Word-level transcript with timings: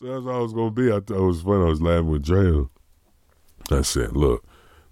So 0.00 0.06
that's 0.08 0.24
how 0.26 0.38
I 0.38 0.42
was 0.42 0.52
gonna 0.52 0.70
be. 0.70 0.88
I 0.88 1.00
thought 1.00 1.16
it 1.16 1.20
was 1.20 1.40
fun. 1.40 1.62
I 1.62 1.66
was 1.66 1.80
laughing 1.80 2.10
with 2.10 2.24
Drea. 2.24 2.66
I 3.70 3.80
said, 3.80 4.14
"Look, 4.14 4.44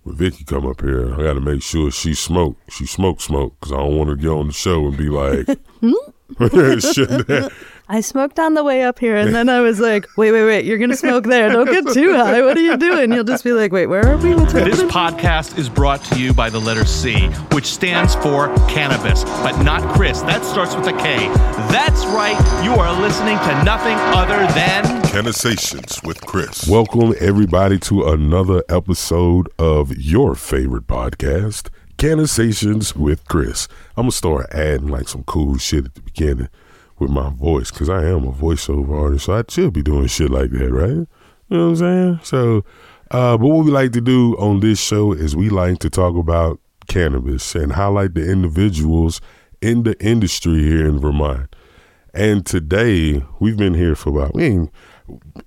when 0.02 0.16
Vicky 0.16 0.44
come 0.44 0.66
up 0.66 0.80
here, 0.80 1.14
I 1.14 1.24
got 1.24 1.34
to 1.34 1.40
make 1.40 1.62
sure 1.62 1.90
she 1.90 2.14
smoke. 2.14 2.56
She 2.70 2.86
smoke 2.86 3.20
smoke 3.20 3.54
because 3.60 3.72
I 3.72 3.76
don't 3.76 3.96
want 3.98 4.10
to 4.10 4.16
get 4.16 4.30
on 4.30 4.46
the 4.46 4.52
show 4.52 4.86
and 4.86 4.96
be 4.96 5.10
like, 5.10 5.46
I 7.86 8.00
smoked 8.00 8.38
on 8.38 8.54
the 8.54 8.64
way 8.64 8.82
up 8.82 8.98
here, 8.98 9.14
and 9.14 9.34
then 9.34 9.50
I 9.50 9.60
was 9.60 9.78
like, 9.78 10.06
"Wait, 10.16 10.32
wait, 10.32 10.44
wait! 10.44 10.64
You're 10.64 10.78
gonna 10.78 10.96
smoke 10.96 11.24
there. 11.24 11.50
Don't 11.50 11.70
get 11.70 11.86
too 11.92 12.14
high. 12.14 12.40
What 12.42 12.56
are 12.56 12.62
you 12.62 12.78
doing?" 12.78 13.12
You'll 13.12 13.24
just 13.24 13.44
be 13.44 13.52
like, 13.52 13.72
"Wait, 13.72 13.86
where 13.86 14.06
are 14.06 14.16
we? 14.16 14.34
What's 14.34 14.54
This 14.54 14.80
happening?" 14.80 14.88
podcast 14.90 15.58
is 15.58 15.68
brought 15.68 16.02
to 16.06 16.18
you 16.18 16.32
by 16.32 16.48
the 16.48 16.58
letter 16.58 16.86
C, 16.86 17.26
which 17.52 17.66
stands 17.66 18.14
for 18.16 18.48
cannabis, 18.68 19.24
but 19.24 19.62
not 19.62 19.82
Kris. 19.94 20.22
That 20.22 20.44
starts 20.44 20.74
with 20.74 20.86
a 20.86 20.92
K. 20.92 21.28
That's 21.68 22.06
right, 22.06 22.38
you 22.64 22.72
are 22.72 22.98
listening 23.02 23.36
to 23.38 23.64
nothing 23.64 23.96
other 24.16 24.38
than. 24.54 24.84
Cannasations 25.04 26.02
with 26.06 26.22
Kris. 26.22 26.66
Welcome 26.66 27.14
everybody 27.20 27.78
to 27.80 28.04
another 28.08 28.64
episode 28.70 29.48
of 29.58 29.94
your 29.94 30.34
favorite 30.34 30.86
podcast, 30.86 31.68
Cannasations 31.98 32.96
with 32.96 33.28
Kris. 33.28 33.68
I'm 33.96 34.04
gonna 34.04 34.12
start 34.12 34.46
adding 34.52 34.88
like 34.88 35.06
some 35.08 35.24
cool 35.24 35.58
shit 35.58 35.84
at 35.84 35.94
the 35.94 36.00
beginning 36.00 36.48
with 36.98 37.10
my 37.10 37.30
voice 37.30 37.70
because 37.70 37.88
I 37.88 38.06
am 38.06 38.24
a 38.24 38.32
voiceover 38.32 39.00
artist, 39.00 39.26
so 39.26 39.34
I 39.34 39.44
should 39.48 39.72
be 39.72 39.82
doing 39.82 40.06
shit 40.06 40.30
like 40.30 40.50
that, 40.50 40.70
right? 40.70 40.90
You 40.90 41.06
know 41.50 41.70
what 41.70 41.70
I'm 41.70 41.76
saying? 41.76 42.20
So, 42.22 42.64
uh, 43.10 43.36
but 43.36 43.46
what 43.46 43.64
we 43.64 43.70
like 43.70 43.92
to 43.92 44.00
do 44.00 44.34
on 44.38 44.60
this 44.60 44.80
show 44.80 45.12
is 45.12 45.36
we 45.36 45.48
like 45.48 45.78
to 45.80 45.90
talk 45.90 46.16
about 46.16 46.60
cannabis 46.86 47.54
and 47.54 47.72
highlight 47.72 48.14
the 48.14 48.30
individuals 48.30 49.20
in 49.60 49.82
the 49.82 49.98
industry 50.04 50.62
here 50.62 50.86
in 50.86 50.98
Vermont. 51.00 51.54
And 52.12 52.46
today 52.46 53.24
we've 53.40 53.56
been 53.56 53.74
here 53.74 53.94
for 53.94 54.10
about, 54.10 54.32
I 54.34 54.38
mean, 54.38 54.70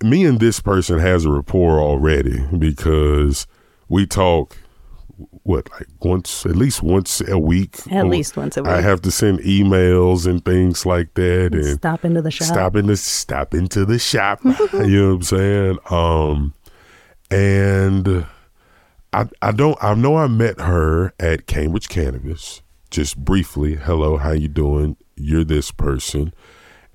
me 0.04 0.26
and 0.26 0.40
this 0.40 0.60
person 0.60 1.00
has 1.00 1.26
a 1.26 1.32
rapport 1.32 1.80
already 1.80 2.46
because 2.58 3.48
we 3.88 4.06
talk 4.06 4.58
what 5.48 5.70
like 5.72 5.88
once 6.02 6.46
at 6.46 6.56
least 6.56 6.84
once 6.84 7.22
a 7.28 7.40
week? 7.40 7.80
At 7.90 8.08
least 8.08 8.36
once 8.36 8.58
a 8.58 8.64
week. 8.64 8.72
I 8.72 8.82
have 8.82 9.02
to 9.04 9.12
send 9.12 9.40
emails 9.40 10.28
and 10.28 10.44
things 10.44 10.86
like 10.86 11.14
that 11.14 11.54
and 11.54 11.78
Stop 11.80 12.04
into 12.06 12.22
the 12.22 12.32
shop. 12.32 12.48
stop 12.48 12.76
into 12.76 12.98
stop 12.98 13.54
into 13.54 13.86
the 13.86 13.98
shop. 13.98 14.42
You 14.74 15.02
know 15.02 15.08
what 15.08 15.16
i'm 15.16 15.22
saying? 15.24 15.78
Um 15.90 16.54
and 17.32 18.26
i 19.14 19.28
i 19.42 19.52
don't 19.52 19.78
i 19.82 19.94
know 19.94 20.16
i 20.18 20.28
met 20.28 20.60
her 20.62 21.14
at 21.20 21.48
cambridge 21.48 21.90
cannabis 21.90 22.62
just 22.90 23.18
briefly. 23.18 23.76
Hello 23.76 24.18
how 24.18 24.32
you 24.32 24.48
doing? 24.48 24.98
You're 25.16 25.44
this 25.44 25.72
person. 25.72 26.34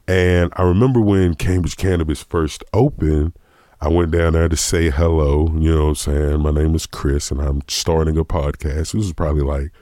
And 0.09 0.53
I 0.57 0.63
remember 0.63 1.01
when 1.01 1.35
Cambridge 1.37 1.77
Cannabis 1.77 2.23
first 2.23 2.65
opened, 2.73 3.35
I 3.83 3.89
went 3.89 4.13
down 4.13 4.35
there 4.35 4.49
to 4.49 4.57
say 4.57 4.91
hello. 4.91 5.49
You 5.59 5.75
know 5.75 5.83
what 5.83 5.89
I'm 5.89 5.95
saying? 5.97 6.41
My 6.41 6.53
name 6.53 6.73
is 6.77 6.87
Chris 6.87 7.33
and 7.33 7.41
I'm 7.41 7.63
starting 7.67 8.17
a 8.17 8.25
podcast. 8.25 8.77
This 8.77 8.95
was 8.95 9.13
probably 9.13 9.43
like 9.43 9.73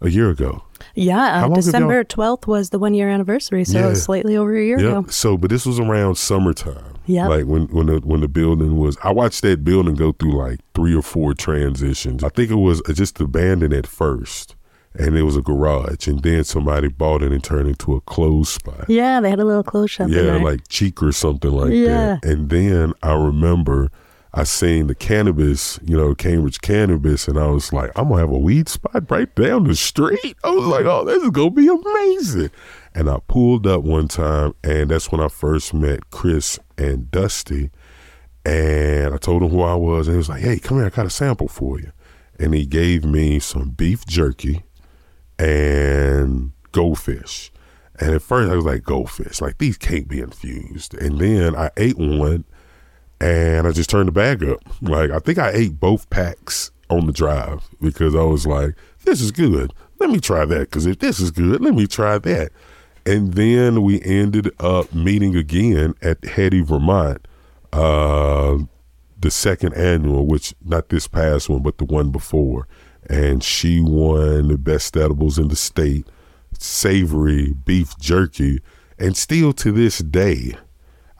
a 0.00 0.08
year 0.08 0.30
ago. 0.30 0.64
Yeah, 0.94 1.44
uh, 1.44 1.48
December 1.48 2.04
12th 2.04 2.46
was 2.46 2.70
the 2.70 2.78
one 2.78 2.94
year 2.94 3.10
anniversary, 3.10 3.64
so 3.66 3.88
Yeah. 3.88 3.92
slightly 3.94 4.34
over 4.34 4.56
a 4.56 4.64
year 4.64 4.78
ago. 4.78 5.04
So, 5.10 5.36
but 5.36 5.50
this 5.50 5.66
was 5.66 5.78
around 5.78 6.14
summertime. 6.14 6.94
Yeah, 7.04 7.28
Like 7.28 7.44
when 7.44 7.66
when 7.66 7.86
the 7.86 7.96
when 7.98 8.20
the 8.22 8.28
building 8.28 8.78
was, 8.78 8.96
I 9.04 9.12
watched 9.12 9.42
that 9.42 9.62
building 9.62 9.94
go 9.94 10.12
through 10.12 10.32
like 10.38 10.60
three 10.74 10.94
or 10.94 11.02
four 11.02 11.34
transitions. 11.34 12.24
I 12.24 12.30
think 12.30 12.50
it 12.50 12.54
was 12.56 12.80
just 12.94 13.20
abandoned 13.20 13.74
at 13.74 13.86
first, 13.86 14.54
and 14.98 15.16
it 15.16 15.22
was 15.22 15.36
a 15.36 15.42
garage, 15.42 16.08
and 16.08 16.22
then 16.22 16.42
somebody 16.44 16.88
bought 16.88 17.22
it 17.22 17.30
and 17.32 17.42
turned 17.42 17.66
it 17.68 17.70
into 17.70 17.94
a 17.94 18.00
clothes 18.02 18.48
spot. 18.48 18.86
Yeah, 18.88 19.20
they 19.20 19.30
had 19.30 19.38
a 19.40 19.44
little 19.44 19.62
clothes 19.62 19.92
shop 19.92 20.08
Yeah, 20.10 20.36
like 20.36 20.66
Cheek 20.68 21.02
or 21.02 21.12
something 21.12 21.50
like 21.52 21.72
Yeah. 21.72 22.18
that. 22.20 22.24
And 22.24 22.50
then 22.50 22.92
I 23.02 23.14
remember 23.14 23.90
I 24.34 24.44
seen 24.44 24.88
the 24.88 24.94
cannabis, 24.94 25.78
you 25.82 25.96
know, 25.96 26.14
Cambridge 26.14 26.60
cannabis, 26.60 27.28
and 27.28 27.38
I 27.38 27.46
was 27.46 27.72
like, 27.72 27.90
I'm 27.96 28.08
gonna 28.08 28.20
have 28.20 28.30
a 28.30 28.38
weed 28.38 28.68
spot 28.68 29.10
right 29.10 29.32
down 29.34 29.64
the 29.64 29.74
street. 29.76 30.36
I 30.44 30.50
was 30.50 30.66
like, 30.66 30.84
oh, 30.84 31.04
this 31.04 31.22
is 31.22 31.30
gonna 31.30 31.50
be 31.50 31.68
amazing. 31.68 32.50
And 32.94 33.08
I 33.08 33.18
pulled 33.28 33.66
up 33.66 33.82
one 33.84 34.08
time, 34.08 34.54
and 34.64 34.90
that's 34.90 35.10
when 35.12 35.20
I 35.20 35.28
first 35.28 35.72
met 35.72 36.10
Chris 36.10 36.58
and 36.76 37.10
Dusty. 37.10 37.70
And 38.44 39.14
I 39.14 39.16
told 39.18 39.42
him 39.42 39.50
who 39.50 39.62
I 39.62 39.74
was, 39.74 40.08
and 40.08 40.14
he 40.14 40.18
was 40.18 40.28
like, 40.28 40.42
hey, 40.42 40.58
come 40.58 40.78
here, 40.78 40.86
I 40.86 40.90
got 40.90 41.06
a 41.06 41.10
sample 41.10 41.48
for 41.48 41.78
you. 41.78 41.92
And 42.38 42.54
he 42.54 42.66
gave 42.66 43.04
me 43.04 43.38
some 43.40 43.70
beef 43.70 44.06
jerky 44.06 44.62
and 45.38 46.52
goldfish. 46.72 47.52
And 48.00 48.14
at 48.14 48.22
first 48.22 48.50
I 48.50 48.56
was 48.56 48.64
like, 48.64 48.84
goldfish, 48.84 49.40
like 49.40 49.58
these 49.58 49.76
can't 49.76 50.08
be 50.08 50.20
infused. 50.20 50.94
And 50.94 51.18
then 51.18 51.56
I 51.56 51.70
ate 51.76 51.98
one 51.98 52.44
and 53.20 53.66
I 53.66 53.72
just 53.72 53.90
turned 53.90 54.08
the 54.08 54.12
bag 54.12 54.44
up. 54.44 54.60
Like 54.80 55.10
I 55.10 55.18
think 55.18 55.38
I 55.38 55.50
ate 55.50 55.80
both 55.80 56.08
packs 56.10 56.70
on 56.90 57.06
the 57.06 57.12
drive 57.12 57.68
because 57.80 58.14
I 58.14 58.22
was 58.22 58.46
like, 58.46 58.74
this 59.04 59.20
is 59.20 59.30
good. 59.30 59.72
Let 59.98 60.10
me 60.10 60.20
try 60.20 60.44
that. 60.44 60.70
Because 60.70 60.86
if 60.86 60.98
this 61.00 61.20
is 61.20 61.30
good, 61.30 61.60
let 61.60 61.74
me 61.74 61.86
try 61.86 62.18
that. 62.18 62.52
And 63.04 63.34
then 63.34 63.82
we 63.82 64.02
ended 64.02 64.50
up 64.60 64.92
meeting 64.94 65.34
again 65.34 65.94
at 66.02 66.24
Heady, 66.24 66.60
Vermont, 66.60 67.26
uh, 67.72 68.58
the 69.18 69.30
second 69.30 69.74
annual, 69.74 70.26
which 70.26 70.54
not 70.64 70.90
this 70.90 71.08
past 71.08 71.48
one, 71.48 71.62
but 71.62 71.78
the 71.78 71.84
one 71.84 72.10
before. 72.10 72.68
And 73.08 73.42
she 73.42 73.80
won 73.80 74.48
the 74.48 74.58
best 74.58 74.96
edibles 74.96 75.38
in 75.38 75.48
the 75.48 75.56
state, 75.56 76.06
savory 76.58 77.52
beef 77.64 77.96
jerky. 77.98 78.60
And 78.98 79.16
still 79.16 79.52
to 79.54 79.72
this 79.72 79.98
day, 79.98 80.54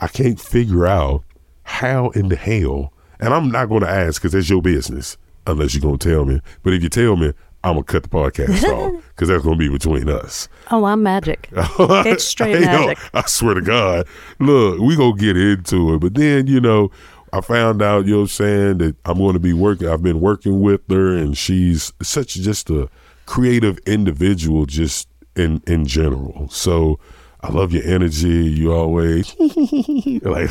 I 0.01 0.09
can't 0.09 0.41
figure 0.41 0.87
out 0.87 1.25
how 1.63 2.11
in 2.11 2.29
the 2.29 2.37
hell, 2.37 2.93
and 3.21 3.33
I'm 3.35 3.51
not 3.51 3.67
going 3.69 3.83
to 3.83 3.89
ask 3.91 4.21
because 4.21 4.33
that's 4.33 4.49
your 4.51 4.63
business 4.63 5.17
unless 5.47 5.75
you're 5.75 5.83
going 5.83 5.99
to 5.99 6.09
tell 6.09 6.25
me. 6.25 6.41
But 6.63 6.75
if 6.75 6.83
you 6.83 6.89
tell 6.89 7.17
me, 7.17 7.33
I'm 7.65 7.75
going 7.75 7.85
to 7.85 7.93
cut 7.93 8.03
the 8.05 8.09
podcast 8.09 8.63
off 8.73 9.05
because 9.09 9.29
that's 9.29 9.43
going 9.43 9.59
to 9.59 9.59
be 9.59 9.69
between 9.69 10.09
us. 10.09 10.49
oh, 10.71 10.85
I'm 10.85 11.03
magic. 11.03 11.49
It's 11.79 12.25
straight 12.25 12.63
Hey, 12.63 12.87
yo. 12.87 12.95
I 13.15 13.23
swear 13.27 13.55
to 13.55 13.61
God. 13.61 14.07
Look, 14.39 14.79
we 14.81 14.97
gonna 14.97 15.17
get 15.17 15.37
into 15.37 15.95
it. 15.95 15.99
But 16.01 16.15
then, 16.15 16.47
you 16.47 16.61
know, 16.61 16.91
I 17.33 17.41
found 17.41 17.83
out, 17.83 18.07
you 18.07 18.13
know 18.13 18.19
what 18.19 18.23
I'm 18.23 18.29
saying, 18.29 18.79
that 18.79 18.97
I'm 19.05 19.19
gonna 19.19 19.39
be 19.39 19.53
working 19.53 19.89
I've 19.89 20.03
been 20.03 20.21
working 20.21 20.61
with 20.61 20.81
her 20.91 21.17
and 21.17 21.37
she's 21.37 21.93
such 22.03 22.35
just 22.35 22.71
a 22.71 22.89
creative 23.27 23.79
individual 23.87 24.67
just 24.67 25.09
in 25.37 25.63
in 25.67 25.87
general. 25.87 26.49
So 26.49 26.99
I 27.41 27.53
love 27.53 27.73
your 27.73 27.85
energy. 27.85 28.29
You 28.29 28.73
always 28.73 29.35
like 30.23 30.51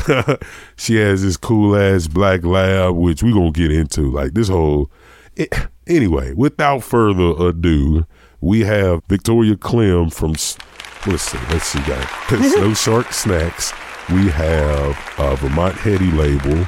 she 0.76 0.96
has 0.96 1.22
this 1.22 1.36
cool 1.36 1.76
ass 1.76 2.06
black 2.08 2.44
lab, 2.44 2.94
which 2.94 3.22
we're 3.22 3.34
gonna 3.34 3.50
get 3.50 3.72
into. 3.72 4.10
Like 4.10 4.34
this 4.34 4.48
whole 4.48 4.90
it, 5.36 5.54
anyway, 5.86 6.34
without 6.34 6.82
further 6.82 7.32
ado, 7.38 8.06
we 8.40 8.60
have 8.60 9.02
Victoria 9.08 9.56
Klim 9.56 10.10
from 10.10 10.32
let's 11.06 11.22
see, 11.22 11.38
let's 11.50 11.66
see, 11.66 11.80
guys. 11.80 12.08
Snow 12.52 12.74
Shark 12.74 13.12
Snacks. 13.12 13.72
We 14.10 14.30
have 14.30 14.98
uh, 15.18 15.34
Vermont 15.34 15.74
Heady 15.74 16.10
label 16.12 16.64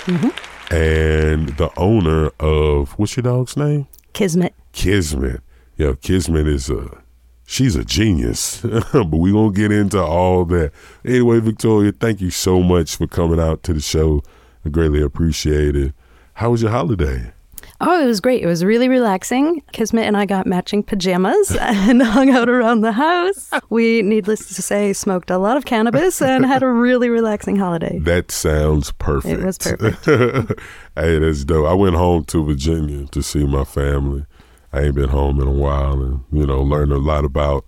and 0.71 1.49
the 1.57 1.71
owner 1.79 2.31
of 2.39 2.91
what's 2.99 3.17
your 3.17 3.23
dog's 3.23 3.57
name? 3.57 3.89
Kismet. 4.13 4.55
Kismet. 4.73 5.41
Yeah, 5.79 5.95
Kismet 6.03 6.47
is 6.47 6.69
a 6.69 7.03
she's 7.47 7.77
a 7.77 7.85
genius. 7.85 8.61
but 8.93 9.11
we 9.11 9.33
gonna 9.33 9.53
get 9.53 9.73
into 9.73 9.99
all 10.03 10.45
that. 10.47 10.73
Anyway, 11.03 11.41
Victoria, 11.41 11.93
thank 11.93 12.21
you 12.21 12.31
so 12.31 12.63
much 12.63 12.97
for 12.97 13.07
coming 13.07 13.41
out 13.41 13.63
to 13.63 13.73
the 13.73 13.81
show. 13.81 14.23
I 14.67 14.69
greatly 14.69 15.01
appreciate 15.01 15.75
it. 15.75 15.95
How 16.35 16.51
was 16.51 16.61
your 16.61 16.73
holiday? 16.73 17.33
Oh, 17.83 18.03
it 18.03 18.07
was 18.07 18.21
great. 18.21 18.43
It 18.43 18.47
was 18.47 18.65
really 18.65 18.89
relaxing. 18.89 19.63
Kismet 19.73 20.05
and 20.05 20.17
I 20.17 20.27
got 20.27 20.47
matching 20.47 20.83
pajamas 20.83 21.57
and 21.61 22.03
hung 22.03 22.31
out 22.31 22.49
around 22.49 22.83
the 22.83 22.93
house. 22.93 23.51
We, 23.71 24.03
needless 24.03 24.55
to 24.55 24.63
say, 24.63 24.93
smoked 24.93 25.31
a 25.31 25.39
lot 25.39 25.57
of 25.57 25.65
cannabis 25.65 26.21
and 26.21 26.45
had 26.45 26.63
a 26.63 26.69
really 26.69 27.09
relaxing 27.09 27.57
holiday. 27.57 27.99
That 28.01 28.31
sounds 28.31 28.93
perfect. 28.93 29.41
It 29.41 29.45
was 29.45 29.59
perfect. 29.59 30.07
hey, 30.95 31.19
that's 31.19 31.45
dope. 31.45 31.67
I 31.67 31.75
went 31.75 31.97
home 31.97 32.25
to 32.27 32.45
Virginia 32.45 33.07
to 33.07 33.23
see 33.23 33.47
my 33.47 33.65
family. 33.65 34.27
I 34.73 34.83
ain't 34.83 34.95
been 34.95 35.09
home 35.09 35.41
in 35.41 35.49
a 35.49 35.53
while 35.53 36.03
and, 36.03 36.25
you 36.31 36.47
know, 36.47 36.63
learned 36.63 36.93
a 36.93 36.99
lot 36.99 37.25
about 37.25 37.65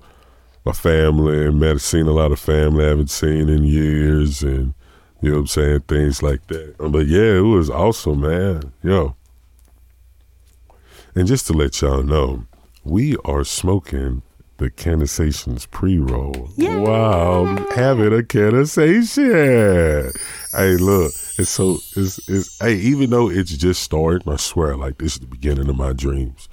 my 0.64 0.72
family 0.72 1.46
and 1.46 1.58
met 1.58 1.80
seen 1.80 2.06
a 2.06 2.12
lot 2.12 2.32
of 2.32 2.38
family 2.38 2.84
I 2.84 2.88
haven't 2.88 3.10
seen 3.10 3.48
in 3.48 3.64
years 3.64 4.42
and 4.42 4.74
you 5.20 5.30
know 5.30 5.36
what 5.36 5.40
I'm 5.42 5.46
saying, 5.46 5.80
things 5.82 6.22
like 6.22 6.46
that. 6.48 6.74
But 6.78 7.06
yeah, 7.06 7.38
it 7.38 7.40
was 7.40 7.70
awesome, 7.70 8.20
man. 8.20 8.72
Yo. 8.82 9.16
And 11.14 11.26
just 11.26 11.46
to 11.48 11.52
let 11.52 11.80
y'all 11.80 12.02
know, 12.02 12.46
we 12.84 13.16
are 13.24 13.44
smoking 13.44 14.22
the 14.56 14.70
Cannasations 14.70 15.70
pre-roll. 15.70 16.48
Wow, 16.56 17.44
having 17.74 18.12
a 18.12 18.22
Cannasation. 18.22 20.16
Hey, 20.52 20.76
look, 20.76 21.12
it's 21.38 21.50
so 21.50 21.78
it's 21.96 22.28
it's 22.28 22.58
hey, 22.58 22.76
even 22.76 23.10
though 23.10 23.28
it's 23.28 23.56
just 23.56 23.82
started, 23.82 24.26
I 24.28 24.36
swear, 24.36 24.76
like 24.76 24.98
this 24.98 25.14
is 25.14 25.20
the 25.20 25.26
beginning 25.26 25.68
of 25.68 25.76
my 25.76 25.92
dreams. 25.92 26.48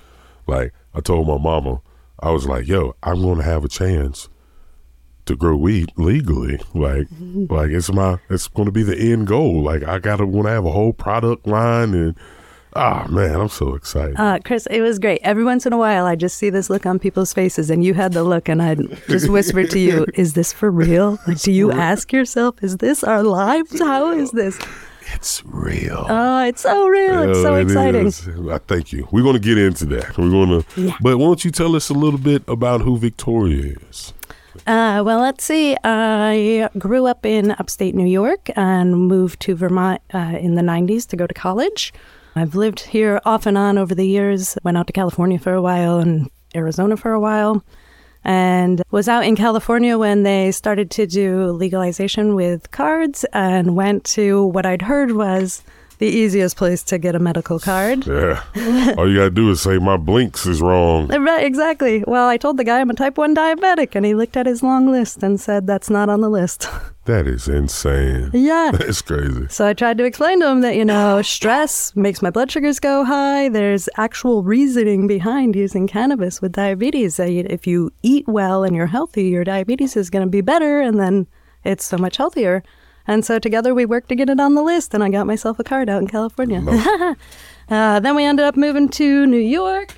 Like 0.47 0.73
I 0.93 1.01
told 1.01 1.27
my 1.27 1.37
mama, 1.37 1.81
I 2.19 2.31
was 2.31 2.47
like, 2.47 2.67
yo, 2.67 2.95
I'm 3.03 3.21
gonna 3.21 3.43
have 3.43 3.63
a 3.63 3.69
chance 3.69 4.27
to 5.29 5.35
grow 5.35 5.55
weed 5.55 5.93
legally. 5.95 6.59
Like, 6.73 7.07
like 7.21 7.69
it's 7.69 7.91
my, 7.91 8.19
it's 8.29 8.47
going 8.47 8.65
to 8.65 8.71
be 8.71 8.83
the 8.83 8.97
end 8.97 9.27
goal. 9.27 9.61
Like, 9.61 9.83
I 9.83 9.99
gotta 9.99 10.25
want 10.25 10.47
to 10.47 10.51
have 10.51 10.65
a 10.65 10.71
whole 10.71 10.91
product 10.91 11.47
line, 11.47 11.93
and 11.93 12.15
ah, 12.75 13.05
man, 13.09 13.35
I'm 13.39 13.49
so 13.49 13.75
excited. 13.75 14.15
Uh, 14.17 14.39
Chris, 14.43 14.65
it 14.67 14.81
was 14.81 14.99
great. 14.99 15.21
Every 15.23 15.43
once 15.43 15.65
in 15.65 15.73
a 15.73 15.77
while, 15.77 16.05
I 16.05 16.15
just 16.15 16.37
see 16.37 16.49
this 16.49 16.69
look 16.69 16.85
on 16.85 16.99
people's 16.99 17.33
faces, 17.33 17.69
and 17.69 17.83
you 17.83 17.93
had 17.93 18.13
the 18.13 18.23
look, 18.23 18.47
and 18.49 18.61
I 18.61 18.75
just 19.07 19.29
whispered 19.29 19.69
to 19.71 19.79
you, 19.79 20.05
"Is 20.13 20.33
this 20.33 20.53
for 20.53 20.69
real? 20.71 21.19
Like, 21.27 21.39
do 21.41 21.51
you 21.51 21.71
ask 21.71 22.11
yourself, 22.13 22.61
is 22.63 22.77
this 22.77 23.03
our 23.03 23.23
lives? 23.23 23.79
How 23.79 24.11
is 24.11 24.31
this?" 24.31 24.57
it's 25.15 25.43
real. 25.45 26.05
Oh, 26.07 26.43
it's 26.45 26.61
so 26.61 26.87
real. 26.87 27.23
It's 27.29 27.41
so 27.41 27.53
Oh, 27.55 27.57
it 27.57 27.63
exciting. 27.63 28.05
is. 28.05 28.27
I 28.47 28.59
thank 28.59 28.93
you. 28.93 29.07
We're 29.11 29.23
going 29.23 29.33
to 29.33 29.39
get 29.39 29.57
into 29.57 29.85
that. 29.87 30.15
We're 30.19 30.29
going 30.29 30.61
to, 30.61 30.79
Yeah. 30.79 30.95
but 31.01 31.17
won't 31.17 31.43
you 31.43 31.49
tell 31.49 31.75
us 31.75 31.89
a 31.89 31.95
little 31.95 32.19
bit 32.19 32.43
about 32.47 32.81
who 32.81 32.95
Victoria 32.99 33.75
is? 33.89 34.13
Uh, 34.67 35.01
well, 35.03 35.19
let's 35.19 35.43
see. 35.43 35.75
I 35.83 36.69
grew 36.77 37.07
up 37.07 37.25
in 37.25 37.51
upstate 37.57 37.95
New 37.95 38.05
York 38.05 38.49
and 38.55 39.07
moved 39.07 39.39
to 39.41 39.55
Vermont 39.55 40.01
uh, 40.13 40.37
in 40.39 40.53
the 40.53 40.61
90s 40.61 41.07
to 41.07 41.15
go 41.15 41.25
to 41.25 41.33
college. 41.33 41.91
I've 42.39 42.55
lived 42.55 42.79
here 42.79 43.19
off 43.25 43.45
and 43.45 43.57
on 43.57 43.77
over 43.77 43.93
the 43.93 44.07
years. 44.07 44.57
Went 44.63 44.77
out 44.77 44.87
to 44.87 44.93
California 44.93 45.37
for 45.39 45.53
a 45.53 45.61
while 45.61 45.99
and 45.99 46.29
Arizona 46.55 46.97
for 46.97 47.11
a 47.11 47.19
while. 47.19 47.63
And 48.23 48.81
was 48.91 49.07
out 49.07 49.25
in 49.25 49.35
California 49.35 49.97
when 49.97 50.23
they 50.23 50.51
started 50.51 50.91
to 50.91 51.07
do 51.07 51.51
legalization 51.51 52.35
with 52.35 52.71
cards 52.71 53.25
and 53.33 53.75
went 53.75 54.03
to 54.05 54.45
what 54.45 54.65
I'd 54.65 54.81
heard 54.81 55.11
was 55.11 55.63
the 55.99 56.07
easiest 56.07 56.55
place 56.57 56.81
to 56.83 56.97
get 56.97 57.13
a 57.13 57.19
medical 57.19 57.59
card. 57.59 58.07
Yeah. 58.07 58.43
All 58.97 59.07
you 59.09 59.17
got 59.17 59.25
to 59.25 59.29
do 59.29 59.51
is 59.51 59.61
say 59.61 59.77
my 59.77 59.97
blinks 59.97 60.45
is 60.45 60.61
wrong. 60.61 61.09
Right, 61.29 61.45
exactly. 61.45 62.03
Well, 62.07 62.27
I 62.27 62.37
told 62.37 62.57
the 62.57 62.63
guy 62.63 62.79
I'm 62.79 62.89
a 62.89 62.93
type 62.93 63.17
1 63.17 63.35
diabetic, 63.35 63.93
and 63.93 64.05
he 64.05 64.15
looked 64.15 64.37
at 64.37 64.45
his 64.45 64.63
long 64.63 64.89
list 64.89 65.21
and 65.21 65.39
said, 65.39 65.67
That's 65.67 65.89
not 65.89 66.09
on 66.09 66.21
the 66.21 66.29
list. 66.29 66.67
That 67.05 67.25
is 67.25 67.47
insane. 67.47 68.29
yeah. 68.33 68.69
That's 68.77 69.01
crazy. 69.01 69.47
So 69.49 69.65
I 69.65 69.73
tried 69.73 69.97
to 69.97 70.03
explain 70.03 70.41
to 70.41 70.47
him 70.47 70.61
that, 70.61 70.75
you 70.75 70.85
know, 70.85 71.23
stress 71.23 71.95
makes 71.95 72.21
my 72.21 72.29
blood 72.29 72.51
sugars 72.51 72.79
go 72.79 73.03
high. 73.03 73.49
There's 73.49 73.89
actual 73.97 74.43
reasoning 74.43 75.07
behind 75.07 75.55
using 75.55 75.87
cannabis 75.87 76.39
with 76.39 76.51
diabetes. 76.51 77.17
That 77.17 77.31
if 77.31 77.65
you 77.65 77.91
eat 78.03 78.27
well 78.27 78.63
and 78.63 78.75
you're 78.75 78.85
healthy, 78.85 79.23
your 79.23 79.43
diabetes 79.43 79.97
is 79.97 80.11
going 80.11 80.23
to 80.23 80.29
be 80.29 80.41
better, 80.41 80.81
and 80.81 80.99
then 80.99 81.25
it's 81.63 81.83
so 81.83 81.97
much 81.97 82.17
healthier. 82.17 82.61
And 83.09 83.25
so 83.25 83.39
together 83.39 83.73
we 83.73 83.87
worked 83.87 84.09
to 84.09 84.15
get 84.15 84.29
it 84.29 84.39
on 84.39 84.53
the 84.53 84.61
list, 84.61 84.93
and 84.93 85.03
I 85.03 85.09
got 85.09 85.25
myself 85.25 85.57
a 85.57 85.63
card 85.63 85.89
out 85.89 85.99
in 85.99 86.07
California. 86.07 86.61
uh, 87.69 87.99
then 87.99 88.15
we 88.15 88.23
ended 88.23 88.45
up 88.45 88.55
moving 88.55 88.87
to 88.89 89.25
New 89.25 89.39
York. 89.39 89.95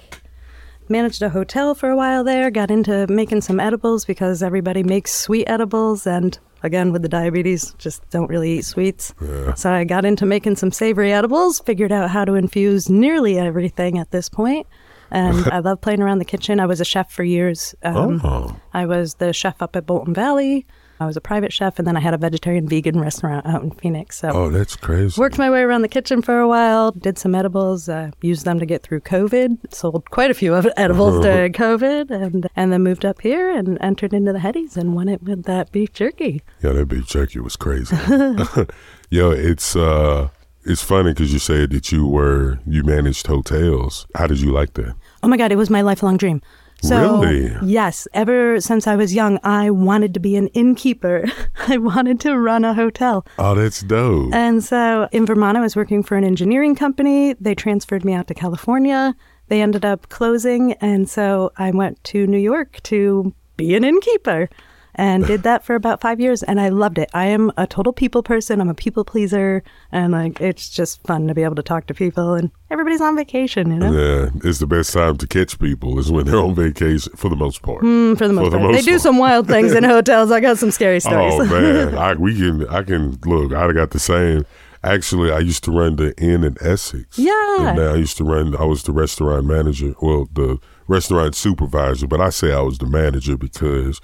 Managed 0.87 1.21
a 1.21 1.27
hotel 1.27 1.75
for 1.75 1.89
a 1.89 1.95
while 1.97 2.23
there, 2.23 2.49
got 2.49 2.71
into 2.71 3.05
making 3.07 3.41
some 3.41 3.59
edibles 3.59 4.05
because 4.05 4.41
everybody 4.41 4.81
makes 4.81 5.11
sweet 5.13 5.43
edibles. 5.47 6.07
And 6.07 6.39
again, 6.63 6.93
with 6.93 7.01
the 7.01 7.09
diabetes, 7.09 7.73
just 7.77 8.09
don't 8.11 8.29
really 8.29 8.59
eat 8.59 8.65
sweets. 8.65 9.13
So 9.55 9.73
I 9.73 9.83
got 9.83 10.05
into 10.05 10.25
making 10.25 10.55
some 10.55 10.71
savory 10.71 11.11
edibles, 11.11 11.59
figured 11.59 11.91
out 11.91 12.11
how 12.11 12.23
to 12.23 12.35
infuse 12.35 12.89
nearly 12.89 13.37
everything 13.37 13.97
at 13.97 14.11
this 14.11 14.29
point. 14.29 14.67
And 15.11 15.47
I 15.51 15.59
love 15.59 15.81
playing 15.81 16.01
around 16.01 16.19
the 16.19 16.25
kitchen. 16.25 16.61
I 16.61 16.65
was 16.65 16.79
a 16.79 16.85
chef 16.85 17.11
for 17.11 17.25
years. 17.25 17.75
Um, 17.83 18.21
Oh. 18.23 18.55
I 18.73 18.85
was 18.85 19.15
the 19.15 19.33
chef 19.33 19.61
up 19.61 19.75
at 19.75 19.85
Bolton 19.85 20.13
Valley. 20.13 20.65
I 21.01 21.05
was 21.07 21.17
a 21.17 21.21
private 21.21 21.51
chef, 21.51 21.79
and 21.79 21.87
then 21.87 21.97
I 21.97 21.99
had 21.99 22.13
a 22.13 22.17
vegetarian 22.17 22.67
vegan 22.67 22.99
restaurant 22.99 23.45
out 23.47 23.63
in 23.63 23.71
Phoenix. 23.71 24.19
So 24.19 24.29
Oh, 24.29 24.49
that's 24.51 24.75
crazy. 24.75 25.19
Worked 25.19 25.39
my 25.39 25.49
way 25.49 25.61
around 25.61 25.81
the 25.81 25.87
kitchen 25.87 26.21
for 26.21 26.39
a 26.39 26.47
while, 26.47 26.91
did 26.91 27.17
some 27.17 27.33
edibles, 27.33 27.89
uh, 27.89 28.11
used 28.21 28.45
them 28.45 28.59
to 28.59 28.65
get 28.67 28.83
through 28.83 29.01
COVID, 29.01 29.73
sold 29.73 30.09
quite 30.11 30.29
a 30.29 30.35
few 30.35 30.53
of 30.53 30.67
edibles 30.77 31.21
during 31.25 31.53
COVID, 31.53 32.11
and, 32.11 32.47
and 32.55 32.71
then 32.71 32.83
moved 32.83 33.03
up 33.03 33.19
here 33.21 33.49
and 33.49 33.79
entered 33.81 34.13
into 34.13 34.31
the 34.31 34.39
Headies 34.39 34.77
and 34.77 34.93
won 34.93 35.09
it 35.09 35.23
with 35.23 35.43
that 35.45 35.71
beef 35.71 35.91
jerky. 35.91 36.43
Yeah, 36.61 36.73
that 36.73 36.85
beef 36.87 37.07
jerky 37.07 37.39
was 37.39 37.55
crazy. 37.55 37.95
Yo, 39.09 39.31
it's 39.31 39.75
uh, 39.75 40.29
it's 40.63 40.83
funny 40.83 41.11
because 41.13 41.33
you 41.33 41.39
said 41.39 41.71
that 41.71 41.91
you 41.91 42.07
were 42.07 42.59
you 42.67 42.83
managed 42.83 43.25
hotels. 43.27 44.05
How 44.15 44.27
did 44.27 44.39
you 44.39 44.51
like 44.51 44.75
that? 44.75 44.95
Oh 45.23 45.27
my 45.27 45.37
God, 45.37 45.51
it 45.51 45.55
was 45.57 45.69
my 45.69 45.81
lifelong 45.81 46.17
dream. 46.17 46.41
So, 46.81 47.21
Really? 47.21 47.55
Yes, 47.63 48.07
ever 48.13 48.59
since 48.59 48.87
I 48.87 48.95
was 48.95 49.13
young, 49.13 49.39
I 49.43 49.69
wanted 49.69 50.13
to 50.15 50.19
be 50.19 50.35
an 50.35 50.47
innkeeper. 50.47 51.25
I 51.67 51.77
wanted 51.77 52.19
to 52.21 52.37
run 52.37 52.65
a 52.65 52.73
hotel. 52.73 53.25
Oh, 53.37 53.53
that's 53.53 53.81
dope. 53.81 54.33
And 54.33 54.63
so 54.63 55.07
in 55.11 55.25
Vermont, 55.25 55.57
I 55.57 55.61
was 55.61 55.75
working 55.75 56.01
for 56.01 56.17
an 56.17 56.23
engineering 56.23 56.75
company. 56.75 57.33
They 57.39 57.53
transferred 57.53 58.03
me 58.03 58.13
out 58.13 58.27
to 58.27 58.33
California. 58.33 59.15
They 59.47 59.61
ended 59.61 59.85
up 59.85 60.09
closing. 60.09 60.73
And 60.73 61.07
so 61.09 61.51
I 61.57 61.71
went 61.71 62.03
to 62.05 62.25
New 62.25 62.39
York 62.39 62.79
to 62.83 63.33
be 63.57 63.75
an 63.75 63.83
innkeeper 63.83 64.49
and 64.95 65.25
did 65.25 65.43
that 65.43 65.63
for 65.63 65.75
about 65.75 66.01
five 66.01 66.19
years. 66.19 66.43
And 66.43 66.59
I 66.59 66.69
loved 66.69 66.97
it. 66.97 67.09
I 67.13 67.25
am 67.25 67.51
a 67.57 67.65
total 67.67 67.93
people 67.93 68.23
person. 68.23 68.59
I'm 68.61 68.69
a 68.69 68.73
people 68.73 69.03
pleaser. 69.05 69.63
And 69.91 70.11
like, 70.13 70.41
it's 70.41 70.69
just 70.69 71.01
fun 71.03 71.27
to 71.27 71.33
be 71.33 71.43
able 71.43 71.55
to 71.55 71.63
talk 71.63 71.87
to 71.87 71.93
people 71.93 72.33
and 72.33 72.51
everybody's 72.69 73.01
on 73.01 73.15
vacation, 73.15 73.71
you 73.71 73.77
know? 73.79 73.91
Yeah, 73.91 74.29
it's 74.43 74.59
the 74.59 74.67
best 74.67 74.93
time 74.93 75.17
to 75.17 75.27
catch 75.27 75.59
people 75.59 75.99
is 75.99 76.11
when 76.11 76.25
they're 76.25 76.37
on 76.39 76.55
vacation 76.55 77.13
for 77.15 77.29
the 77.29 77.35
most 77.35 77.61
part. 77.61 77.83
Mm, 77.83 78.17
for 78.17 78.27
the 78.27 78.33
most 78.33 78.45
For 78.45 78.49
the 78.51 78.57
part. 78.59 78.71
most 78.71 78.75
they 78.79 78.85
do 78.85 78.91
part. 78.91 79.01
some 79.01 79.17
wild 79.17 79.47
things 79.47 79.73
in 79.73 79.83
hotels. 79.95 80.31
I 80.31 80.39
got 80.39 80.57
some 80.57 80.71
scary 80.71 80.99
stories. 80.99 81.33
Oh 81.35 81.45
man, 81.45 81.95
I 81.97 82.13
we 82.13 82.35
can 82.35 82.67
I 82.67 82.83
can 82.83 83.17
look. 83.25 83.53
I 83.53 83.71
got 83.73 83.91
the 83.91 83.99
same. 83.99 84.45
Actually, 84.83 85.31
I 85.31 85.37
used 85.39 85.63
to 85.65 85.71
run 85.71 85.97
the 85.97 86.17
Inn 86.17 86.43
in 86.43 86.57
Essex. 86.59 87.19
Yeah. 87.19 87.69
and 87.69 87.79
I 87.79 87.95
used 87.95 88.17
to 88.17 88.23
run. 88.23 88.55
I 88.55 88.63
was 88.63 88.81
the 88.83 88.91
restaurant 88.91 89.45
manager. 89.45 89.93
Well, 90.01 90.27
the 90.33 90.57
restaurant 90.87 91.35
supervisor, 91.35 92.07
but 92.07 92.19
I 92.19 92.31
say 92.31 92.51
I 92.51 92.61
was 92.61 92.79
the 92.79 92.87
manager 92.87 93.37
because 93.37 94.01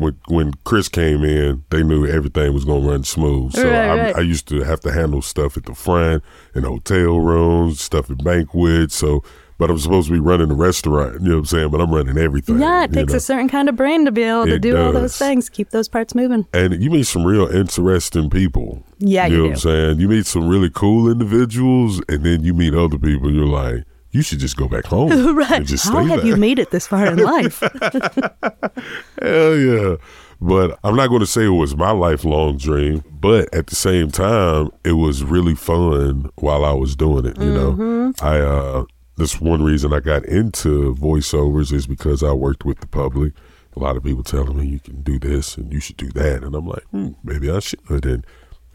when 0.00 0.16
when 0.28 0.52
Chris 0.64 0.88
came 0.88 1.22
in, 1.22 1.62
they 1.70 1.82
knew 1.82 2.06
everything 2.06 2.52
was 2.54 2.64
gonna 2.64 2.86
run 2.86 3.04
smooth. 3.04 3.52
So 3.52 3.64
Right, 3.64 3.74
I, 3.88 3.96
right. 3.98 4.16
I 4.16 4.20
used 4.20 4.48
to 4.48 4.62
have 4.62 4.80
to 4.80 4.92
handle 4.92 5.22
stuff 5.22 5.56
at 5.56 5.64
the 5.66 5.74
front 5.74 6.22
in 6.54 6.64
hotel 6.64 7.20
rooms, 7.20 7.80
stuff 7.80 8.10
at 8.10 8.24
banquets. 8.24 8.94
So. 8.96 9.22
But 9.58 9.70
I'm 9.70 9.76
supposed 9.76 10.06
to 10.08 10.14
be 10.14 10.20
running 10.20 10.48
the 10.48 10.54
restaurant, 10.54 11.20
you 11.20 11.28
know 11.28 11.34
what 11.34 11.38
I'm 11.40 11.44
saying? 11.44 11.68
But 11.70 11.82
I'm 11.82 11.92
running 11.94 12.16
everything. 12.16 12.60
yeah, 12.60 12.84
it 12.84 12.94
takes 12.94 13.12
know? 13.12 13.18
a 13.18 13.20
certain 13.20 13.46
kind 13.50 13.68
of 13.68 13.76
brain 13.76 14.06
to 14.06 14.10
be 14.10 14.22
able 14.22 14.46
to 14.46 14.54
It 14.54 14.62
do 14.62 14.74
all 14.74 14.90
those 14.90 15.18
things, 15.18 15.50
keep 15.50 15.68
those 15.68 15.86
parts 15.86 16.14
moving. 16.14 16.46
and 16.54 16.82
you 16.82 16.88
meet 16.88 17.06
some 17.06 17.26
real 17.26 17.46
interesting 17.46 18.30
people. 18.30 18.82
Yeah, 19.00 19.26
you 19.26 19.32
you 19.32 19.36
know 19.36 19.42
do. 19.42 19.48
what 19.50 19.56
I'm 19.56 19.60
saying. 19.60 20.00
You 20.00 20.08
meet 20.08 20.24
some 20.24 20.48
really 20.48 20.70
cool 20.70 21.10
individuals, 21.12 22.00
and 22.08 22.24
then 22.24 22.42
you 22.42 22.54
meet 22.54 22.72
other 22.72 22.96
people. 22.98 23.30
You're 23.30 23.44
like, 23.44 23.84
you 24.12 24.22
should 24.22 24.38
just 24.40 24.56
go 24.56 24.66
back 24.68 24.86
home 24.86 25.10
right. 25.36 25.50
and 25.52 25.66
just 25.66 25.84
stay 25.84 25.92
How 25.94 26.04
have 26.04 26.18
there. 26.20 26.26
you 26.26 26.36
made 26.36 26.58
it 26.58 26.70
this 26.70 26.86
far 26.86 27.06
in 27.06 27.18
life? 27.18 27.60
Hell 29.22 29.56
yeah! 29.56 29.96
But 30.40 30.78
I'm 30.84 30.96
not 30.96 31.08
going 31.08 31.20
to 31.20 31.26
say 31.26 31.44
it 31.44 31.48
was 31.50 31.76
my 31.76 31.90
lifelong 31.90 32.56
dream, 32.56 33.04
but 33.10 33.52
at 33.54 33.66
the 33.66 33.76
same 33.76 34.10
time, 34.10 34.70
it 34.84 34.92
was 34.92 35.22
really 35.22 35.54
fun 35.54 36.30
while 36.36 36.64
I 36.64 36.72
was 36.72 36.96
doing 36.96 37.26
it. 37.26 37.36
You 37.38 37.50
Mm-hmm. 37.52 37.80
know, 37.82 38.12
I 38.22 38.38
uh, 38.40 38.84
that's 39.16 39.40
one 39.40 39.62
reason 39.62 39.92
I 39.92 40.00
got 40.00 40.24
into 40.24 40.94
voiceovers 40.94 41.72
is 41.72 41.86
because 41.86 42.22
I 42.22 42.32
worked 42.32 42.64
with 42.64 42.80
the 42.80 42.86
public. 42.86 43.34
A 43.76 43.78
lot 43.80 43.96
of 43.96 44.02
people 44.02 44.24
telling 44.24 44.56
me 44.56 44.66
you 44.66 44.80
can 44.80 45.02
do 45.02 45.18
this 45.18 45.56
and 45.56 45.72
you 45.72 45.78
should 45.78 45.96
do 45.98 46.08
that, 46.12 46.42
and 46.42 46.54
I'm 46.54 46.66
like, 46.66 46.82
hmm, 46.90 47.10
maybe 47.22 47.50
I 47.50 47.60
should. 47.60 48.04
And 48.04 48.26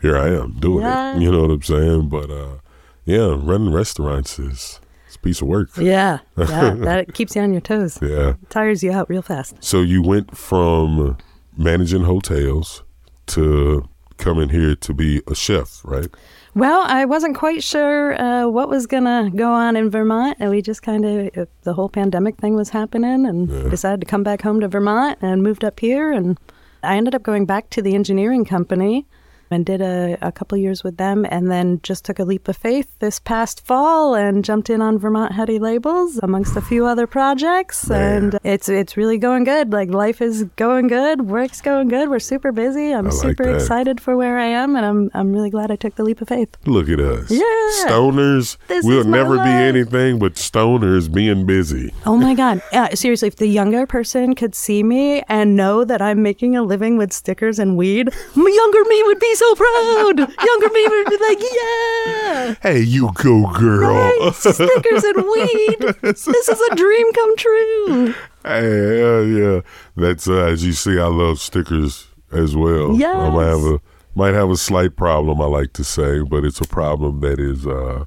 here 0.02 0.16
I 0.18 0.28
am 0.30 0.52
doing 0.60 0.86
Yeah. 0.86 1.16
it. 1.18 1.22
You 1.22 1.32
know 1.32 1.42
what 1.42 1.52
I'm 1.52 1.62
saying? 1.64 2.10
But 2.10 2.30
uh, 2.30 2.58
yeah, 3.06 3.36
running 3.38 3.74
restaurants 3.74 4.38
is 4.40 4.80
it's 5.16 5.22
a 5.22 5.28
piece 5.28 5.42
of 5.42 5.48
work. 5.48 5.70
yeah, 5.78 6.20
yeah, 6.38 6.74
that 6.80 7.14
keeps 7.14 7.36
you 7.36 7.42
on 7.42 7.52
your 7.52 7.62
toes. 7.62 8.00
Yeah. 8.02 8.36
Tires 8.50 8.84
you 8.84 8.92
out 8.92 9.10
real 9.10 9.22
fast. 9.22 9.56
So 9.64 9.82
you 9.82 10.02
went 10.02 10.36
from 10.38 11.18
managing 11.58 12.04
hotels 12.04 12.84
to 13.28 13.88
coming 14.18 14.50
here 14.50 14.76
to 14.76 14.94
be 14.94 15.22
a 15.28 15.36
chef, 15.36 15.82
right? 15.84 16.08
Well, 16.54 16.84
I 16.86 17.06
wasn't 17.06 17.36
quite 17.36 17.64
sure 17.64 18.20
uh, 18.20 18.48
what 18.48 18.70
was 18.70 18.88
going 18.88 19.04
to 19.04 19.30
go 19.36 19.52
on 19.52 19.76
in 19.76 19.90
Vermont. 19.90 20.38
And 20.40 20.52
we 20.52 20.62
just 20.62 20.82
kind 20.82 21.06
of, 21.06 21.48
the 21.64 21.74
whole 21.74 21.90
pandemic 21.90 22.38
thing 22.38 22.56
was 22.56 22.70
happening 22.70 23.26
and 23.26 23.70
decided 23.70 24.00
to 24.02 24.06
come 24.06 24.24
back 24.24 24.42
home 24.42 24.62
to 24.62 24.68
Vermont 24.68 25.20
and 25.22 25.44
moved 25.44 25.66
up 25.66 25.80
here. 25.80 26.14
And 26.14 26.38
I 26.82 26.96
ended 26.96 27.14
up 27.14 27.24
going 27.24 27.46
back 27.46 27.70
to 27.72 27.82
the 27.82 27.94
engineering 27.94 28.46
company 28.46 29.06
and 29.52 29.66
did 29.66 29.82
a, 29.82 30.18
a 30.22 30.32
couple 30.32 30.58
years 30.58 30.84
with 30.84 30.98
them 30.98 31.26
and 31.30 31.52
then 31.52 31.80
just 31.84 32.06
took 32.06 32.20
a 32.20 32.24
leap 32.24 32.48
of 32.48 32.58
faith 32.58 32.88
this 33.00 33.20
past 33.20 33.66
fall 33.66 34.16
and 34.16 34.44
jumped 34.44 34.70
in 34.70 34.82
on 34.82 34.98
Vermont 34.98 35.32
Heady 35.34 35.60
Labels 35.60 36.18
amongst 36.24 36.56
a 36.56 36.62
few 36.62 36.86
other 36.86 37.08
projects 37.08 37.90
oh, 37.90 37.94
Man. 37.94 38.24
and 38.24 38.40
it's 38.44 38.70
it's 38.70 38.98
really 38.98 39.18
going 39.18 39.44
good 39.44 39.72
like 39.72 39.90
life 39.90 40.22
is 40.22 40.44
going 40.56 40.88
good 40.88 41.22
work's 41.22 41.62
going 41.62 41.88
good 41.88 42.10
we're 42.10 42.20
super 42.20 42.52
busy 42.52 42.92
I'm 42.92 43.06
like 43.06 43.14
super 43.14 43.46
that. 43.46 43.56
excited 43.56 44.02
for 44.02 44.18
where 44.18 44.38
I 44.38 44.46
am 44.46 44.76
and 44.76 44.86
I'm 44.86 45.12
I'm 45.14 45.34
really 45.34 45.50
glad 45.50 45.72
I 45.72 45.76
took 45.76 45.96
the 45.96 46.04
leap 46.04 46.22
of 46.22 46.28
faith 46.28 46.56
Look 46.66 46.90
at 46.90 47.00
us. 47.00 47.32
Yeah. 47.32 47.42
Stoners. 47.86 48.58
This 48.68 48.86
we'll 48.86 49.04
never 49.04 49.38
be 49.38 49.50
anything 49.50 50.20
but 50.20 50.36
stoners 50.36 51.12
being 51.12 51.46
busy. 51.46 51.94
Oh 52.06 52.18
my 52.18 52.34
God. 52.34 52.62
Yeah, 52.76 52.94
seriously, 52.94 53.30
if 53.30 53.38
the 53.38 53.48
younger 53.48 53.86
person 53.86 54.36
could 54.36 54.54
see 54.54 54.84
me 54.84 55.22
and 55.30 55.56
know 55.56 55.86
that 55.86 56.02
I'm 56.02 56.22
making 56.22 56.58
a 56.58 56.62
living 56.62 56.98
with 56.98 57.14
stickers 57.14 57.58
and 57.58 57.78
weed, 57.78 58.10
younger 58.36 58.84
me 58.84 59.04
would 59.06 59.20
be 59.20 59.35
so 59.36 59.56
proud. 59.56 60.18
Younger 60.20 60.70
me 60.74 60.88
would 60.88 61.06
be 61.10 61.18
like, 61.18 61.40
yeah. 61.54 62.56
Hey, 62.62 62.80
you 62.82 63.12
go, 63.14 63.52
girl. 63.54 63.94
Right, 63.94 64.34
stickers 64.34 65.04
and 65.04 65.24
weed. 65.24 65.96
This 66.02 66.28
is 66.28 66.62
a 66.72 66.76
dream 66.76 67.14
come 67.14 67.38
true. 67.38 68.14
Hey, 68.44 69.00
hell 69.00 69.26
yeah. 69.26 69.62
That's 69.96 70.28
uh, 70.28 70.46
as 70.46 70.64
you 70.66 70.74
see, 70.74 71.00
I 71.00 71.06
love 71.08 71.40
stickers 71.40 72.08
as 72.32 72.56
well. 72.56 72.96
Yeah. 72.96 73.14
I 73.18 73.30
might 73.30 73.46
have 73.48 73.64
a 73.64 73.82
might 74.16 74.34
have 74.34 74.50
a 74.50 74.58
slight 74.58 74.96
problem, 74.96 75.42
I 75.42 75.46
like 75.46 75.74
to 75.74 75.84
say, 75.84 76.22
but 76.22 76.46
it's 76.46 76.62
a 76.62 76.68
problem 76.68 77.20
that 77.22 77.40
is 77.40 77.66
uh 77.68 78.06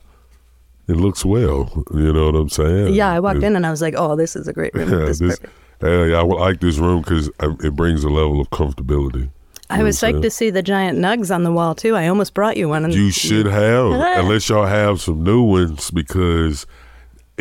it 0.89 0.97
looks 0.97 1.25
well. 1.25 1.85
You 1.93 2.13
know 2.13 2.27
what 2.27 2.35
I'm 2.35 2.49
saying? 2.49 2.95
Yeah, 2.95 3.11
I 3.13 3.21
walked 3.21 3.39
It- 3.39 3.45
in 3.45 3.57
and 3.57 3.67
I 3.67 3.71
was 3.71 3.83
like, 3.83 3.95
"Oh, 3.97 4.17
this 4.17 4.35
is 4.37 4.49
a 4.49 4.53
great 4.53 4.75
room. 4.75 4.89
Yeah, 4.93 4.99
this 5.07 5.21
is 5.21 5.39
this, 5.39 5.39
perfect." 5.39 6.11
yeah, 6.11 6.19
I 6.19 6.23
like 6.23 6.61
this 6.61 6.79
room 6.79 7.03
because 7.03 7.29
it 7.41 7.75
brings 7.77 8.05
a 8.05 8.09
level 8.09 8.41
of 8.41 8.49
comfortability. 8.51 9.31
I 9.71 9.83
was 9.83 9.99
psyched 9.99 10.23
to 10.23 10.31
see 10.31 10.51
the 10.51 10.63
giant 10.63 10.99
nugs 10.99 11.35
on 11.35 11.43
the 11.43 11.53
wall 11.53 11.75
too. 11.75 11.95
I 11.95 12.09
almost 12.09 12.35
brought 12.35 12.57
you 12.57 12.69
one. 12.69 12.91
You 12.91 13.11
should 13.11 13.47
have, 13.47 13.87
unless 13.93 14.49
y'all 14.49 14.67
have 14.67 15.01
some 15.01 15.23
new 15.23 15.43
ones, 15.43 15.91
because 15.91 16.67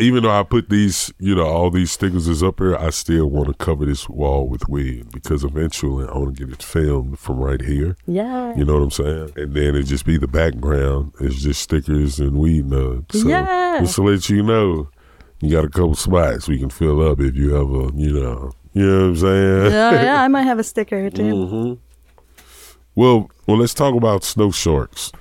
even 0.00 0.22
though 0.22 0.30
I 0.30 0.42
put 0.44 0.68
these, 0.68 1.12
you 1.18 1.34
know, 1.34 1.46
all 1.46 1.70
these 1.70 1.90
stickers 1.90 2.28
is 2.28 2.42
up 2.42 2.58
here, 2.60 2.76
I 2.76 2.90
still 2.90 3.26
want 3.26 3.48
to 3.48 3.54
cover 3.54 3.84
this 3.84 4.08
wall 4.08 4.46
with 4.46 4.68
weed 4.68 5.10
because 5.10 5.42
eventually 5.42 6.06
I 6.06 6.16
want 6.16 6.36
to 6.36 6.44
get 6.46 6.52
it 6.54 6.62
filmed 6.62 7.18
from 7.18 7.38
right 7.38 7.60
here. 7.60 7.96
Yeah. 8.06 8.54
You 8.54 8.64
know 8.64 8.74
what 8.74 8.82
I'm 8.82 8.90
saying? 8.92 9.32
And 9.36 9.54
then 9.54 9.74
it 9.74 9.84
just 9.84 10.04
be 10.04 10.16
the 10.16 10.28
background. 10.28 11.14
It's 11.20 11.42
just 11.42 11.62
stickers 11.62 12.20
and 12.20 12.36
weed 12.38 12.66
nugs. 12.66 13.12
So 13.22 13.26
Yeah. 13.28 13.78
just 13.80 13.96
to 13.96 14.02
let 14.02 14.28
you 14.28 14.42
know, 14.44 14.88
you 15.40 15.50
got 15.50 15.64
a 15.64 15.68
couple 15.68 15.94
spots 15.96 16.46
we 16.46 16.58
can 16.58 16.70
fill 16.70 17.00
up 17.10 17.18
if 17.20 17.34
you 17.34 17.56
ever, 17.56 17.90
you 17.96 18.12
know, 18.12 18.52
you 18.74 18.86
know 18.86 18.98
what 19.00 19.04
I'm 19.06 19.16
saying? 19.16 19.72
yeah, 19.72 20.02
yeah, 20.02 20.22
I 20.22 20.28
might 20.34 20.42
have 20.42 20.58
a 20.60 20.64
sticker 20.64 21.10
2 21.10 21.22
Mm-hmm. 21.22 21.74
Well, 22.98 23.30
well, 23.46 23.58
let's 23.58 23.74
talk 23.74 23.94
about 23.94 24.24
snow 24.24 24.50
sharks 24.50 25.12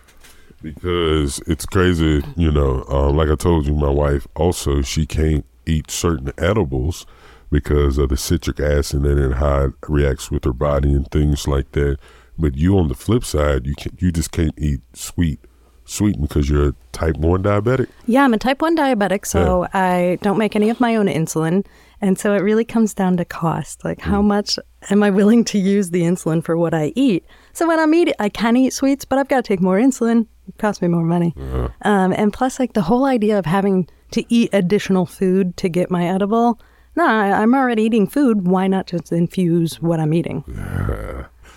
because 0.64 1.38
it's 1.46 1.68
crazy. 1.68 2.24
You 2.36 2.52
know, 2.52 2.84
um, 2.90 3.16
like 3.16 3.30
I 3.30 3.36
told 3.36 3.68
you, 3.68 3.76
my 3.76 3.92
wife 3.92 4.28
also 4.36 4.82
she 4.82 5.06
can't 5.06 5.46
eat 5.68 5.92
certain 5.92 6.32
edibles 6.40 7.06
because 7.52 8.00
of 8.00 8.10
the 8.10 8.18
citric 8.18 8.60
acid 8.60 9.06
in 9.06 9.20
it 9.20 9.24
and 9.24 9.36
how 9.36 9.66
it 9.66 9.74
reacts 9.88 10.32
with 10.32 10.44
her 10.46 10.54
body 10.54 10.92
and 10.92 11.08
things 11.12 11.48
like 11.48 11.74
that. 11.74 12.00
But 12.36 12.58
you, 12.58 12.80
on 12.80 12.88
the 12.88 12.96
flip 12.96 13.24
side, 13.24 13.68
you 13.68 13.76
can 13.76 13.96
you 14.00 14.12
just 14.12 14.32
can't 14.32 14.58
eat 14.58 14.82
sweet, 14.94 15.40
sweet 15.86 16.20
because 16.20 16.50
you're 16.50 16.70
a 16.70 16.76
type 16.94 17.18
one 17.18 17.44
diabetic. 17.44 17.90
Yeah, 18.08 18.24
I'm 18.24 18.34
a 18.34 18.40
type 18.40 18.60
1 18.60 18.76
diabetic, 18.76 19.24
so 19.24 19.68
I 19.72 20.18
don't 20.24 20.40
make 20.40 20.56
any 20.56 20.72
of 20.72 20.80
my 20.80 20.96
own 20.96 21.06
insulin. 21.06 21.64
And 22.02 22.18
so 22.18 22.34
it 22.34 22.42
really 22.42 22.66
comes 22.66 22.94
down 22.94 23.18
to 23.18 23.26
cost. 23.26 23.84
Like, 23.84 24.00
how 24.02 24.22
Mm. 24.22 24.26
much 24.26 24.60
am 24.92 25.02
I 25.04 25.10
willing 25.10 25.44
to 25.46 25.58
use 25.58 25.90
the 25.90 26.02
insulin 26.02 26.44
for 26.44 26.56
what 26.58 26.74
I 26.74 26.92
eat? 26.96 27.24
So 27.58 27.68
when 27.68 27.80
I'm 27.80 27.92
eating, 27.96 28.14
I 28.20 28.30
can 28.30 28.56
eat 28.56 28.72
sweets, 28.72 29.04
but 29.04 29.18
I've 29.18 29.30
got 29.30 29.38
to 29.38 29.42
take 29.42 29.62
more 29.62 29.80
insulin. 29.80 30.28
It 30.48 30.60
costs 30.60 30.80
me 30.80 30.88
more 30.90 31.02
money. 31.02 31.34
Um, 31.82 32.14
and 32.14 32.32
plus, 32.32 32.60
like, 32.60 32.74
the 32.74 32.84
whole 32.84 33.06
idea 33.06 33.40
of 33.40 33.48
having 33.48 33.90
to 34.12 34.24
eat 34.32 34.52
additional 34.54 35.08
food 35.08 35.58
to 35.58 35.68
get 35.68 35.90
my 35.90 36.08
edible. 36.08 36.60
No, 36.96 37.08
I, 37.08 37.32
I'm 37.32 37.56
already 37.56 37.82
eating 37.82 38.06
food. 38.06 38.46
Why 38.46 38.68
not 38.68 38.86
just 38.86 39.12
infuse 39.12 39.82
what 39.82 40.00
I'm 40.00 40.14
eating? 40.14 40.44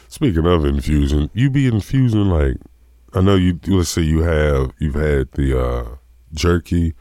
Speaking 0.08 0.46
of 0.46 0.64
infusing, 0.64 1.28
you 1.34 1.50
be 1.50 1.66
infusing 1.66 2.30
like 2.30 2.56
I 3.12 3.20
know 3.20 3.34
you. 3.34 3.60
Let's 3.66 3.90
say 3.90 4.00
you 4.00 4.22
have 4.22 4.72
you've 4.78 4.94
had 4.94 5.30
the 5.32 5.60
uh, 5.60 5.96
jerky, 6.32 6.94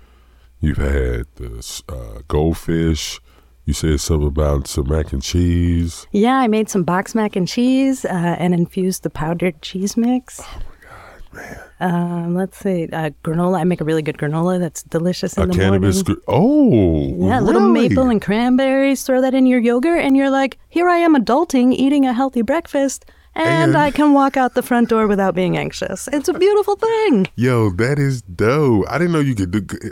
you've 0.60 0.76
had 0.78 1.26
the 1.36 1.84
uh, 1.88 2.22
goldfish. 2.28 3.22
You 3.70 3.74
said 3.74 4.00
something 4.00 4.26
about 4.28 4.66
some 4.66 4.90
mac 4.90 5.14
and 5.14 5.22
cheese. 5.22 6.08
Yeah, 6.12 6.38
I 6.38 6.48
made 6.48 6.70
some 6.72 6.82
box 6.82 7.14
mac 7.14 7.36
and 7.36 7.48
cheese 7.48 8.04
uh, 8.04 8.08
and 8.40 8.52
infused 8.52 9.04
the 9.04 9.12
powdered 9.12 9.62
cheese 9.62 9.96
mix. 9.96 10.42
Oh 10.42 10.46
my 10.56 10.90
god, 10.90 11.24
man! 11.34 11.60
Um, 11.80 12.34
let's 12.36 12.58
see, 12.58 12.90
uh, 12.92 13.12
granola. 13.24 13.60
I 13.60 13.66
make 13.66 13.80
a 13.80 13.84
really 13.84 14.02
good 14.02 14.18
granola 14.18 14.60
that's 14.60 14.82
delicious 14.82 15.38
in 15.38 15.44
a 15.44 15.46
the 15.46 15.54
cannabis. 15.54 15.98
morning. 15.98 16.16
gr- 16.16 16.22
oh, 16.28 17.28
Yeah, 17.28 17.42
little 17.42 17.70
maple 17.70 18.10
and 18.10 18.20
cranberries. 18.20 19.04
Throw 19.04 19.22
that 19.22 19.36
in 19.36 19.46
your 19.46 19.60
yogurt, 19.60 20.00
and 20.04 20.18
you're 20.18 20.32
like, 20.32 20.58
here 20.70 20.90
I 20.90 20.98
am 20.98 21.16
adulting, 21.16 21.72
eating 21.72 22.08
a 22.08 22.14
healthy 22.14 22.42
breakfast, 22.42 23.06
and, 23.36 23.48
And- 23.74 23.78
I 23.78 23.92
can 23.92 24.14
walk 24.14 24.36
out 24.36 24.56
the 24.56 24.64
front 24.64 24.90
door 24.90 25.06
without 25.06 25.36
being 25.36 25.58
anxious. 25.58 26.10
It's 26.12 26.28
a 26.28 26.34
beautiful 26.34 26.76
thing. 26.76 27.28
Yo, 27.36 27.70
that 27.70 28.00
is 28.00 28.24
dope. 28.24 28.86
I 28.90 28.98
didn't 28.98 29.14
know 29.14 29.20
you 29.20 29.36
could 29.36 29.52
do. 29.52 29.92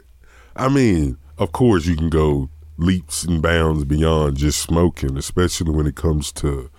I 0.56 0.68
mean, 0.68 1.20
of 1.38 1.52
course, 1.52 1.86
you 1.86 1.96
can 1.96 2.10
go 2.10 2.50
leaps 2.78 3.24
and 3.24 3.42
bounds 3.42 3.86
beyond 3.86 4.38
just 4.38 4.60
smoking, 4.60 5.18
especially 5.18 5.72
when 5.72 5.88
it 5.88 5.96
comes 5.96 6.32
to 6.34 6.70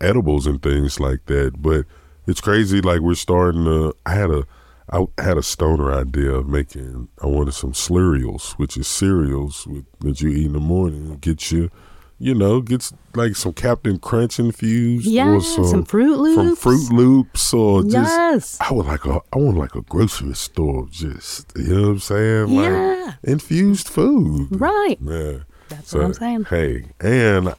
edibles 0.00 0.46
and 0.46 0.62
things 0.62 1.00
like 1.00 1.26
that. 1.26 1.60
But 1.62 1.86
it's 2.26 2.40
crazy. 2.40 2.80
Like 2.80 3.00
we're 3.00 3.14
starting 3.14 3.64
to. 3.64 3.94
I 4.06 4.14
had 4.14 4.30
a. 4.30 4.44
I 4.90 5.06
had 5.16 5.38
a 5.38 5.42
stoner 5.42 5.92
idea 5.94 6.30
of 6.30 6.46
making. 6.46 7.08
I 7.22 7.26
wanted 7.26 7.54
some 7.54 7.72
slurials, 7.72 8.52
which 8.52 8.76
is 8.76 8.86
cereals 8.86 9.66
with, 9.66 9.86
that 10.00 10.20
you 10.20 10.28
eat 10.28 10.46
in 10.46 10.52
the 10.52 10.60
morning. 10.60 11.12
It 11.12 11.20
gets 11.22 11.50
you. 11.50 11.70
You 12.18 12.32
know, 12.34 12.60
gets 12.60 12.92
like 13.14 13.34
some 13.36 13.52
Captain 13.52 13.98
Crunch 13.98 14.38
infused, 14.38 15.04
Yeah, 15.06 15.30
or 15.34 15.40
some 15.40 15.84
Fruit 15.84 16.14
from 16.34 16.46
Loops. 16.46 16.62
Fruit 16.62 16.92
Loops, 16.92 17.52
or 17.52 17.82
just 17.82 17.92
Yes. 17.94 18.58
I 18.60 18.72
would 18.72 18.86
like 18.86 19.04
a 19.04 19.20
I 19.32 19.36
want 19.38 19.58
like 19.58 19.74
a 19.74 19.82
grocery 19.82 20.34
store 20.34 20.86
just 20.90 21.52
you 21.56 21.74
know 21.74 21.82
what 21.82 21.88
I'm 21.88 21.98
saying? 21.98 22.54
Like 22.56 22.64
Yeah. 22.70 23.12
infused 23.24 23.88
food. 23.88 24.48
Right. 24.60 24.96
Yeah. 25.02 25.38
That's 25.68 25.92
what 25.92 26.04
I'm 26.04 26.14
saying. 26.14 26.44
Hey, 26.50 26.84
and 27.00 27.54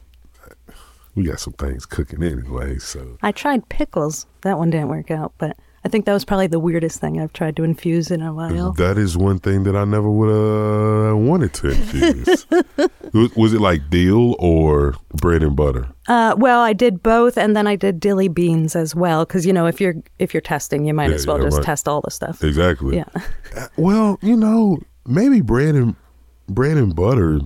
we 1.14 1.24
got 1.24 1.40
some 1.40 1.52
things 1.54 1.84
cooking 1.86 2.22
anyway, 2.22 2.78
so 2.78 3.18
I 3.22 3.32
tried 3.32 3.68
pickles. 3.68 4.26
That 4.42 4.58
one 4.58 4.70
didn't 4.70 4.88
work 4.88 5.10
out, 5.10 5.32
but 5.38 5.56
I 5.86 5.88
think 5.88 6.04
that 6.06 6.12
was 6.12 6.24
probably 6.24 6.48
the 6.48 6.58
weirdest 6.58 7.00
thing 7.00 7.20
I've 7.20 7.32
tried 7.32 7.54
to 7.58 7.62
infuse 7.62 8.10
in 8.10 8.20
a 8.20 8.34
while. 8.34 8.72
that 8.72 8.98
is 8.98 9.16
one 9.16 9.38
thing 9.38 9.62
that 9.62 9.76
I 9.76 9.84
never 9.84 10.10
would 10.10 10.28
have 10.28 11.16
wanted 11.16 11.54
to 11.54 11.68
infuse. 11.70 12.44
was, 13.14 13.36
was 13.36 13.54
it 13.54 13.60
like 13.60 13.88
dill 13.88 14.34
or 14.40 14.96
bread 15.14 15.44
and 15.44 15.54
butter? 15.54 15.86
Uh, 16.08 16.34
well, 16.36 16.58
I 16.60 16.72
did 16.72 17.04
both, 17.04 17.38
and 17.38 17.54
then 17.56 17.68
I 17.68 17.76
did 17.76 18.00
dilly 18.00 18.26
beans 18.26 18.74
as 18.74 18.96
well. 18.96 19.24
Because 19.24 19.46
you 19.46 19.52
know, 19.52 19.66
if 19.66 19.80
you're 19.80 19.94
if 20.18 20.34
you're 20.34 20.40
testing, 20.40 20.86
you 20.86 20.92
might 20.92 21.10
Yeah, 21.10 21.14
as 21.14 21.24
well 21.24 21.38
yeah, 21.38 21.44
just 21.44 21.58
right. 21.58 21.64
test 21.66 21.86
all 21.86 22.00
the 22.00 22.10
stuff. 22.10 22.42
Exactly. 22.42 22.96
Yeah. 22.96 23.04
Uh, 23.56 23.68
Well, 23.76 24.18
you 24.22 24.36
know, 24.36 24.78
maybe 25.06 25.40
bread 25.40 25.76
and 25.76 25.94
bread 26.48 26.78
and 26.78 26.96
butter 26.96 27.42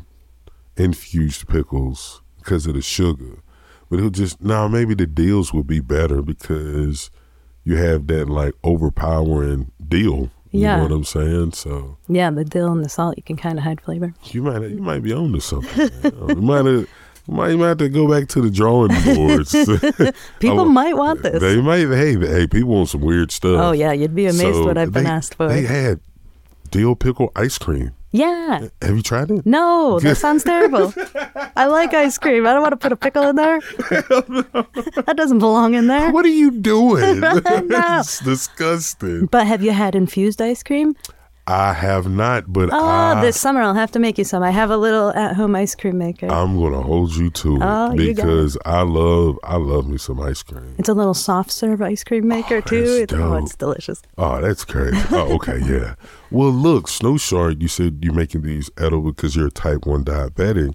infused 0.78 1.46
pickles 1.46 2.22
because 2.38 2.66
of 2.66 2.72
the 2.72 2.80
sugar, 2.80 3.42
but 3.90 3.98
it'll 3.98 4.08
just 4.08 4.40
now 4.40 4.66
maybe 4.66 4.94
the 4.94 5.06
deals 5.06 5.52
would 5.52 5.66
be 5.66 5.80
better 5.80 6.22
because 6.22 7.10
you 7.64 7.76
have 7.76 8.06
that 8.08 8.28
like 8.28 8.54
overpowering 8.64 9.70
deal. 9.88 10.30
You 10.52 10.62
Yeah. 10.62 10.76
know 10.76 10.82
what 10.84 10.92
I'm 10.92 11.04
saying? 11.04 11.52
So 11.52 11.96
Yeah, 12.08 12.30
the 12.30 12.44
dill 12.44 12.72
and 12.72 12.84
the 12.84 12.88
salt, 12.88 13.16
you 13.16 13.22
can 13.22 13.36
kind 13.36 13.56
of 13.58 13.64
hide 13.64 13.80
flavor. 13.80 14.12
you 14.24 14.42
might 14.42 14.62
you 14.70 14.82
might 14.82 15.02
be 15.02 15.12
on 15.12 15.32
to 15.32 15.40
something. 15.40 15.90
you 16.28 16.36
might 16.42 16.64
have. 16.64 16.86
Might, 17.28 17.50
you 17.50 17.58
might 17.58 17.68
have 17.68 17.78
to 17.78 17.88
go 17.88 18.08
back 18.08 18.26
to 18.30 18.40
the 18.40 18.50
drawing 18.50 18.88
boards. 19.14 19.52
People 20.40 20.60
Oh, 20.60 20.64
might 20.64 20.96
want 20.96 21.22
this. 21.22 21.40
They 21.40 21.60
might. 21.60 21.86
Hey, 21.86 22.16
hey, 22.18 22.46
people 22.48 22.70
want 22.70 22.88
some 22.88 23.02
weird 23.02 23.30
stuff. 23.30 23.60
oh 23.60 23.70
yeah, 23.72 23.92
you'd 23.92 24.16
be 24.16 24.24
amazed 24.26 24.40
So 24.40 24.64
what 24.64 24.76
I've 24.76 24.90
been 24.92 25.06
asked 25.06 25.34
for. 25.34 25.46
They 25.48 25.62
had 25.62 26.00
dill 26.72 26.96
pickle 26.96 27.30
ice 27.36 27.56
cream. 27.58 27.92
Yeah. 28.12 28.60
Uh, 28.62 28.86
have 28.86 28.96
you 28.96 29.02
tried 29.02 29.30
it? 29.30 29.46
No, 29.46 30.00
that 30.00 30.16
sounds 30.16 30.44
terrible. 30.44 30.92
I 31.56 31.66
like 31.66 31.94
ice 31.94 32.18
cream. 32.18 32.46
I 32.46 32.52
don't 32.52 32.62
want 32.62 32.72
to 32.72 32.76
put 32.76 32.92
a 32.92 32.96
pickle 32.96 33.22
in 33.28 33.36
there. 33.36 33.60
that 33.60 35.14
doesn't 35.16 35.38
belong 35.38 35.74
in 35.74 35.86
there. 35.86 36.10
What 36.12 36.24
are 36.24 36.28
you 36.28 36.50
doing? 36.50 37.20
No. 37.30 37.40
It's 38.00 38.20
disgusting. 38.20 39.26
But 39.26 39.46
have 39.46 39.62
you 39.62 39.70
had 39.72 39.94
infused 39.94 40.40
ice 40.42 40.62
cream? 40.62 40.94
I 41.50 41.72
have 41.72 42.08
not, 42.08 42.52
but 42.52 42.70
Oh, 42.72 42.78
I, 42.78 43.20
this 43.22 43.40
summer 43.40 43.60
I'll 43.60 43.74
have 43.74 43.90
to 43.92 43.98
make 43.98 44.18
you 44.18 44.24
some. 44.24 44.40
I 44.42 44.50
have 44.52 44.70
a 44.70 44.76
little 44.76 45.10
at-home 45.10 45.56
ice 45.56 45.74
cream 45.74 45.98
maker. 45.98 46.28
I'm 46.28 46.56
gonna 46.60 46.80
hold 46.80 47.16
you 47.16 47.28
to 47.30 47.56
it 47.56 47.62
Oh, 47.62 47.90
it. 47.92 47.96
because 47.96 48.56
I 48.64 48.82
love 48.82 49.36
I 49.42 49.56
love 49.56 49.88
me 49.88 49.98
some 49.98 50.20
ice 50.20 50.44
cream. 50.44 50.76
it's 50.78 50.88
a 50.88 50.94
little 50.94 51.12
soft 51.14 51.50
serve 51.50 51.82
ice 51.82 52.04
cream 52.04 52.28
maker 52.28 52.58
oh, 52.58 52.60
too. 52.60 52.84
It's, 53.02 53.12
oh, 53.12 53.34
it's 53.34 53.56
delicious. 53.56 54.00
Oh, 54.16 54.40
that's 54.40 54.64
crazy. 54.64 54.96
Oh, 55.10 55.34
okay, 55.34 55.58
yeah. 55.66 55.96
Well, 56.30 56.50
look, 56.52 56.86
Snow 56.86 57.16
Shark, 57.16 57.56
you 57.58 57.66
said 57.66 57.98
you're 58.02 58.14
making 58.14 58.42
these 58.42 58.70
edible 58.78 59.10
because 59.10 59.34
you're 59.34 59.48
a 59.48 59.50
type 59.50 59.86
one 59.86 60.04
diabetic, 60.04 60.74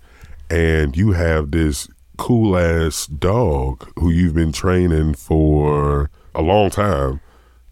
and 0.49 0.97
you 0.97 1.13
have 1.13 1.51
this 1.51 1.87
cool 2.17 2.57
ass 2.57 3.07
dog 3.07 3.89
who 3.97 4.09
you've 4.09 4.33
been 4.33 4.51
training 4.51 5.13
for 5.13 6.09
a 6.33 6.41
long 6.41 6.69
time 6.69 7.21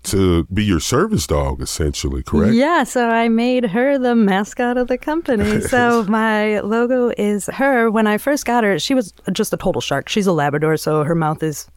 to 0.03 0.43
be 0.45 0.63
your 0.63 0.79
service 0.79 1.25
dog, 1.27 1.62
essentially. 1.62 2.24
Correct? 2.24 2.53
Yeah, 2.53 2.83
so 2.83 3.10
I 3.10 3.29
made 3.29 3.65
her 3.67 3.98
the 3.98 4.15
mascot 4.15 4.77
of 4.77 4.88
the 4.88 4.98
company. 4.98 5.62
So 5.74 6.03
my 6.03 6.60
logo 6.60 7.12
is 7.17 7.48
her. 7.48 7.89
When 7.89 8.05
I 8.05 8.17
first 8.17 8.45
got 8.45 8.63
her, 8.63 8.77
she 8.77 8.93
was 8.93 9.13
just 9.31 9.53
a 9.53 9.57
total 9.57 9.81
shark. 9.81 10.07
She's 10.10 10.27
a 10.27 10.31
Labrador, 10.31 10.77
so 10.77 11.03
her 11.03 11.15
mouth 11.15 11.41
is 11.41 11.67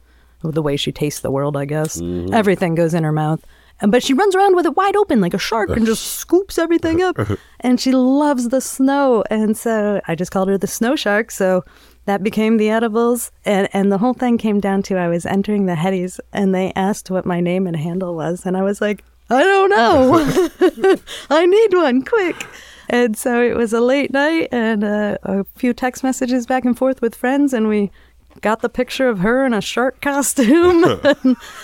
the 0.42 0.60
way 0.60 0.76
she 0.76 0.92
tastes 0.92 1.20
the 1.20 1.30
world, 1.30 1.56
I 1.56 1.64
guess. 1.64 2.00
Mm-hmm. 2.00 2.34
Everything 2.34 2.74
goes 2.74 2.94
in 2.94 3.04
her 3.04 3.12
mouth. 3.12 3.44
But 3.80 4.02
she 4.02 4.14
runs 4.14 4.34
around 4.34 4.56
with 4.56 4.66
it 4.66 4.76
wide 4.76 4.96
open 4.96 5.20
like 5.20 5.34
a 5.34 5.38
shark 5.38 5.70
and 5.70 5.84
just 5.84 6.02
scoops 6.20 6.58
everything 6.58 7.02
up. 7.02 7.18
And 7.60 7.80
she 7.80 7.90
loves 7.92 8.50
the 8.50 8.60
snow. 8.60 9.24
And 9.28 9.56
so 9.56 10.00
I 10.06 10.14
just 10.14 10.30
called 10.30 10.48
her 10.48 10.58
the 10.58 10.66
snow 10.66 10.94
shark. 10.94 11.30
So 11.30 11.64
that 12.06 12.22
became 12.22 12.56
the 12.56 12.70
edibles. 12.70 13.30
And, 13.44 13.68
and 13.72 13.92
the 13.92 13.98
whole 13.98 14.14
thing 14.14 14.38
came 14.38 14.58
down 14.58 14.82
to 14.84 14.96
I 14.96 15.08
was 15.08 15.26
entering 15.26 15.66
the 15.66 15.74
Headies 15.74 16.18
and 16.32 16.54
they 16.54 16.72
asked 16.74 17.10
what 17.10 17.26
my 17.26 17.40
name 17.40 17.66
and 17.66 17.76
handle 17.76 18.14
was. 18.14 18.46
And 18.46 18.56
I 18.56 18.62
was 18.62 18.80
like, 18.80 19.04
I 19.28 19.42
don't 19.42 19.70
know. 19.70 20.96
I 21.30 21.46
need 21.46 21.74
one 21.74 22.02
quick. 22.02 22.46
And 22.88 23.16
so 23.16 23.42
it 23.42 23.56
was 23.56 23.72
a 23.72 23.80
late 23.80 24.12
night 24.12 24.48
and 24.52 24.84
uh, 24.84 25.18
a 25.24 25.44
few 25.56 25.74
text 25.74 26.04
messages 26.04 26.46
back 26.46 26.64
and 26.64 26.78
forth 26.78 27.02
with 27.02 27.14
friends, 27.14 27.52
and 27.52 27.68
we 27.68 27.90
got 28.40 28.60
the 28.60 28.68
picture 28.68 29.08
of 29.08 29.20
her 29.20 29.44
in 29.44 29.54
a 29.54 29.60
shark 29.60 30.00
costume 30.02 30.84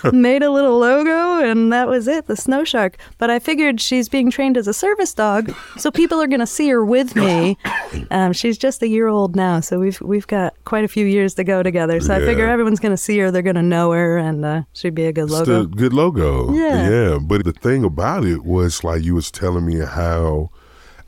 and 0.02 0.22
made 0.22 0.42
a 0.42 0.50
little 0.50 0.78
logo 0.78 1.44
and 1.44 1.72
that 1.72 1.88
was 1.88 2.08
it 2.08 2.26
the 2.26 2.36
snow 2.36 2.64
shark 2.64 2.96
but 3.18 3.30
i 3.30 3.38
figured 3.38 3.80
she's 3.80 4.08
being 4.08 4.30
trained 4.30 4.56
as 4.56 4.66
a 4.68 4.74
service 4.74 5.14
dog 5.14 5.54
so 5.76 5.90
people 5.90 6.20
are 6.20 6.26
going 6.26 6.40
to 6.40 6.46
see 6.46 6.68
her 6.68 6.84
with 6.84 7.16
me 7.16 7.56
um, 8.10 8.32
she's 8.32 8.58
just 8.58 8.82
a 8.82 8.88
year 8.88 9.06
old 9.08 9.36
now 9.36 9.60
so 9.60 9.78
we've 9.78 10.00
we've 10.00 10.26
got 10.26 10.54
quite 10.64 10.84
a 10.84 10.88
few 10.88 11.06
years 11.06 11.34
to 11.34 11.44
go 11.44 11.62
together 11.62 12.00
so 12.00 12.14
i 12.14 12.18
figure 12.20 12.48
everyone's 12.48 12.80
going 12.80 12.92
to 12.92 12.96
see 12.96 13.18
her 13.18 13.30
they're 13.30 13.42
going 13.42 13.56
to 13.56 13.62
know 13.62 13.90
her 13.92 14.18
and 14.18 14.44
uh, 14.44 14.62
she'd 14.72 14.94
be 14.94 15.04
a 15.06 15.12
good 15.12 15.24
It's 15.24 15.32
logo 15.32 15.66
good 15.66 15.92
logo. 15.92 16.52
Yeah. 16.54 16.88
Yeah. 16.88 17.18
But 17.20 17.44
the 17.44 17.52
thing 17.52 17.84
about 17.84 18.24
it 18.24 18.44
was 18.44 18.84
like 18.84 19.02
you 19.02 19.14
was 19.14 19.30
telling 19.30 19.66
me 19.66 19.78
how 19.78 20.50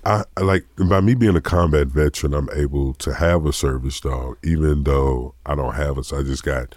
I 0.07 0.25
like 0.41 0.65
by 0.77 1.01
me 1.01 1.15
being 1.15 1.37
a 1.37 1.41
combat 1.41 1.89
veteran, 1.89 2.35
I'm 2.35 2.49
able 2.55 2.95
to 2.95 3.15
have 3.15 3.47
a 3.47 3.53
service 3.53 4.01
dog, 4.01 4.39
even 4.43 4.85
though 4.85 5.35
I 5.47 5.55
don't 5.55 5.75
have 5.75 5.99
it. 5.99 6.05
So 6.07 6.19
I 6.19 6.23
just 6.23 6.45
got 6.45 6.75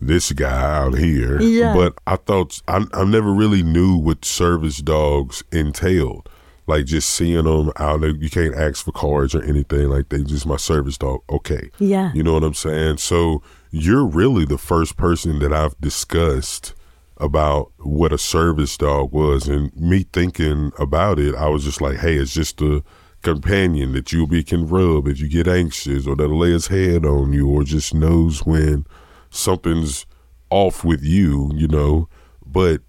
this 0.00 0.32
guy 0.32 0.76
out 0.78 0.96
here. 0.96 1.40
Yeah. 1.40 1.74
But 1.74 1.98
I 2.06 2.16
thought 2.16 2.60
I, 2.68 2.84
I 2.92 3.04
never 3.04 3.32
really 3.32 3.62
knew 3.62 3.96
what 3.96 4.24
service 4.24 4.78
dogs 4.78 5.42
entailed. 5.52 6.28
Like 6.66 6.84
just 6.84 7.08
seeing 7.10 7.44
them 7.44 7.72
out 7.76 8.02
there, 8.02 8.10
you 8.10 8.28
can't 8.28 8.54
ask 8.54 8.84
for 8.84 8.92
cards 8.92 9.34
or 9.34 9.42
anything. 9.42 9.88
Like 9.88 10.10
they 10.10 10.22
just 10.22 10.46
my 10.46 10.56
service 10.56 10.98
dog. 10.98 11.22
Okay. 11.30 11.70
Yeah. 11.78 12.12
You 12.12 12.22
know 12.22 12.34
what 12.34 12.44
I'm 12.44 12.54
saying? 12.54 12.98
So 12.98 13.42
you're 13.70 14.04
really 14.04 14.44
the 14.44 14.58
first 14.58 14.96
person 14.96 15.38
that 15.38 15.52
I've 15.52 15.78
discussed 15.80 16.74
about 17.18 17.72
what 17.78 18.12
a 18.12 18.18
service 18.18 18.76
dog 18.76 19.12
was. 19.12 19.48
And 19.48 19.74
me 19.76 20.04
thinking 20.12 20.72
about 20.78 21.18
it, 21.18 21.34
I 21.34 21.48
was 21.48 21.64
just 21.64 21.80
like, 21.80 21.98
hey, 21.98 22.16
it's 22.16 22.32
just 22.32 22.60
a 22.62 22.82
companion 23.22 23.92
that 23.92 24.12
you 24.12 24.26
be 24.26 24.44
can 24.44 24.66
rub 24.68 25.08
if 25.08 25.20
you 25.20 25.28
get 25.28 25.48
anxious 25.48 26.06
or 26.06 26.14
that'll 26.14 26.38
lay 26.38 26.52
his 26.52 26.68
head 26.68 27.04
on 27.04 27.32
you 27.32 27.48
or 27.48 27.64
just 27.64 27.92
knows 27.92 28.46
when 28.46 28.86
something's 29.30 30.06
off 30.50 30.84
with 30.84 31.02
you, 31.02 31.50
you 31.54 31.66
know. 31.68 32.08
But 32.46 32.82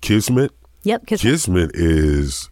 Kismet, 0.00 0.52
yep 0.82 1.06
'cause- 1.06 1.20
Kismet 1.22 1.70
is 1.74 2.50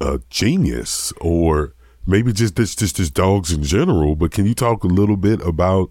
a 0.00 0.20
genius, 0.30 1.12
or 1.20 1.74
maybe 2.06 2.32
just 2.32 2.56
this 2.56 2.74
just 2.74 2.96
this 2.96 3.10
dogs 3.10 3.52
in 3.52 3.62
general. 3.62 4.16
But 4.16 4.30
can 4.32 4.46
you 4.46 4.54
talk 4.54 4.84
a 4.84 4.88
little 4.88 5.16
bit 5.16 5.40
about 5.46 5.90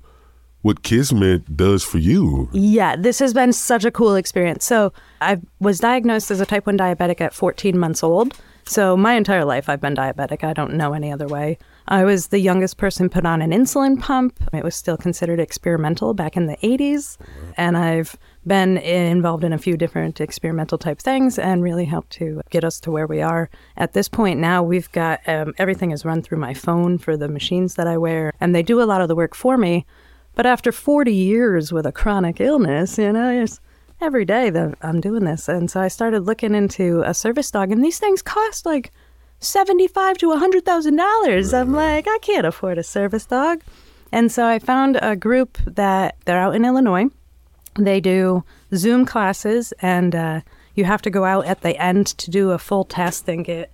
what 0.62 0.84
Kismet 0.84 1.58
does 1.58 1.84
for 1.84 1.98
you? 1.98 2.50
Yeah, 2.54 2.96
this 2.96 3.20
has 3.20 3.34
been 3.34 3.54
such 3.54 3.86
a 3.86 3.92
cool 3.92 4.16
experience. 4.16 4.66
So, 4.66 4.94
I 5.20 5.40
was 5.60 5.80
diagnosed 5.80 6.32
as 6.32 6.40
a 6.40 6.46
type 6.46 6.66
1 6.66 6.78
diabetic 6.78 7.22
at 7.22 7.34
14 7.34 7.78
months 7.78 8.04
old. 8.04 8.38
So, 8.66 8.96
my 8.96 9.14
entire 9.14 9.44
life 9.44 9.70
I've 9.70 9.82
been 9.82 9.96
diabetic. 9.96 10.44
I 10.44 10.54
don't 10.54 10.76
know 10.76 10.94
any 10.94 11.12
other 11.12 11.28
way. 11.28 11.58
I 11.88 12.04
was 12.06 12.28
the 12.28 12.40
youngest 12.40 12.78
person 12.78 13.10
put 13.10 13.26
on 13.26 13.42
an 13.42 13.52
insulin 13.52 14.00
pump. 14.00 14.40
It 14.54 14.64
was 14.64 14.76
still 14.76 14.98
considered 14.98 15.40
experimental 15.40 16.14
back 16.14 16.38
in 16.38 16.46
the 16.46 16.58
80s. 16.58 17.18
And 17.58 17.76
I've 17.76 18.16
been 18.46 18.78
involved 18.78 19.44
in 19.44 19.54
a 19.54 19.58
few 19.58 19.78
different 19.78 20.22
experimental 20.22 20.78
type 20.78 21.00
things 21.00 21.38
and 21.38 21.64
really 21.64 21.86
helped 21.86 22.12
to 22.12 22.42
get 22.50 22.64
us 22.64 22.80
to 22.82 22.92
where 22.92 23.08
we 23.08 23.22
are. 23.22 23.50
At 23.78 23.94
this 23.94 24.08
point 24.08 24.40
now, 24.40 24.64
we've 24.64 24.92
got 24.92 25.20
um, 25.28 25.54
everything 25.58 25.92
is 25.92 26.06
run 26.06 26.22
through 26.22 26.40
my 26.40 26.54
phone 26.54 26.98
for 26.98 27.18
the 27.18 27.28
machines 27.28 27.76
that 27.76 27.88
I 27.88 27.98
wear, 27.98 28.32
and 28.40 28.56
they 28.56 28.64
do 28.64 28.82
a 28.82 28.86
lot 28.86 29.02
of 29.02 29.08
the 29.08 29.16
work 29.16 29.36
for 29.36 29.58
me. 29.58 29.86
But 30.36 30.46
after 30.46 30.72
40 30.72 31.14
years 31.14 31.72
with 31.72 31.86
a 31.86 31.92
chronic 31.92 32.40
illness, 32.40 32.98
you 32.98 33.12
know, 33.12 33.30
it's 33.44 33.60
every 34.00 34.26
day 34.26 34.50
that 34.50 34.76
I'm 34.82 35.00
doing 35.00 35.26
this. 35.26 35.48
And 35.48 35.70
so 35.70 35.80
I 35.80 35.88
started 35.88 36.26
looking 36.26 36.56
into 36.56 37.04
a 37.06 37.14
service 37.14 37.52
dog, 37.52 37.72
and 37.72 37.84
these 37.84 38.00
things 38.00 38.22
cost 38.22 38.66
like 38.66 38.92
seventy-five 39.40 40.18
to 40.20 40.32
a 40.32 40.38
hundred 40.38 40.66
thousand 40.66 40.96
dollars. 40.96 41.54
I'm 41.54 41.74
like, 41.74 42.08
I 42.08 42.18
can't 42.22 42.46
afford 42.46 42.78
a 42.78 42.84
service 42.84 43.26
dog. 43.26 43.62
And 44.12 44.32
so 44.32 44.46
I 44.46 44.60
found 44.60 45.00
a 45.02 45.16
group 45.16 45.58
that 45.66 46.18
they're 46.26 46.40
out 46.40 46.56
in 46.56 46.66
Illinois. 46.66 47.06
They 47.76 48.02
do 48.02 48.44
Zoom 48.76 49.06
classes, 49.06 49.72
and 49.82 50.14
uh, 50.14 50.42
you 50.76 50.84
have 50.86 51.02
to 51.04 51.10
go 51.10 51.24
out 51.24 51.46
at 51.46 51.62
the 51.62 51.82
end 51.82 52.08
to 52.08 52.30
do 52.30 52.52
a 52.52 52.58
full 52.58 52.84
test 52.84 53.30
and 53.30 53.46
get 53.46 53.72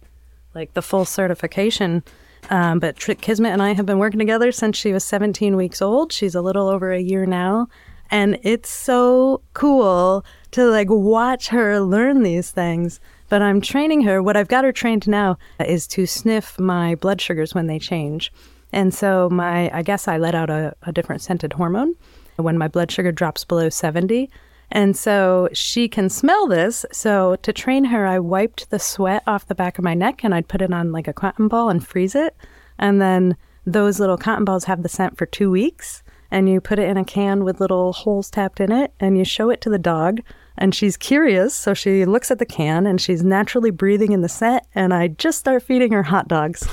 like 0.53 0.73
the 0.73 0.81
full 0.81 1.05
certification. 1.05 2.03
Um, 2.49 2.79
but 2.79 2.95
Tr- 2.95 3.13
Kismet 3.13 3.51
and 3.51 3.61
I 3.61 3.73
have 3.73 3.85
been 3.85 3.99
working 3.99 4.19
together 4.19 4.51
since 4.51 4.77
she 4.77 4.93
was 4.93 5.03
17 5.03 5.55
weeks 5.55 5.81
old. 5.81 6.13
She's 6.13 6.35
a 6.35 6.41
little 6.41 6.67
over 6.67 6.91
a 6.91 6.99
year 6.99 7.25
now. 7.25 7.67
And 8.09 8.39
it's 8.43 8.69
so 8.69 9.41
cool 9.53 10.23
to 10.51 10.65
like 10.69 10.89
watch 10.89 11.49
her 11.49 11.79
learn 11.79 12.23
these 12.23 12.51
things. 12.51 12.99
But 13.29 13.41
I'm 13.41 13.59
training 13.59 14.01
her. 14.01 14.23
What 14.23 14.37
I've 14.37 14.47
got 14.47 14.63
her 14.63 14.71
trained 14.71 15.07
now 15.07 15.37
is 15.59 15.87
to 15.87 16.05
sniff 16.05 16.57
my 16.57 16.95
blood 16.95 17.19
sugars 17.19 17.53
when 17.53 17.67
they 17.67 17.79
change. 17.79 18.31
And 18.71 18.93
so 18.93 19.29
my, 19.29 19.69
I 19.75 19.81
guess 19.81 20.07
I 20.07 20.17
let 20.17 20.35
out 20.35 20.49
a, 20.49 20.73
a 20.83 20.91
different 20.91 21.21
scented 21.21 21.53
hormone 21.53 21.95
when 22.37 22.57
my 22.57 22.67
blood 22.67 22.91
sugar 22.91 23.11
drops 23.11 23.43
below 23.43 23.69
70. 23.69 24.29
And 24.71 24.97
so 24.97 25.49
she 25.53 25.87
can 25.87 26.09
smell 26.09 26.47
this. 26.47 26.85
So 26.91 27.37
to 27.37 27.53
train 27.53 27.85
her, 27.85 28.05
I 28.05 28.19
wiped 28.19 28.69
the 28.69 28.79
sweat 28.79 29.23
off 29.25 29.47
the 29.47 29.55
back 29.55 29.77
of 29.77 29.83
my 29.83 29.93
neck 29.93 30.23
and 30.23 30.35
I'd 30.35 30.47
put 30.47 30.61
it 30.61 30.73
on 30.73 30.91
like 30.91 31.07
a 31.07 31.13
cotton 31.13 31.47
ball 31.47 31.69
and 31.69 31.85
freeze 31.85 32.15
it. 32.15 32.35
And 32.77 33.01
then 33.01 33.37
those 33.65 33.99
little 33.99 34.17
cotton 34.17 34.45
balls 34.45 34.65
have 34.65 34.83
the 34.83 34.89
scent 34.89 35.17
for 35.17 35.25
two 35.25 35.49
weeks. 35.49 36.03
And 36.29 36.49
you 36.49 36.59
put 36.59 36.79
it 36.79 36.89
in 36.89 36.97
a 36.97 37.05
can 37.05 37.45
with 37.45 37.61
little 37.61 37.93
holes 37.93 38.29
tapped 38.29 38.59
in 38.59 38.69
it 38.69 38.93
and 38.99 39.17
you 39.17 39.23
show 39.23 39.49
it 39.49 39.61
to 39.61 39.69
the 39.69 39.79
dog. 39.79 40.19
And 40.57 40.75
she's 40.75 40.97
curious. 40.97 41.55
So 41.55 41.73
she 41.73 42.03
looks 42.03 42.29
at 42.29 42.39
the 42.39 42.45
can 42.45 42.85
and 42.85 42.99
she's 42.99 43.23
naturally 43.23 43.71
breathing 43.71 44.11
in 44.11 44.21
the 44.21 44.29
scent. 44.29 44.63
And 44.75 44.93
I 44.93 45.07
just 45.07 45.39
start 45.39 45.63
feeding 45.63 45.93
her 45.93 46.03
hot 46.03 46.27
dogs. 46.27 46.67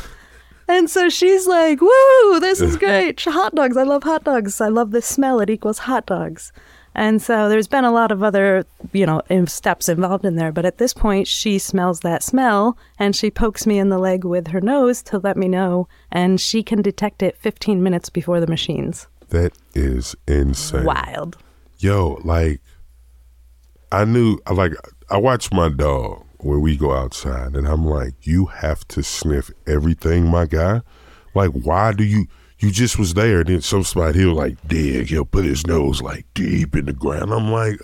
And 0.67 0.89
so 0.91 1.09
she's 1.09 1.47
like, 1.47 1.81
woo, 1.81 2.41
this 2.41 2.61
is 2.61 2.77
great. 2.79 3.21
Hot 3.21 3.55
dogs. 3.55 3.77
I 3.77 3.85
love 3.85 4.03
hot 4.03 4.25
dogs. 4.25 4.61
I 4.61 4.69
love 4.69 4.91
this 4.91 5.07
smell. 5.07 5.39
It 5.41 5.51
equals 5.51 5.81
hot 5.81 6.07
dogs. 6.07 6.53
And 6.95 7.21
so 7.21 7.49
there's 7.49 7.67
been 7.67 7.85
a 7.85 7.93
lot 7.93 8.13
of 8.13 8.23
other, 8.23 8.65
you 8.93 9.05
know, 9.05 9.21
steps 9.47 9.89
involved 9.89 10.25
in 10.25 10.37
there. 10.37 10.53
But 10.53 10.65
at 10.65 10.79
this 10.79 10.95
point, 10.95 11.27
she 11.27 11.59
smells 11.59 12.01
that 12.01 12.23
smell 12.23 12.79
and 12.99 13.17
she 13.17 13.31
pokes 13.31 13.67
me 13.67 13.79
in 13.79 13.89
the 13.89 13.99
leg 13.99 14.25
with 14.25 14.49
her 14.49 14.61
nose 14.61 15.03
to 15.05 15.19
let 15.19 15.37
me 15.37 15.49
know. 15.49 15.89
And 16.13 16.41
she 16.41 16.63
can 16.63 16.83
detect 16.83 17.23
it 17.23 17.37
15 17.39 17.83
minutes 17.83 18.11
before 18.11 18.41
the 18.41 18.47
machines. 18.47 19.09
That 19.31 19.53
is 19.75 20.15
insane. 20.29 20.85
Wild. 20.85 21.37
Yo, 21.79 22.21
like 22.23 22.61
I 23.91 24.05
knew 24.05 24.39
like 24.51 24.73
I 25.11 25.19
watch 25.19 25.53
my 25.53 25.69
dog 25.69 26.25
when 26.39 26.61
we 26.61 26.77
go 26.77 26.93
outside 26.93 27.57
and 27.57 27.67
I'm 27.67 27.85
like, 27.85 28.15
you 28.23 28.47
have 28.47 28.87
to 28.89 29.03
sniff 29.03 29.51
everything, 29.67 30.27
my 30.27 30.47
guy. 30.47 30.83
Like, 31.35 31.51
why 31.51 31.93
do 31.93 32.05
you 32.05 32.27
you 32.65 32.71
just 32.71 32.99
was 32.99 33.13
there 33.15 33.41
and 33.41 33.49
then 33.49 33.61
some 33.61 33.85
spot 33.85 34.15
he'll 34.15 34.35
like 34.35 34.57
dig, 34.67 35.09
he'll 35.09 35.25
put 35.27 35.45
his 35.45 35.67
nose 35.67 36.01
like 36.01 36.25
deep 36.35 36.75
in 36.75 36.87
the 36.87 36.93
ground. 36.93 37.33
I'm 37.33 37.51
like 37.51 37.79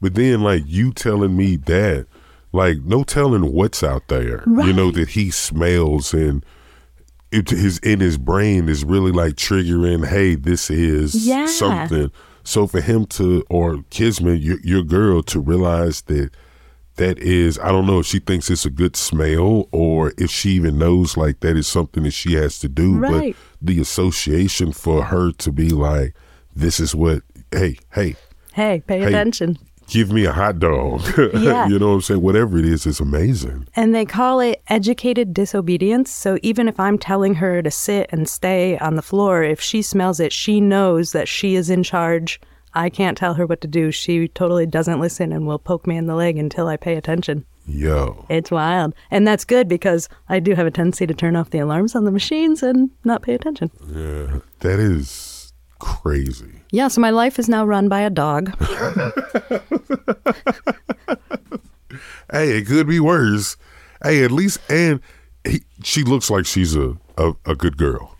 but 0.00 0.14
then 0.14 0.42
like 0.42 0.62
you 0.66 0.92
telling 0.92 1.36
me 1.36 1.56
that, 1.56 2.06
like 2.52 2.78
no 2.82 3.04
telling 3.04 3.52
what's 3.52 3.82
out 3.82 4.08
there. 4.08 4.42
You 4.46 4.72
know, 4.72 4.90
that 4.92 5.10
he 5.10 5.30
smells 5.30 6.12
and 6.14 6.44
it 7.30 7.50
his 7.50 7.78
in 7.78 8.00
his 8.00 8.16
brain 8.18 8.68
is 8.68 8.84
really 8.84 9.12
like 9.12 9.34
triggering, 9.34 10.06
hey, 10.06 10.34
this 10.34 10.70
is 10.70 11.26
Yeah. 11.26 11.46
something. 11.46 12.10
So 12.44 12.66
for 12.66 12.80
him 12.80 13.04
to 13.06 13.44
or 13.50 13.84
Kismet, 13.90 14.40
your, 14.40 14.58
your 14.60 14.82
girl, 14.82 15.22
to 15.24 15.38
realize 15.40 16.02
that 16.02 16.30
that 16.98 17.18
is, 17.18 17.58
I 17.58 17.68
don't 17.68 17.86
know 17.86 17.98
if 18.00 18.06
she 18.06 18.18
thinks 18.20 18.50
it's 18.50 18.64
a 18.66 18.70
good 18.70 18.94
smell 18.96 19.68
or 19.72 20.12
if 20.18 20.30
she 20.30 20.50
even 20.50 20.78
knows 20.78 21.16
like 21.16 21.40
that 21.40 21.56
is 21.56 21.66
something 21.66 22.02
that 22.04 22.12
she 22.12 22.34
has 22.34 22.58
to 22.60 22.68
do. 22.68 22.98
Right. 22.98 23.34
But 23.34 23.66
the 23.66 23.80
association 23.80 24.72
for 24.72 25.04
her 25.04 25.32
to 25.32 25.50
be 25.52 25.70
like, 25.70 26.14
this 26.54 26.78
is 26.80 26.94
what, 26.94 27.22
hey, 27.52 27.76
hey, 27.94 28.16
Hey, 28.52 28.82
pay 28.86 28.98
Hey. 29.00 29.06
attention. 29.06 29.56
give 29.88 30.10
me 30.12 30.24
a 30.26 30.32
hot 30.32 30.58
dog. 30.58 31.00
Yeah. 31.34 31.66
you 31.68 31.78
know 31.78 31.88
what 31.88 31.94
I'm 31.94 32.00
saying? 32.02 32.20
Whatever 32.22 32.58
it 32.58 32.64
is, 32.66 32.84
it's 32.86 33.00
amazing. 33.00 33.68
And 33.74 33.94
they 33.94 34.04
call 34.04 34.40
it 34.40 34.60
educated 34.68 35.32
disobedience. 35.32 36.10
So 36.10 36.38
even 36.42 36.68
if 36.68 36.78
I'm 36.80 36.98
telling 36.98 37.36
her 37.36 37.62
to 37.62 37.70
sit 37.70 38.08
and 38.10 38.28
stay 38.28 38.76
on 38.78 38.96
the 38.96 39.02
floor, 39.02 39.42
if 39.44 39.60
she 39.60 39.80
smells 39.82 40.18
it, 40.20 40.32
she 40.32 40.60
knows 40.60 41.12
that 41.12 41.28
she 41.28 41.54
is 41.54 41.70
in 41.70 41.82
charge. 41.84 42.40
I 42.74 42.90
can't 42.90 43.16
tell 43.16 43.34
her 43.34 43.46
what 43.46 43.60
to 43.62 43.68
do. 43.68 43.90
She 43.90 44.28
totally 44.28 44.66
doesn't 44.66 45.00
listen 45.00 45.32
and 45.32 45.46
will 45.46 45.58
poke 45.58 45.86
me 45.86 45.96
in 45.96 46.06
the 46.06 46.14
leg 46.14 46.36
until 46.36 46.68
I 46.68 46.76
pay 46.76 46.96
attention. 46.96 47.44
Yo. 47.66 48.24
It's 48.28 48.50
wild. 48.50 48.94
And 49.10 49.26
that's 49.26 49.44
good 49.44 49.68
because 49.68 50.08
I 50.28 50.40
do 50.40 50.54
have 50.54 50.66
a 50.66 50.70
tendency 50.70 51.06
to 51.06 51.14
turn 51.14 51.36
off 51.36 51.50
the 51.50 51.58
alarms 51.58 51.94
on 51.94 52.04
the 52.04 52.10
machines 52.10 52.62
and 52.62 52.90
not 53.04 53.22
pay 53.22 53.34
attention. 53.34 53.70
Yeah. 53.88 54.40
That 54.60 54.78
is 54.78 55.52
crazy. 55.78 56.62
Yeah, 56.70 56.88
so 56.88 57.00
my 57.00 57.10
life 57.10 57.38
is 57.38 57.48
now 57.48 57.64
run 57.64 57.88
by 57.88 58.00
a 58.00 58.10
dog. 58.10 58.52
Hey, 62.30 62.58
it 62.58 62.66
could 62.66 62.86
be 62.86 63.00
worse. 63.00 63.56
Hey, 64.02 64.22
at 64.22 64.30
least, 64.30 64.60
and 64.68 65.00
he, 65.46 65.62
she 65.82 66.02
looks 66.02 66.30
like 66.30 66.44
she's 66.44 66.76
a, 66.76 66.96
a, 67.16 67.32
a 67.46 67.54
good 67.54 67.78
girl. 67.78 68.16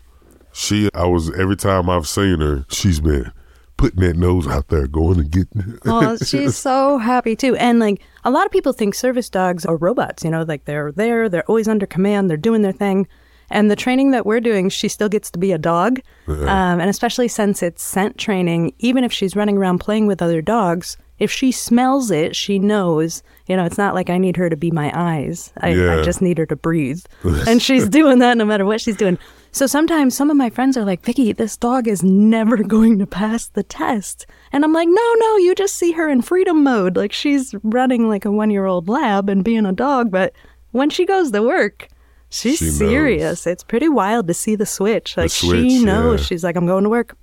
She, 0.51 0.89
I 0.95 1.05
was, 1.05 1.29
every 1.37 1.55
time 1.55 1.89
I've 1.89 2.07
seen 2.07 2.41
her, 2.41 2.65
she's 2.69 2.99
been 2.99 3.31
putting 3.79 4.01
that 4.01 4.17
nose 4.17 4.45
out 4.45 4.67
there, 4.67 4.87
going 4.87 5.19
and 5.19 5.31
getting. 5.31 5.79
Oh, 5.85 6.17
she's 6.25 6.57
so 6.57 6.97
happy 6.97 7.33
too. 7.33 7.55
And 7.55 7.79
like 7.79 8.01
a 8.25 8.29
lot 8.29 8.45
of 8.45 8.51
people 8.51 8.73
think 8.73 8.93
service 8.93 9.29
dogs 9.29 9.65
are 9.65 9.77
robots, 9.77 10.25
you 10.25 10.29
know, 10.29 10.43
like 10.43 10.65
they're 10.65 10.91
there, 10.91 11.29
they're 11.29 11.45
always 11.45 11.69
under 11.69 11.85
command, 11.85 12.29
they're 12.29 12.35
doing 12.35 12.61
their 12.61 12.73
thing. 12.73 13.07
And 13.49 13.71
the 13.71 13.77
training 13.77 14.11
that 14.11 14.25
we're 14.25 14.41
doing, 14.41 14.67
she 14.69 14.89
still 14.89 15.07
gets 15.07 15.31
to 15.31 15.39
be 15.39 15.53
a 15.53 15.57
dog. 15.57 16.01
Um, 16.27 16.79
and 16.81 16.89
especially 16.89 17.29
since 17.29 17.63
it's 17.63 17.81
scent 17.81 18.17
training, 18.17 18.73
even 18.79 19.03
if 19.05 19.13
she's 19.13 19.35
running 19.35 19.57
around 19.57 19.79
playing 19.79 20.07
with 20.07 20.21
other 20.21 20.41
dogs, 20.41 20.97
if 21.17 21.31
she 21.31 21.51
smells 21.51 22.11
it, 22.11 22.35
she 22.35 22.59
knows, 22.59 23.23
you 23.49 23.57
know, 23.57 23.65
it's 23.65 23.77
not 23.77 23.95
like 23.95 24.09
I 24.09 24.17
need 24.17 24.37
her 24.37 24.49
to 24.49 24.55
be 24.55 24.71
my 24.71 24.91
eyes. 24.93 25.51
I, 25.57 25.69
Yeah. 25.69 25.97
I 25.97 26.03
just 26.03 26.21
need 26.21 26.37
her 26.37 26.45
to 26.45 26.55
breathe. 26.55 27.03
and 27.47 27.61
she's 27.61 27.89
doing 27.89 28.19
that 28.19 28.37
no 28.37 28.45
matter 28.45 28.63
what 28.63 28.79
she's 28.79 28.95
doing. 28.95 29.17
So 29.51 29.65
sometimes 29.65 30.15
some 30.15 30.29
of 30.29 30.37
my 30.37 30.51
friends 30.51 30.77
are 30.77 30.85
like, 30.85 31.03
Vicky, 31.03 31.33
this 31.33 31.57
dog 31.57 31.87
is 31.87 32.03
never 32.03 32.57
going 32.75 32.99
to 32.99 33.07
pass 33.07 33.47
the 33.47 33.63
test. 33.63 34.27
And 34.51 34.63
I'm 34.63 34.71
like, 34.73 34.87
no, 34.87 35.13
no, 35.17 35.37
you 35.37 35.55
just 35.55 35.75
see 35.75 35.91
her 35.93 36.07
in 36.07 36.21
freedom 36.21 36.63
mode. 36.63 36.95
Like 36.95 37.11
she's 37.11 37.55
running 37.63 38.07
like 38.07 38.23
a 38.25 38.31
one 38.31 38.51
year 38.51 38.65
old 38.67 38.87
lab 38.87 39.27
and 39.27 39.43
being 39.43 39.65
a 39.65 39.73
dog. 39.73 40.11
But 40.11 40.33
when 40.71 40.91
she 40.91 41.03
goes 41.05 41.31
to 41.31 41.41
work, 41.41 41.87
she's 42.29 42.59
She 42.59 42.65
knows. 42.65 42.77
serious. 42.77 43.47
It's 43.47 43.63
pretty 43.63 43.89
wild 43.89 44.27
to 44.27 44.35
see 44.35 44.55
the 44.55 44.67
switch. 44.67 45.17
Like 45.17 45.31
switch, 45.31 45.71
she 45.71 45.83
knows. 45.83 46.19
yeah. 46.19 46.25
She's 46.27 46.43
like, 46.43 46.55
I'm 46.55 46.67
going 46.67 46.83
to 46.83 46.89
work. 46.91 47.17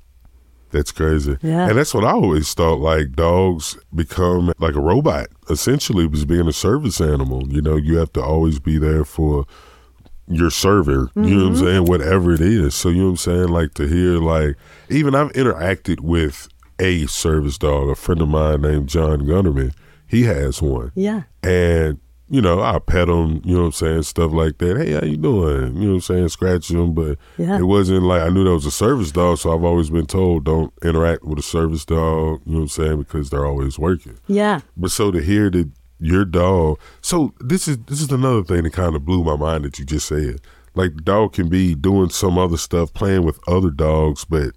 That's 0.77 0.93
crazy. 0.93 1.37
Yeah. 1.43 1.69
And 1.69 1.79
that's 1.79 1.95
what 1.95 2.05
I 2.05 2.11
always 2.13 2.53
thought 2.55 2.81
like 2.81 3.13
dogs 3.13 3.77
become 3.95 4.53
like 4.59 4.75
a 4.75 4.81
robot, 4.81 5.29
essentially, 5.51 6.07
was 6.07 6.25
being 6.25 6.47
a 6.49 6.53
service 6.53 7.01
animal. 7.01 7.49
You 7.49 7.63
know, 7.63 7.77
you 7.77 7.97
have 7.97 8.13
to 8.15 8.23
always 8.23 8.59
be 8.59 8.79
there 8.79 9.05
for 9.05 9.47
your 10.29 10.51
server, 10.51 11.11
you 11.15 11.23
know 11.23 11.29
Mm-hmm. 11.29 11.39
what 11.39 11.47
I'm 11.47 11.57
saying? 11.57 11.85
Whatever 11.85 12.33
it 12.35 12.41
is. 12.41 12.75
So, 12.75 12.89
you 12.89 12.99
know 12.99 13.05
what 13.05 13.11
I'm 13.11 13.17
saying? 13.19 13.49
Like 13.49 13.75
to 13.75 13.87
hear, 13.87 14.19
like, 14.19 14.57
even 14.91 15.15
I've 15.15 15.33
interacted 15.35 16.01
with 16.01 16.49
a 16.81 17.07
service 17.07 17.59
dog, 17.59 17.89
a 17.89 17.95
friend 17.95 18.21
of 18.21 18.29
mine 18.29 18.63
named 18.63 18.89
John 18.89 19.21
Gunnerman. 19.21 19.73
He 20.07 20.25
has 20.25 20.61
one. 20.61 20.91
Yeah. 20.97 21.23
And, 21.43 22.01
you 22.29 22.41
know, 22.41 22.61
I 22.61 22.79
pet 22.81 23.07
them, 23.07 23.41
you 23.45 23.55
know 23.55 23.61
what 23.61 23.67
I'm 23.67 23.73
saying, 23.73 24.03
stuff 24.03 24.33
like 24.33 24.59
that. 24.59 24.77
Hey, 24.79 24.93
how 24.93 25.05
you 25.05 25.17
doing? 25.17 25.77
You 25.77 25.81
know 25.83 25.87
what 25.89 25.95
I'm 25.95 26.01
saying? 26.01 26.29
Scratch 26.31 26.69
them, 26.69 26.93
But 26.93 27.19
Yeah. 27.39 27.59
it 27.59 27.63
wasn't 27.65 28.03
like 28.03 28.23
I 28.23 28.29
knew 28.31 28.45
that 28.45 28.51
was 28.51 28.67
a 28.67 28.71
service 28.71 29.13
dog, 29.13 29.39
so 29.39 29.55
I've 29.55 29.63
always 29.65 29.91
been 29.91 30.07
told 30.07 30.45
don't 30.45 30.73
interact 30.83 31.25
with 31.25 31.39
a 31.39 31.43
service 31.43 31.85
dog, 31.85 32.41
you 32.45 32.53
know 32.53 32.59
what 32.59 32.63
I'm 32.63 32.69
saying, 32.69 32.99
because 32.99 33.31
they're 33.31 33.47
always 33.47 33.79
working. 33.79 34.15
Yeah. 34.27 34.61
But 34.77 34.91
so 34.91 35.11
to 35.13 35.21
hear 35.23 35.51
that 35.51 35.71
your 35.99 36.27
dog 36.27 36.79
so 37.01 37.33
this 37.41 37.67
is 37.67 37.79
this 37.87 38.03
is 38.03 38.13
another 38.13 38.43
thing 38.45 38.65
that 38.65 38.73
kind 38.75 38.95
of 38.95 39.07
blew 39.07 39.25
my 39.25 39.35
mind 39.37 39.65
that 39.65 39.79
you 39.79 39.85
just 39.85 40.07
said. 40.09 40.41
Like 40.75 40.95
the 40.97 41.01
dog 41.01 41.33
can 41.33 41.49
be 41.49 41.75
doing 41.75 42.11
some 42.11 42.37
other 42.37 42.59
stuff, 42.59 42.93
playing 42.93 43.25
with 43.25 43.39
other 43.49 43.71
dogs, 43.71 44.25
but 44.27 44.51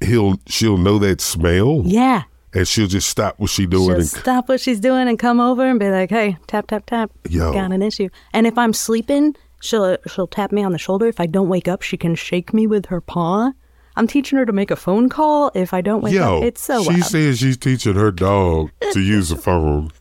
he'll 0.00 0.36
she'll 0.46 0.78
know 0.78 0.98
that 1.00 1.20
smell 1.20 1.82
Yeah. 1.84 2.22
And 2.54 2.68
she'll 2.68 2.86
just 2.86 3.08
stop 3.08 3.38
what 3.38 3.50
she 3.50 3.66
doing 3.66 3.88
She'll 3.88 3.96
and 3.96 4.06
stop 4.06 4.48
what 4.48 4.60
she's 4.60 4.80
doing 4.80 5.08
and 5.08 5.18
come 5.18 5.40
over 5.40 5.66
and 5.66 5.78
be 5.78 5.90
like, 5.90 6.10
"Hey, 6.10 6.36
tap 6.46 6.66
tap 6.66 6.86
tap, 6.86 7.10
Yo. 7.28 7.52
got 7.52 7.72
an 7.72 7.82
issue." 7.82 8.08
And 8.32 8.46
if 8.46 8.58
I'm 8.58 8.72
sleeping, 8.72 9.36
she'll 9.60 9.96
she'll 10.06 10.26
tap 10.26 10.52
me 10.52 10.62
on 10.62 10.72
the 10.72 10.78
shoulder. 10.78 11.06
If 11.06 11.20
I 11.20 11.26
don't 11.26 11.48
wake 11.48 11.68
up, 11.68 11.82
she 11.82 11.96
can 11.96 12.14
shake 12.14 12.52
me 12.52 12.66
with 12.66 12.86
her 12.86 13.00
paw. 13.00 13.52
I'm 13.94 14.06
teaching 14.06 14.38
her 14.38 14.46
to 14.46 14.52
make 14.52 14.70
a 14.70 14.76
phone 14.76 15.08
call 15.10 15.50
if 15.54 15.74
I 15.74 15.82
don't 15.82 16.00
wake 16.02 16.14
Yo, 16.14 16.38
up. 16.38 16.44
It's 16.44 16.62
so 16.62 16.82
she 16.82 17.02
says 17.02 17.38
she's 17.38 17.58
teaching 17.58 17.94
her 17.94 18.10
dog 18.10 18.70
to 18.92 19.00
use 19.00 19.30
a 19.30 19.36
phone. 19.36 19.90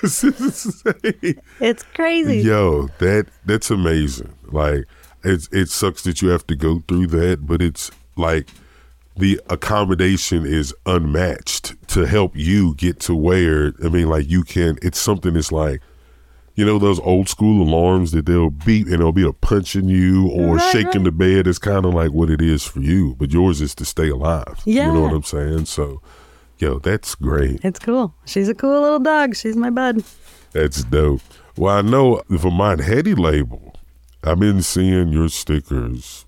It's 0.00 1.82
crazy. 1.94 2.38
Yo, 2.38 2.88
that 2.98 3.26
that's 3.44 3.70
amazing. 3.70 4.32
Like 4.46 4.84
it's 5.24 5.48
it 5.52 5.68
sucks 5.68 6.02
that 6.02 6.22
you 6.22 6.28
have 6.28 6.46
to 6.46 6.56
go 6.56 6.82
through 6.86 7.08
that, 7.08 7.46
but 7.46 7.60
it's 7.60 7.90
like 8.16 8.48
the 9.18 9.40
accommodation 9.50 10.46
is 10.46 10.74
unmatched 10.86 11.74
to 11.88 12.06
help 12.06 12.36
you 12.36 12.74
get 12.76 13.00
to 13.00 13.14
where 13.14 13.72
I 13.84 13.88
mean 13.88 14.08
like 14.08 14.28
you 14.28 14.44
can 14.44 14.78
it's 14.82 14.98
something 14.98 15.34
that's 15.34 15.50
like 15.52 15.80
you 16.54 16.64
know 16.64 16.78
those 16.78 16.98
old 17.00 17.28
school 17.28 17.62
alarms 17.68 18.12
that 18.12 18.26
they'll 18.26 18.50
beep 18.50 18.86
and 18.86 18.94
it'll 18.94 19.12
be 19.12 19.26
a 19.26 19.32
punching 19.32 19.88
you 19.88 20.28
or 20.28 20.56
Right, 20.56 20.72
shaking 20.72 21.04
the 21.04 21.12
bed. 21.12 21.46
It's 21.46 21.58
kind 21.58 21.84
of 21.84 21.94
like 21.94 22.10
what 22.10 22.30
it 22.30 22.42
is 22.42 22.64
for 22.64 22.80
you, 22.80 23.14
but 23.16 23.30
yours 23.32 23.60
is 23.60 23.74
to 23.76 23.84
stay 23.84 24.08
alive. 24.08 24.60
Yeah, 24.64 24.88
You 24.88 24.94
know 24.94 25.02
what 25.02 25.12
I'm 25.12 25.22
saying? 25.22 25.66
So, 25.66 26.02
yo, 26.58 26.80
that's 26.80 27.14
great. 27.14 27.60
It's 27.62 27.78
cool. 27.78 28.12
She's 28.24 28.48
a 28.48 28.54
cool 28.56 28.80
little 28.80 28.98
dog. 28.98 29.36
She's 29.36 29.54
my 29.54 29.70
bud. 29.70 30.02
That's 30.52 30.82
dope. 30.82 31.20
Well, 31.56 31.76
I 31.76 31.82
know 31.82 32.22
the 32.28 32.38
Vermont 32.38 32.80
Heady 32.80 33.14
label, 33.14 33.76
I've 34.24 34.40
been 34.40 34.62
seeing 34.62 35.10
your 35.10 35.28
stickers 35.28 36.26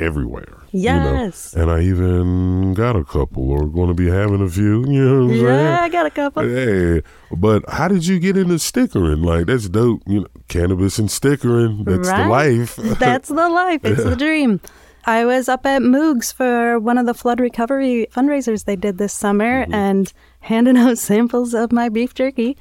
everywhere. 0.00 0.58
you 0.72 0.90
know. 0.90 1.12
Yes. 1.22 1.54
And 1.54 1.70
I 1.70 1.80
even 1.82 2.74
got 2.74 2.96
a 2.96 3.04
couple 3.04 3.48
or 3.50 3.66
going 3.66 3.88
to 3.88 3.94
be 3.94 4.08
having 4.08 4.40
a 4.42 4.48
few. 4.48 4.84
You 4.88 5.04
know 5.04 5.26
what 5.26 5.34
I'm 5.34 5.44
Yeah, 5.44 5.80
I 5.82 5.88
got 5.88 6.06
a 6.06 6.10
couple. 6.10 6.42
Hey, 6.42 7.02
but 7.30 7.68
how 7.70 7.88
did 7.88 8.06
you 8.06 8.18
get 8.18 8.36
into 8.36 8.58
stickering? 8.58 9.22
Like 9.22 9.46
that's 9.46 9.68
dope. 9.68 10.02
You 10.06 10.20
know, 10.22 10.26
cannabis 10.48 10.98
and 10.98 11.10
stickering. 11.10 11.84
That's 11.84 12.08
the 12.08 12.26
life. 12.28 12.76
That's 12.98 13.28
the 13.28 13.48
life. 13.48 13.84
It's 13.84 14.02
the 14.04 14.16
dream. 14.16 14.60
I 15.06 15.24
was 15.26 15.48
up 15.50 15.66
at 15.66 15.82
Moogs 15.82 16.32
for 16.32 16.78
one 16.80 16.96
of 16.98 17.04
the 17.06 17.12
flood 17.14 17.38
recovery 17.38 18.06
fundraisers 18.10 18.64
they 18.64 18.76
did 18.76 18.96
this 18.98 19.12
summer 19.12 19.62
Mm-hmm. 19.64 19.74
and 19.74 20.12
handing 20.40 20.76
out 20.78 20.96
samples 20.98 21.52
of 21.54 21.72
my 21.72 21.88
beef 21.88 22.14
jerky. 22.14 22.56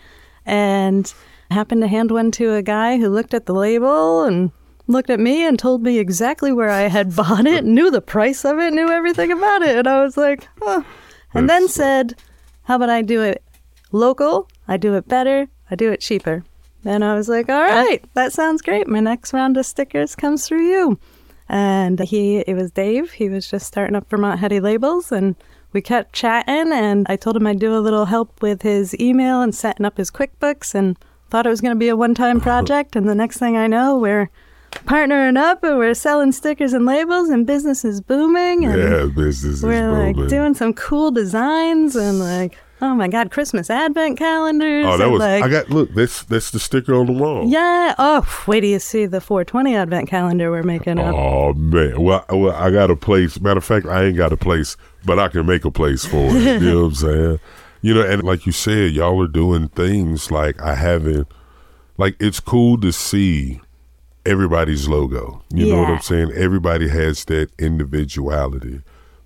And 0.45 1.11
happened 1.51 1.81
to 1.81 1.87
hand 1.87 2.11
one 2.11 2.31
to 2.31 2.53
a 2.53 2.61
guy 2.61 2.97
who 2.97 3.07
looked 3.09 3.33
at 3.33 3.45
the 3.45 3.53
label 3.53 4.23
and 4.23 4.51
looked 4.87 5.09
at 5.09 5.19
me 5.19 5.45
and 5.45 5.57
told 5.57 5.83
me 5.83 5.99
exactly 5.99 6.51
where 6.51 6.69
I 6.69 6.83
had 6.83 7.15
bought 7.15 7.45
it, 7.45 7.65
knew 7.65 7.91
the 7.91 8.01
price 8.01 8.45
of 8.45 8.59
it, 8.59 8.73
knew 8.73 8.89
everything 8.89 9.31
about 9.31 9.61
it. 9.61 9.77
And 9.77 9.87
I 9.87 10.03
was 10.03 10.17
like, 10.17 10.47
oh. 10.61 10.85
And 11.33 11.49
then 11.49 11.67
said, 11.67 12.15
how 12.63 12.75
about 12.75 12.89
I 12.89 13.01
do 13.01 13.21
it 13.21 13.43
local? 13.91 14.47
I 14.67 14.77
do 14.77 14.95
it 14.95 15.07
better. 15.07 15.47
I 15.71 15.75
do 15.75 15.91
it 15.91 16.01
cheaper. 16.01 16.43
And 16.85 17.03
I 17.03 17.15
was 17.15 17.29
like, 17.29 17.49
all 17.49 17.61
right, 17.61 18.03
that 18.13 18.33
sounds 18.33 18.61
great. 18.61 18.87
My 18.87 18.99
next 18.99 19.33
round 19.33 19.57
of 19.57 19.65
stickers 19.65 20.15
comes 20.15 20.45
through 20.45 20.67
you. 20.67 20.99
And 21.47 21.99
he, 21.99 22.39
it 22.39 22.55
was 22.55 22.71
Dave. 22.71 23.11
He 23.11 23.29
was 23.29 23.49
just 23.49 23.67
starting 23.67 23.95
up 23.95 24.09
Vermont 24.09 24.39
Heady 24.39 24.59
Labels, 24.59 25.11
and 25.11 25.35
we 25.71 25.81
kept 25.81 26.13
chatting. 26.13 26.71
And 26.73 27.05
I 27.09 27.15
told 27.15 27.37
him 27.37 27.47
I'd 27.47 27.59
do 27.59 27.75
a 27.75 27.79
little 27.79 28.05
help 28.05 28.41
with 28.41 28.61
his 28.61 28.97
email 28.99 29.41
and 29.41 29.53
setting 29.53 29.85
up 29.85 29.97
his 29.97 30.11
QuickBooks, 30.11 30.75
and 30.75 30.97
thought 31.29 31.45
it 31.45 31.49
was 31.49 31.61
going 31.61 31.75
to 31.75 31.79
be 31.79 31.89
a 31.89 31.95
one-time 31.95 32.41
project. 32.49 32.95
And 32.95 33.07
the 33.07 33.15
next 33.15 33.37
thing 33.37 33.55
I 33.55 33.67
know, 33.67 33.97
we're 33.97 34.29
partnering 34.85 35.37
up, 35.37 35.63
and 35.63 35.77
we're 35.77 35.93
selling 35.93 36.31
stickers 36.31 36.73
and 36.73 36.85
labels, 36.85 37.29
and 37.29 37.45
business 37.47 37.85
is 37.85 38.01
booming. 38.01 38.65
And 38.65 38.77
yeah, 38.77 39.05
business 39.05 39.55
is 39.55 39.63
we're 39.63 39.91
like 39.91 40.15
booming. 40.15 40.29
doing 40.29 40.53
some 40.53 40.73
cool 40.73 41.11
designs, 41.11 41.95
and 41.95 42.19
like, 42.19 42.57
oh 42.81 42.93
my 42.95 43.07
God, 43.07 43.31
Christmas 43.31 43.69
advent 43.69 44.17
calendars. 44.17 44.85
Oh, 44.87 44.97
that 44.97 45.09
was. 45.09 45.19
like, 45.19 45.43
I 45.43 45.49
got 45.49 45.69
look. 45.69 45.93
That's 45.93 46.23
that's 46.23 46.51
the 46.51 46.59
sticker 46.59 46.93
on 46.95 47.05
the 47.07 47.13
wall. 47.13 47.47
yeah. 47.47 47.95
Oh, 47.97 48.27
wait 48.47 48.61
till 48.61 48.69
you 48.71 48.79
see 48.79 49.05
the 49.05 49.21
420 49.21 49.75
advent 49.75 50.09
calendar 50.09 50.51
we're 50.51 50.63
making 50.63 50.99
up. 50.99 51.15
Oh 51.15 51.53
man, 51.53 52.01
well, 52.01 52.25
well, 52.29 52.55
I 52.55 52.71
got 52.71 52.91
a 52.91 52.95
place. 52.95 53.39
Matter 53.39 53.59
of 53.59 53.65
fact, 53.65 53.85
I 53.85 54.05
ain't 54.05 54.17
got 54.17 54.33
a 54.33 54.37
place, 54.37 54.77
but 55.05 55.19
I 55.19 55.27
can 55.29 55.45
make 55.45 55.65
a 55.65 55.71
place 55.71 56.05
for 56.05 56.17
it. 56.17 56.61
you 56.61 56.69
know 56.71 56.81
what 56.81 56.87
I'm 56.87 56.95
saying? 56.95 57.39
You 57.85 57.93
know, 57.93 58.01
and 58.01 58.23
like 58.23 58.45
you 58.45 58.53
said, 58.53 58.93
y'all 58.93 59.21
are 59.21 59.27
doing 59.27 59.67
things 59.67 60.31
like 60.31 60.57
I 60.61 60.73
haven't. 60.75 61.27
Like 61.97 62.15
it's 62.17 62.39
cool 62.39 62.79
to 62.79 62.93
see 62.93 63.59
everybody's 64.25 64.87
logo. 64.87 65.43
You 65.53 65.69
know 65.69 65.81
what 65.81 65.89
I'm 65.89 66.01
saying? 66.01 66.31
Everybody 66.33 66.87
has 66.89 67.25
that 67.25 67.49
individuality. 67.59 68.81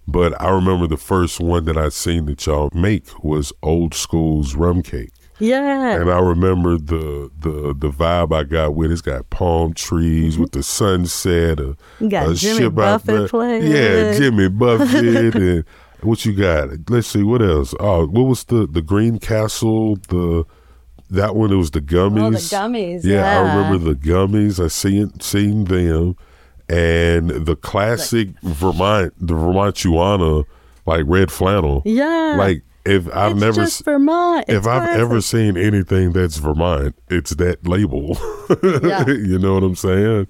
But 0.08 0.40
I 0.42 0.50
remember 0.50 0.88
the 0.88 0.98
first 0.98 1.40
one 1.40 1.66
that 1.66 1.78
I 1.78 1.90
seen 1.90 2.26
that 2.26 2.46
y'all 2.46 2.70
make 2.74 3.24
was 3.24 3.52
old 3.62 3.94
school's 3.94 4.56
rum 4.56 4.82
cake. 4.82 5.12
Yeah. 5.40 6.00
And 6.00 6.10
I 6.10 6.20
remember 6.20 6.78
the 6.78 7.30
the 7.40 7.76
the 7.78 7.92
vibe 7.92 8.34
I 8.34 8.44
got 8.44 8.74
with 8.74 8.92
it's 8.92 9.02
got 9.02 9.30
palm 9.30 9.74
trees 9.74 10.38
with 10.38 10.52
the 10.52 10.64
sunset, 10.64 11.60
a, 11.60 11.78
You 12.00 12.10
got 12.10 12.30
a 12.30 12.34
Jimmy 12.34 12.70
Buffett 12.70 13.30
playing. 13.30 13.68
Yeah, 13.68 14.14
Jimmy 14.18 14.50
Buffett 14.50 15.36
and 15.36 15.66
what 16.02 16.26
you 16.26 16.34
got? 16.34 16.70
Let's 16.90 17.08
see 17.08 17.24
what 17.24 17.42
else. 17.42 17.76
Oh, 17.80 18.08
what 18.08 18.24
was 18.24 18.46
the 18.46 18.66
the 18.66 18.82
Green 18.82 19.20
Castle? 19.20 19.98
The 20.08 20.46
that 21.10 21.36
one 21.36 21.52
it 21.52 21.56
was 21.56 21.72
the 21.72 21.82
gummies. 21.82 22.22
Oh, 22.22 22.30
the 22.32 22.38
gummies, 22.38 23.04
Yeah, 23.04 23.39
I 23.39 23.56
remember 23.56 23.78
the 23.78 23.96
gummies. 23.96 24.63
I 24.63 24.67
seen 24.67 25.20
seen 25.20 25.65
them, 25.65 26.15
and 26.70 27.30
the 27.30 27.56
classic 27.56 28.30
Vermont, 28.43 29.13
the 29.20 29.34
Vermontuana, 29.34 30.46
like 30.86 31.04
red 31.08 31.32
flannel. 31.32 31.82
Yeah. 31.86 32.36
Like 32.38 32.63
if 32.86 33.08
I've 33.13 33.34
it's 33.34 33.41
never 33.41 33.67
Vermont. 33.84 34.46
if 34.48 34.65
I've 34.65 35.00
ever 35.00 35.20
seen 35.22 35.58
anything 35.58 36.13
that's 36.13 36.38
Vermont, 36.38 36.96
it's 37.10 37.32
that 37.32 37.67
label. 37.67 38.17
Yeah. 38.63 39.06
you 39.06 39.38
know 39.39 39.56
what 39.56 39.63
I'm 39.63 39.76
saying? 39.76 40.28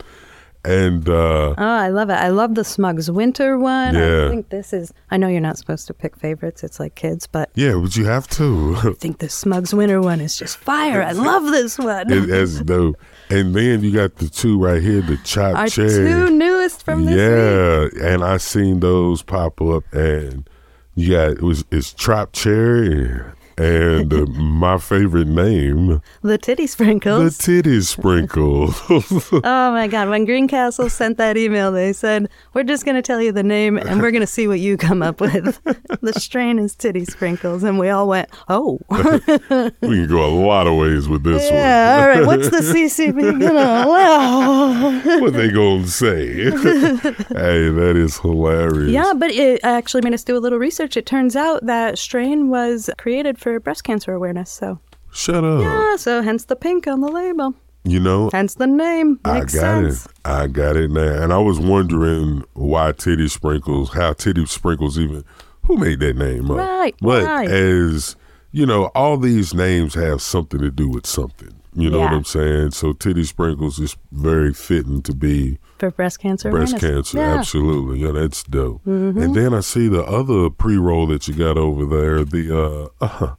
And 0.68 1.08
uh 1.08 1.56
Oh, 1.56 1.56
I 1.58 1.88
love 1.90 2.10
it. 2.10 2.16
I 2.16 2.28
love 2.28 2.56
the 2.56 2.64
Smugs 2.64 3.10
Winter 3.10 3.58
one. 3.58 3.96
Yeah. 3.96 4.26
I 4.26 4.30
think 4.30 4.50
this 4.50 4.74
is, 4.74 4.94
I 5.12 5.18
know 5.18 5.28
you're 5.28 5.40
not 5.42 5.58
supposed 5.58 5.88
to 5.88 5.94
pick 5.94 6.18
favorites. 6.18 6.64
It's 6.64 6.80
like 6.80 6.96
kids, 6.96 7.26
but 7.28 7.50
yeah, 7.56 7.76
but 7.76 7.96
you 7.96 8.06
have 8.06 8.28
to. 8.30 8.76
I 8.84 8.92
think 8.94 9.20
the 9.20 9.30
Smugs 9.30 9.74
Winter 9.74 10.02
one 10.02 10.20
is 10.20 10.36
just 10.38 10.58
fire. 10.58 11.02
I 11.02 11.14
love 11.14 11.46
this 11.46 11.78
one. 11.78 12.12
it 12.12 12.30
has 12.30 12.62
dope. 12.62 12.98
And 13.30 13.56
then 13.56 13.82
you 13.84 13.92
got 13.94 14.16
the 14.18 14.30
two 14.30 14.60
right 14.60 14.82
here, 14.82 15.02
the 15.02 15.18
chop 15.24 15.56
Our 15.56 15.68
cherry. 15.68 15.90
two 15.90 16.30
newest 16.32 16.84
from 16.84 17.06
this 17.06 17.16
week. 17.16 18.02
yeah, 18.02 18.10
and 18.14 18.24
I 18.24 18.38
seen 18.38 18.80
those 18.82 19.22
pop 19.24 19.62
up, 19.62 19.84
and 19.94 20.50
You 20.96 21.12
got 21.12 21.30
it 21.32 21.42
was 21.42 21.64
it's 21.72 21.94
Trap 21.94 22.34
Cherry 22.34 23.22
and 23.58 24.14
uh, 24.14 24.26
my 24.28 24.78
favorite 24.78 25.28
name, 25.28 26.02
The 26.22 26.38
titty 26.38 26.68
Sprinkles. 26.68 27.38
the. 27.38 27.44
Titty 27.44 27.82
Sprinkle. 27.82 28.70
oh 28.90 29.72
my 29.72 29.88
God. 29.88 30.10
When 30.10 30.26
Greencastle 30.26 30.90
sent 30.90 31.18
that 31.18 31.38
email, 31.38 31.72
they 31.72 31.92
said, 31.94 32.30
We're 32.54 32.64
just 32.64 32.86
going 32.86 32.96
to 32.96 33.02
tell 33.02 33.20
you 33.22 33.32
the 33.32 33.42
name 33.44 33.78
and 33.78 34.02
we're 34.02 34.12
going 34.12 34.22
to 34.22 34.28
see 34.28 34.48
what 34.48 34.60
you 34.60 34.78
come 34.78 35.02
up 35.02 35.20
with. 35.20 35.60
the 36.02 36.14
strain 36.14 36.60
is 36.60 36.76
titty 36.76 37.06
sprinkles. 37.06 37.64
And 37.64 37.80
we 37.80 37.90
all 37.90 38.08
went, 38.08 38.30
Oh. 38.48 38.80
we 38.90 39.00
can 39.48 40.08
go 40.08 40.24
a 40.26 40.34
lot 40.46 40.68
of 40.68 40.76
ways 40.78 41.10
with 41.10 41.24
this 41.24 41.44
one. 41.46 41.54
yeah. 41.54 41.98
All 42.00 42.08
right. 42.08 42.26
What's 42.28 42.50
the 42.50 42.58
CCB 42.58 43.40
to 43.40 43.52
allow? 43.54 45.20
What 45.22 45.34
they 45.34 45.50
gonna 45.50 45.88
say? 45.88 46.28
hey, 46.44 47.70
that 47.70 47.94
is 47.96 48.20
hilarious. 48.20 48.92
Yeah, 48.92 49.14
but 49.16 49.32
it 49.32 49.62
actually 49.64 50.02
made 50.04 50.14
us 50.14 50.24
do 50.24 50.38
a 50.38 50.40
little 50.40 50.60
research. 50.60 50.96
It 50.96 51.06
turns 51.06 51.36
out 51.36 51.66
that 51.66 51.98
strain 51.98 52.50
was 52.50 52.90
created 52.98 53.38
for 53.38 53.47
breast 53.60 53.84
cancer 53.84 54.14
awareness. 54.14 54.50
So, 54.52 54.80
Shut 55.12 55.44
up. 55.44 55.62
yeah, 55.62 55.96
so 55.96 56.22
hence 56.22 56.46
the 56.46 56.56
pink 56.56 56.88
on 56.88 57.02
the 57.02 57.08
label. 57.10 57.54
You 57.84 58.02
know, 58.02 58.30
Hence 58.34 58.56
the 58.56 58.68
name. 58.68 59.18
I 59.24 59.40
got 59.40 59.50
sense. 59.52 60.06
it. 60.08 60.12
I 60.26 60.48
got 60.48 60.76
it 60.76 60.92
now. 60.92 61.24
And 61.24 61.32
I 61.32 61.38
was 61.38 61.58
wondering 61.58 62.44
why 62.54 62.92
Titty 62.92 63.30
Sprinkles, 63.30 63.94
how 63.94 64.12
Titty 64.12 64.46
Sprinkles 64.46 65.00
even, 65.00 65.24
who 65.64 65.78
made 65.78 66.02
that 66.02 66.18
name 66.18 66.52
up? 66.52 66.58
Right, 66.58 66.94
But 67.00 67.24
right. 67.24 67.50
as, 67.50 68.18
you 68.52 68.66
know, 68.66 68.86
all 68.94 69.16
these 69.16 69.54
names 69.54 69.94
have 69.94 70.22
something 70.22 70.60
to 70.60 70.70
do 70.70 70.90
with 70.90 71.06
something. 71.06 71.54
You 71.76 71.90
know 71.90 72.00
what 72.00 72.12
I'm 72.12 72.26
saying? 72.26 72.72
So 72.72 72.92
Titty 72.92 73.24
Sprinkles 73.24 73.80
is 73.80 73.96
very 74.12 74.54
fitting 74.54 75.02
to 75.04 75.14
be 75.16 75.58
For 75.78 75.92
breast 75.92 76.20
cancer 76.20 76.50
breast 76.50 76.74
awareness. 76.74 77.12
cancer. 77.12 77.18
Yeah. 77.18 77.24
Mm-hmm. 77.30 77.40
Absolutely. 77.40 78.00
Yeah, 78.00 78.12
that's 78.12 78.44
dope. 78.44 78.86
And 78.86 79.36
then 79.36 79.54
I 79.54 79.60
see 79.60 79.88
the 79.88 80.04
other 80.04 80.50
pre 80.50 80.78
roll 80.78 81.08
that 81.08 81.28
you 81.28 81.34
got 81.34 81.58
over 81.58 81.86
there, 81.86 82.24
the 82.24 82.92
uh, 83.02 83.06
uh 83.06 83.36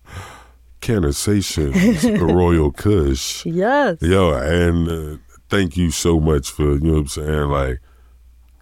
Cannasations 0.80 2.20
Royal 2.34 2.70
Kush. 2.70 3.44
Yes. 3.44 3.98
Yo, 4.00 4.32
and 4.32 4.88
uh, 4.88 5.18
thank 5.48 5.76
you 5.76 5.90
so 5.90 6.20
much 6.20 6.50
for 6.50 6.74
you 6.74 6.80
know 6.80 6.92
what 6.92 6.98
I'm 6.98 7.08
saying, 7.08 7.48
like, 7.48 7.80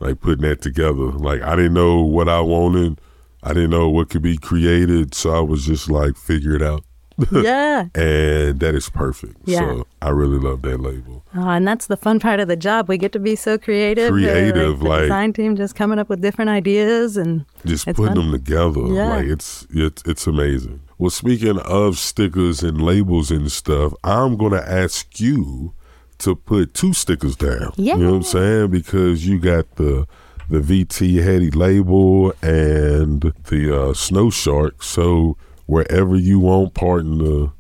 like 0.01 0.21
putting 0.21 0.49
that 0.49 0.63
together. 0.63 1.13
Like 1.13 1.43
I 1.43 1.57
didn't 1.57 1.75
know 1.75 2.01
what 2.01 2.29
I 2.29 2.41
wanted, 2.41 3.01
I 3.43 3.53
didn't 3.53 3.71
know 3.71 3.89
what 3.89 4.09
could 4.11 4.23
be 4.23 4.39
created, 4.39 5.15
so 5.15 5.37
I 5.37 5.41
was 5.41 5.67
just 5.67 5.91
like 5.91 6.17
figure 6.17 6.55
it 6.55 6.63
out, 6.63 6.85
yeah. 7.33 7.89
and 7.95 8.61
that 8.61 8.75
is 8.75 8.89
perfect. 8.89 9.37
Yeah. 9.45 9.61
So 9.61 9.87
I 10.03 10.11
really 10.11 10.39
love 10.39 10.63
that 10.63 10.79
label. 10.81 11.25
Oh, 11.35 11.49
and 11.49 11.67
that's 11.67 11.87
the 11.87 11.97
fun 11.97 12.21
part 12.21 12.41
of 12.41 12.49
the 12.49 12.57
job. 12.57 12.89
We 12.89 12.99
get 12.99 13.13
to 13.13 13.19
be 13.19 13.37
so 13.37 13.59
creative. 13.59 14.11
Creative, 14.11 14.79
the 14.81 14.85
like- 14.89 15.03
design 15.03 15.33
team 15.33 15.57
just 15.57 15.75
coming 15.75 15.99
up 15.99 16.09
with 16.09 16.21
different 16.21 16.51
ideas 16.51 17.17
and 17.17 17.45
Just 17.65 17.87
putting 17.87 18.07
fun. 18.07 18.15
them 18.15 18.33
together, 18.33 18.87
Yeah. 18.93 19.17
like 19.17 19.27
it's 19.27 19.67
it's 19.71 20.03
it's 20.07 20.27
amazing. 20.27 20.81
Well, 20.99 21.11
speaking 21.11 21.59
of 21.59 21.99
stickers 21.99 22.63
and 22.63 22.81
labels 22.81 23.31
and 23.31 23.51
stuff, 23.53 23.93
I'm 24.05 24.37
gonna 24.37 24.65
ask 24.67 25.21
you 25.21 25.73
to 26.19 26.35
put 26.35 26.73
two 26.73 26.93
stickers 26.95 27.37
down. 27.37 27.73
Yeah. 27.77 27.97
You 27.97 28.05
know 28.05 28.11
what 28.13 28.17
I'm 28.17 28.23
saying? 28.23 28.71
Because 28.71 29.27
you 29.27 29.39
got 29.39 29.77
the 29.77 30.07
the 30.49 30.61
VT 30.61 31.23
Heady 31.23 31.51
label 31.51 32.33
and 32.41 33.21
the 33.51 33.77
uh, 33.77 33.93
Snow 33.95 34.31
Shark. 34.31 34.83
So 34.83 35.37
wherever 35.67 36.17
you 36.17 36.39
want, 36.39 36.75
pardon 36.75 37.19
the 37.19 37.53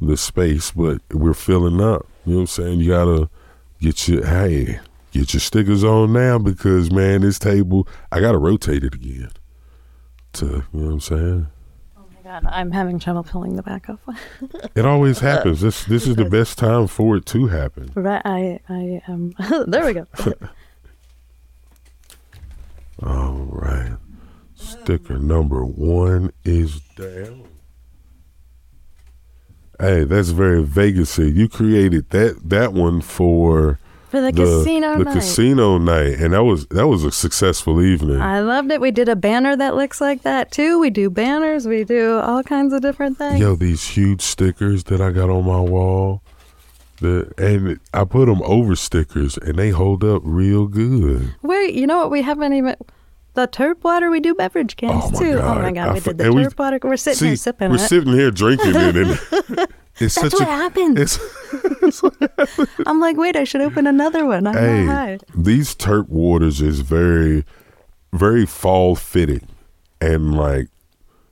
the 0.00 0.16
space, 0.16 0.70
but 0.70 1.00
we're 1.12 1.34
filling 1.34 1.80
up. 1.80 2.06
You 2.24 2.32
know 2.32 2.38
what 2.38 2.42
I'm 2.42 2.46
saying? 2.46 2.80
You 2.80 2.88
gotta 2.90 3.30
get 3.80 4.06
your 4.08 4.24
hey, 4.24 4.80
get 5.12 5.32
your 5.34 5.40
stickers 5.40 5.82
on 5.84 6.12
now 6.12 6.38
because 6.38 6.90
man, 6.90 7.22
this 7.22 7.38
table 7.38 7.86
I 8.12 8.20
gotta 8.20 8.38
rotate 8.38 8.84
it 8.84 8.94
again. 8.94 9.30
To 10.34 10.46
you 10.46 10.80
know 10.80 10.86
what 10.86 10.92
I'm 10.92 11.00
saying? 11.00 11.46
Oh 11.96 12.04
my 12.14 12.22
God, 12.22 12.46
I'm 12.50 12.70
having 12.70 12.98
trouble 12.98 13.24
pulling 13.24 13.56
the 13.56 13.62
back 13.62 13.88
off. 13.88 13.98
It 14.74 14.84
always 14.84 15.18
happens. 15.18 15.60
This 15.60 15.84
this 15.84 16.06
is 16.06 16.14
the 16.16 16.24
best 16.30 16.58
time 16.58 16.86
for 16.86 17.16
it 17.16 17.26
to 17.26 17.48
happen. 17.48 17.90
right, 17.94 18.22
I, 18.24 18.60
I 18.68 19.02
um, 19.08 19.34
there 19.66 19.84
we 19.84 19.94
go. 19.94 20.06
All 23.02 23.46
right. 23.50 23.96
Sticker 24.58 25.18
number 25.18 25.64
one 25.64 26.32
is 26.44 26.80
down. 26.96 27.44
Hey, 29.80 30.02
that's 30.04 30.30
very 30.30 30.62
Vegasy. 30.64 31.32
You 31.32 31.48
created 31.48 32.10
that 32.10 32.40
that 32.50 32.72
one 32.72 33.00
for 33.00 33.78
For 34.08 34.20
the, 34.20 34.32
casino 34.32 34.98
the 34.98 35.04
night. 35.04 35.14
casino 35.14 35.78
night, 35.78 36.14
and 36.18 36.32
that 36.32 36.42
was 36.42 36.66
that 36.68 36.88
was 36.88 37.04
a 37.04 37.12
successful 37.12 37.80
evening. 37.80 38.20
I 38.20 38.40
loved 38.40 38.72
it. 38.72 38.80
We 38.80 38.90
did 38.90 39.08
a 39.08 39.14
banner 39.14 39.54
that 39.56 39.76
looks 39.76 40.00
like 40.00 40.22
that 40.22 40.50
too. 40.50 40.80
We 40.80 40.90
do 40.90 41.08
banners. 41.08 41.68
We 41.68 41.84
do 41.84 42.18
all 42.18 42.42
kinds 42.42 42.72
of 42.72 42.82
different 42.82 43.18
things. 43.18 43.38
Yo, 43.38 43.54
these 43.54 43.86
huge 43.86 44.20
stickers 44.22 44.84
that 44.84 45.00
I 45.00 45.12
got 45.12 45.30
on 45.30 45.44
my 45.44 45.60
wall, 45.60 46.22
the 47.00 47.32
and 47.38 47.78
I 47.94 48.02
put 48.02 48.26
them 48.26 48.42
over 48.42 48.74
stickers, 48.74 49.36
and 49.38 49.56
they 49.56 49.70
hold 49.70 50.02
up 50.02 50.22
real 50.24 50.66
good. 50.66 51.34
Wait, 51.42 51.74
you 51.74 51.86
know 51.86 51.98
what? 51.98 52.10
We 52.10 52.22
haven't 52.22 52.52
even 52.54 52.74
the 53.38 53.46
turp 53.48 53.84
water. 53.84 54.10
We 54.10 54.18
do 54.20 54.34
beverage 54.34 54.76
cans 54.76 55.04
Oh 55.14 55.18
too. 55.20 55.32
Oh, 55.34 55.38
god. 55.38 55.58
Oh 55.58 55.62
my 55.62 55.72
god, 55.72 55.88
I 55.88 55.92
we 55.94 56.00
did 56.00 56.18
the 56.18 56.24
and 56.24 56.34
we- 56.34 56.42
turp 56.44 56.58
water. 56.58 56.78
We're 56.82 56.96
sitting 56.96 57.18
See, 57.18 57.26
here 57.28 57.36
sipping 57.36 57.70
we're 57.70 57.76
it. 57.76 57.88
sitting 57.88 58.12
here 58.12 58.30
drinking 58.30 58.72
it, 58.74 58.96
and 58.96 59.10
it's 59.98 60.14
That's 60.14 60.14
such 60.14 60.32
what 60.32 60.42
a. 60.42 60.44
happened. 60.46 60.98
It's, 60.98 61.18
I'm 62.86 63.00
like, 63.00 63.16
wait, 63.16 63.36
I 63.36 63.44
should 63.44 63.60
open 63.60 63.86
another 63.86 64.24
one. 64.26 64.46
I'm 64.46 64.54
hey, 64.56 64.84
not 64.84 64.94
high. 64.94 65.18
these 65.34 65.74
Turp 65.74 66.08
waters 66.08 66.60
is 66.60 66.80
very, 66.80 67.44
very 68.12 68.44
fall 68.46 68.96
fitting, 68.96 69.46
and 70.00 70.34
like, 70.36 70.68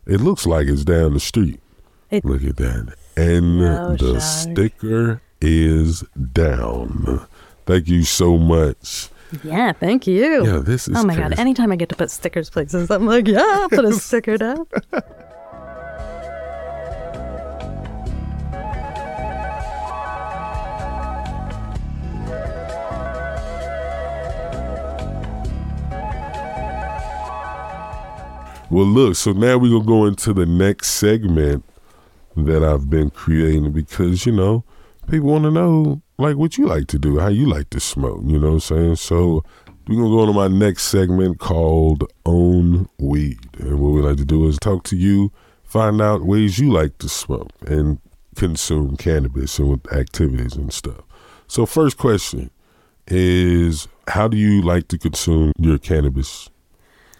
it 0.06 0.20
looks 0.20 0.46
like 0.46 0.66
it's 0.68 0.84
down 0.84 1.14
the 1.14 1.20
street. 1.20 1.60
It- 2.10 2.24
Look 2.24 2.44
at 2.44 2.56
that, 2.58 2.94
and 3.16 3.58
No 3.58 3.96
the 3.96 4.20
shark. 4.20 4.22
sticker 4.22 5.20
is 5.40 6.04
down. 6.32 7.26
Thank 7.66 7.88
you 7.88 8.04
so 8.04 8.38
much. 8.38 9.08
Yeah, 9.42 9.72
thank 9.72 10.06
you. 10.06 10.46
Yeah, 10.46 10.58
this 10.58 10.88
is 10.88 10.96
Oh 10.96 11.04
my 11.04 11.16
god! 11.16 11.28
crazy. 11.28 11.40
Anytime 11.40 11.72
I 11.72 11.76
get 11.76 11.88
to 11.90 11.96
put 11.96 12.10
stickers 12.10 12.48
places, 12.50 12.90
I'm 12.90 13.06
like, 13.06 13.26
yeah, 13.26 13.40
I'll 13.42 13.68
put 13.68 13.84
a 13.84 13.92
sticker 13.98 14.36
down. 14.38 14.66
Well, 28.68 28.84
look, 28.86 29.14
so 29.14 29.32
now 29.32 29.58
we're 29.58 29.70
going 29.70 29.82
to 29.82 29.86
go 29.86 30.06
into 30.06 30.32
the 30.32 30.44
next 30.44 30.88
segment 30.88 31.64
that 32.36 32.64
I've 32.64 32.90
been 32.90 33.10
creating 33.10 33.70
because, 33.70 34.26
you 34.26 34.32
know, 34.32 34.64
people 35.06 35.30
want 35.30 35.44
to 35.44 35.50
know, 35.50 36.02
like, 36.18 36.36
what 36.36 36.58
you 36.58 36.66
like 36.66 36.86
to 36.88 36.98
do, 36.98 37.18
how 37.18 37.28
you 37.28 37.46
like 37.46 37.70
to 37.70 37.80
smoke, 37.80 38.22
you 38.24 38.38
know 38.38 38.48
what 38.48 38.54
I'm 38.54 38.60
saying? 38.60 38.96
So 38.96 39.44
we're 39.88 39.96
to 39.96 40.10
go 40.10 40.20
into 40.22 40.32
my 40.32 40.48
next 40.48 40.84
segment 40.84 41.38
called 41.38 42.10
On 42.24 42.88
Weed. 42.98 43.38
And 43.58 43.78
what 43.78 43.90
we 43.90 44.02
like 44.02 44.16
to 44.16 44.24
do 44.24 44.46
is 44.48 44.58
talk 44.58 44.82
to 44.84 44.96
you, 44.96 45.32
find 45.62 46.00
out 46.00 46.24
ways 46.24 46.58
you 46.58 46.72
like 46.72 46.98
to 46.98 47.08
smoke 47.08 47.50
and 47.66 47.98
consume 48.34 48.96
cannabis 48.96 49.58
and 49.58 49.68
with 49.68 49.92
activities 49.92 50.56
and 50.56 50.72
stuff. 50.72 51.02
So, 51.46 51.66
first 51.66 51.98
question 51.98 52.50
is 53.06 53.86
how 54.08 54.26
do 54.28 54.36
you 54.36 54.62
like 54.62 54.88
to 54.88 54.98
consume 54.98 55.52
your 55.58 55.78
cannabis? 55.78 56.50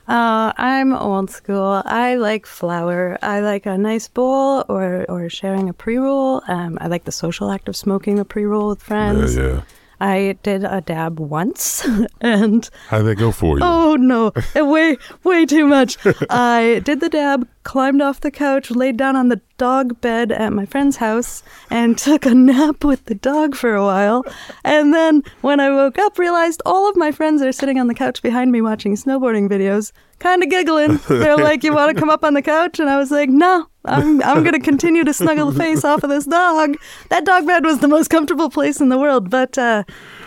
Uh, 0.08 0.52
I'm 0.56 0.92
old 0.94 1.30
school. 1.30 1.82
I 1.84 2.14
like 2.14 2.46
flower. 2.46 3.18
I 3.22 3.40
like 3.40 3.66
a 3.66 3.76
nice 3.76 4.06
bowl 4.08 4.64
or, 4.68 5.04
or 5.08 5.28
sharing 5.28 5.68
a 5.68 5.72
pre 5.72 5.96
roll. 5.96 6.42
Um, 6.48 6.78
I 6.80 6.86
like 6.86 7.04
the 7.04 7.12
social 7.12 7.50
act 7.50 7.68
of 7.68 7.76
smoking 7.76 8.18
a 8.20 8.24
pre 8.24 8.44
roll 8.44 8.68
with 8.68 8.80
Yeah, 8.82 8.86
friends. 8.86 9.36
yeah. 9.36 9.62
I 10.00 10.36
did 10.42 10.64
a 10.64 10.80
dab 10.80 11.18
once, 11.18 11.86
and 12.20 12.68
How'd 12.88 13.06
that 13.06 13.16
go 13.16 13.32
for 13.32 13.58
you? 13.58 13.64
oh 13.64 13.96
no, 13.96 14.32
way 14.54 14.98
way 15.24 15.46
too 15.46 15.66
much. 15.66 15.96
I 16.30 16.82
did 16.84 17.00
the 17.00 17.08
dab, 17.08 17.48
climbed 17.62 18.02
off 18.02 18.20
the 18.20 18.30
couch, 18.30 18.70
laid 18.70 18.96
down 18.96 19.16
on 19.16 19.28
the 19.28 19.40
dog 19.58 20.00
bed 20.00 20.30
at 20.32 20.52
my 20.52 20.66
friend's 20.66 20.96
house, 20.96 21.42
and 21.70 21.96
took 21.96 22.26
a 22.26 22.34
nap 22.34 22.84
with 22.84 23.06
the 23.06 23.14
dog 23.14 23.54
for 23.54 23.74
a 23.74 23.82
while. 23.84 24.22
And 24.64 24.92
then 24.92 25.22
when 25.40 25.60
I 25.60 25.70
woke 25.70 25.98
up, 25.98 26.18
realized 26.18 26.60
all 26.66 26.88
of 26.90 26.96
my 26.96 27.10
friends 27.10 27.40
are 27.42 27.52
sitting 27.52 27.78
on 27.78 27.86
the 27.86 27.94
couch 27.94 28.22
behind 28.22 28.52
me 28.52 28.60
watching 28.60 28.94
snowboarding 28.96 29.48
videos, 29.48 29.92
kind 30.18 30.42
of 30.42 30.50
giggling. 30.50 30.98
They're 31.08 31.36
like, 31.36 31.64
"You 31.64 31.74
want 31.74 31.94
to 31.94 31.98
come 32.00 32.10
up 32.10 32.22
on 32.24 32.34
the 32.34 32.42
couch?" 32.42 32.78
And 32.78 32.90
I 32.90 32.98
was 32.98 33.10
like, 33.10 33.30
"No." 33.30 33.66
I'm 33.86 34.22
I'm 34.22 34.42
gonna 34.44 34.60
continue 34.72 35.04
to 35.04 35.12
snuggle 35.14 35.50
the 35.50 35.58
face 35.58 35.84
off 35.84 36.02
of 36.02 36.10
this 36.10 36.24
dog. 36.26 36.76
That 37.10 37.24
dog 37.24 37.46
bed 37.46 37.64
was 37.64 37.78
the 37.78 37.88
most 37.88 38.08
comfortable 38.08 38.50
place 38.50 38.80
in 38.80 38.88
the 38.88 38.98
world, 38.98 39.30
but 39.30 39.56
uh, 39.58 39.84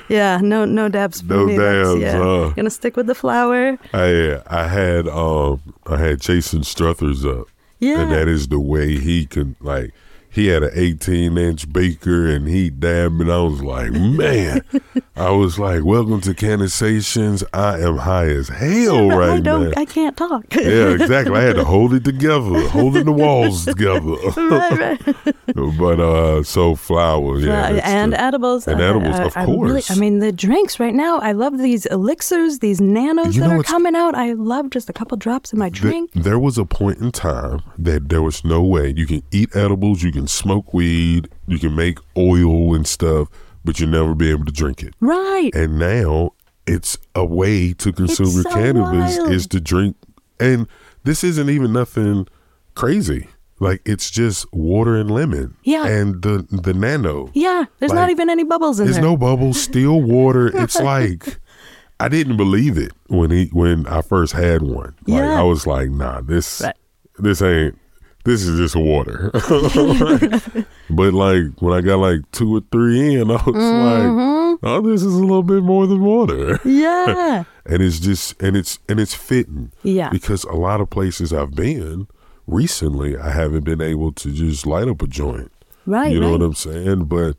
yeah, 0.07 0.39
no 0.41 0.65
no 0.65 0.89
dabs 0.89 1.23
No 1.23 1.45
me. 1.45 1.57
Dabs, 1.57 1.99
yeah. 1.99 2.17
huh? 2.17 2.49
Gonna 2.55 2.69
stick 2.69 2.95
with 2.97 3.07
the 3.07 3.15
flower. 3.15 3.77
I 3.93 4.41
I 4.47 4.67
had 4.67 5.07
um 5.07 5.61
I 5.85 5.97
had 5.97 6.21
Jason 6.21 6.63
Struthers 6.63 7.25
up, 7.25 7.47
Yeah. 7.79 8.01
and 8.01 8.11
that 8.11 8.27
is 8.27 8.47
the 8.47 8.59
way 8.59 8.97
he 8.97 9.25
can 9.25 9.55
like 9.59 9.93
he 10.31 10.47
had 10.47 10.63
an 10.63 10.71
18 10.73 11.37
inch 11.37 11.71
beaker 11.73 12.27
and 12.27 12.47
he 12.47 12.69
dabbed 12.69 13.19
and 13.21 13.31
I 13.31 13.39
was 13.41 13.61
like, 13.61 13.91
man, 13.91 14.61
I 15.15 15.31
was 15.31 15.57
like, 15.59 15.83
welcome 15.83 16.21
to 16.21 16.33
Cannasations. 16.33 17.43
I 17.53 17.79
am 17.79 17.97
high 17.97 18.27
as 18.27 18.47
hell 18.49 19.11
I 19.11 19.15
right 19.15 19.43
don't. 19.43 19.71
now. 19.71 19.73
I 19.81 19.85
can't 19.85 20.15
talk. 20.15 20.45
yeah, 20.55 20.89
exactly. 20.89 21.35
I 21.35 21.41
had 21.41 21.55
to 21.55 21.63
hold 21.63 21.93
it 21.93 22.03
together, 22.03 22.67
holding 22.69 23.05
the 23.05 23.11
walls 23.11 23.65
together. 23.65 23.99
right, 24.37 25.05
right. 25.07 25.25
but 25.77 25.99
uh, 25.99 26.43
so 26.43 26.75
flower, 26.75 27.39
yeah, 27.39 27.81
and 27.83 28.13
the- 28.13 28.21
edibles. 28.21 28.67
And 28.67 28.79
edibles, 28.81 29.19
uh, 29.19 29.23
of 29.25 29.37
I 29.37 29.43
really- 29.43 29.55
course. 29.81 29.91
I 29.91 29.95
mean, 29.95 30.19
the 30.19 30.31
drinks 30.31 30.79
right 30.79 30.93
now. 30.93 31.19
I 31.19 31.31
love 31.31 31.57
these 31.57 31.85
elixirs, 31.87 32.59
these 32.59 32.79
nanos 32.79 33.35
You 33.35 33.41
that 33.41 33.51
are 33.51 33.63
coming 33.63 33.95
out. 33.95 34.15
I 34.15 34.33
love 34.33 34.69
just 34.69 34.89
a 34.89 34.93
couple 34.93 35.17
drops 35.17 35.51
in 35.53 35.59
my 35.59 35.69
Th- 35.69 35.81
drink. 35.81 36.11
there 36.13 36.39
was 36.39 36.57
a 36.57 36.65
point 36.65 36.99
in 36.99 37.11
time 37.11 37.61
that 37.77 38.09
there 38.09 38.21
was 38.21 38.43
no 38.43 38.63
way 38.63 38.93
you 38.95 39.05
can 39.05 39.23
eat 39.31 39.55
edibles, 39.55 40.03
you 40.03 40.11
can 40.11 40.18
smoke 40.27 40.73
weed, 40.73 41.29
you 41.47 41.59
can 41.59 41.75
make 41.75 41.99
oil 42.17 42.73
and 42.75 42.87
stuff, 42.87 43.27
but 43.63 43.79
you'll 43.79 43.89
never 43.89 44.15
be 44.15 44.29
able 44.31 44.45
to 44.45 44.51
drink 44.51 44.81
it. 44.83 44.93
right. 44.99 45.51
And 45.53 45.77
now 45.79 46.31
it's 46.65 46.97
a 47.15 47.23
way 47.25 47.73
to 47.73 47.91
consume 47.93 48.25
It's 48.27 48.33
your 48.35 48.43
so 48.43 48.49
cannabis 48.51 49.17
wild. 49.17 49.31
is 49.31 49.47
to 49.47 49.59
drink. 49.59 49.95
And 50.39 50.67
this 51.03 51.23
isn't 51.23 51.49
even 51.49 51.73
nothing 51.73 52.27
crazy. 52.75 53.27
Like 53.61 53.81
it's 53.85 54.09
just 54.09 54.45
water 54.53 54.95
and 54.95 55.11
lemon. 55.11 55.55
Yeah. 55.63 55.85
And 55.85 56.21
the 56.21 56.45
the 56.49 56.73
nano. 56.73 57.29
yeah, 57.33 57.65
there's 57.79 57.91
not 57.91 58.09
even 58.09 58.29
any 58.29 58.43
bubbles 58.45 58.79
in 58.79 58.85
There's 58.85 58.95
there. 58.95 59.01
There's 59.03 59.11
no 59.11 59.17
bubbles, 59.17 59.61
still 59.61 60.01
water. 60.01 60.47
It's 60.55 60.79
like 60.81 61.39
I 61.99 62.07
didn't 62.07 62.37
believe 62.37 62.77
it 62.77 62.93
when 63.07 63.31
he 63.31 63.47
when 63.51 63.85
I 63.87 64.01
first 64.01 64.31
had 64.33 64.61
one. 64.61 64.95
Like 65.07 65.19
Yeah. 65.19 65.39
I 65.39 65.43
was 65.43 65.67
like, 65.67 65.89
nah, 65.89 66.21
this 66.21 66.61
Right. 66.61 66.75
this 67.17 67.41
ain't 67.41 67.77
this 68.25 68.43
is 68.45 68.57
just 68.59 68.75
water. 68.75 69.31
but 70.89 71.13
like 71.13 71.43
when 71.61 71.73
I 71.73 71.81
got 71.81 71.97
like 71.99 72.29
two 72.31 72.57
or 72.57 72.61
three 72.71 73.15
in, 73.15 73.29
I 73.31 73.33
was 73.35 73.55
Mm-hmm. 73.55 74.49
like, 74.51 74.59
oh, 74.63 74.81
this 74.81 75.01
is 75.03 75.13
a 75.13 75.19
little 75.19 75.43
bit 75.43 75.63
more 75.63 75.87
than 75.87 76.01
water. 76.03 76.59
yeah, 76.65 77.43
and 77.65 77.81
it's 77.81 77.99
just 77.99 78.41
and 78.41 78.55
it's 78.57 78.79
and 78.89 78.99
it's 78.99 79.13
fitting. 79.13 79.71
Yeah. 79.83 80.09
Because 80.09 80.43
a 80.45 80.53
lot 80.53 80.81
of 80.81 80.89
places 80.89 81.31
I've 81.33 81.51
been 81.55 82.07
recently, 82.47 83.17
I 83.17 83.29
haven't 83.31 83.63
been 83.63 83.81
able 83.81 84.11
to 84.13 84.31
just 84.31 84.65
light 84.65 84.87
up 84.87 85.01
a 85.01 85.07
joint. 85.07 85.51
right. 85.85 86.11
You 86.11 86.19
know 86.19 86.31
right. 86.31 86.39
what 86.39 86.45
I'm 86.45 86.53
saying? 86.55 87.05
But 87.05 87.37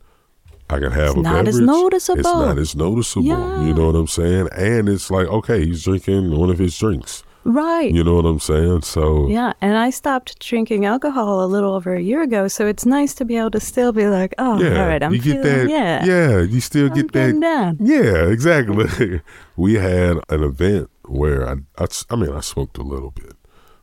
I 0.69 0.79
can 0.79 0.91
have 0.91 1.09
It's 1.09 1.17
a 1.17 1.21
not 1.21 1.47
as 1.47 1.59
noticeable. 1.59 2.19
It's 2.19 2.29
not 2.29 2.57
as 2.57 2.75
noticeable. 2.75 3.25
Yeah. 3.27 3.65
You 3.65 3.73
know 3.73 3.87
what 3.87 3.95
I'm 3.95 4.07
saying? 4.07 4.47
And 4.55 4.87
it's 4.87 5.11
like, 5.11 5.27
okay, 5.27 5.65
he's 5.65 5.83
drinking 5.83 6.37
one 6.37 6.49
of 6.49 6.57
his 6.59 6.77
drinks. 6.77 7.23
Right. 7.43 7.91
You 7.91 8.03
know 8.03 8.15
what 8.15 8.25
I'm 8.25 8.39
saying? 8.39 8.83
So 8.83 9.27
Yeah, 9.27 9.53
and 9.61 9.77
I 9.77 9.89
stopped 9.89 10.39
drinking 10.39 10.85
alcohol 10.85 11.43
a 11.43 11.47
little 11.47 11.73
over 11.73 11.95
a 11.95 12.01
year 12.01 12.21
ago, 12.21 12.47
so 12.47 12.67
it's 12.67 12.85
nice 12.85 13.13
to 13.15 13.25
be 13.25 13.37
able 13.37 13.51
to 13.51 13.59
still 13.59 13.91
be 13.91 14.07
like, 14.07 14.33
oh, 14.37 14.61
yeah, 14.61 14.81
all 14.81 14.87
right, 14.87 15.01
I'm 15.01 15.13
you 15.13 15.19
get 15.21 15.41
feeling, 15.43 15.67
that. 15.67 15.69
yeah, 15.69 16.05
yeah, 16.05 16.41
you 16.41 16.59
still 16.59 16.87
I'm 16.87 16.93
get 16.93 17.11
that. 17.13 17.39
down. 17.39 17.77
Yeah, 17.79 18.27
exactly. 18.27 19.21
we 19.55 19.73
had 19.75 20.17
an 20.29 20.43
event 20.43 20.89
where 21.05 21.47
I, 21.47 21.55
I, 21.77 21.87
I 22.09 22.15
mean, 22.15 22.31
I 22.31 22.41
smoked 22.41 22.77
a 22.77 22.83
little 22.83 23.11
bit, 23.11 23.33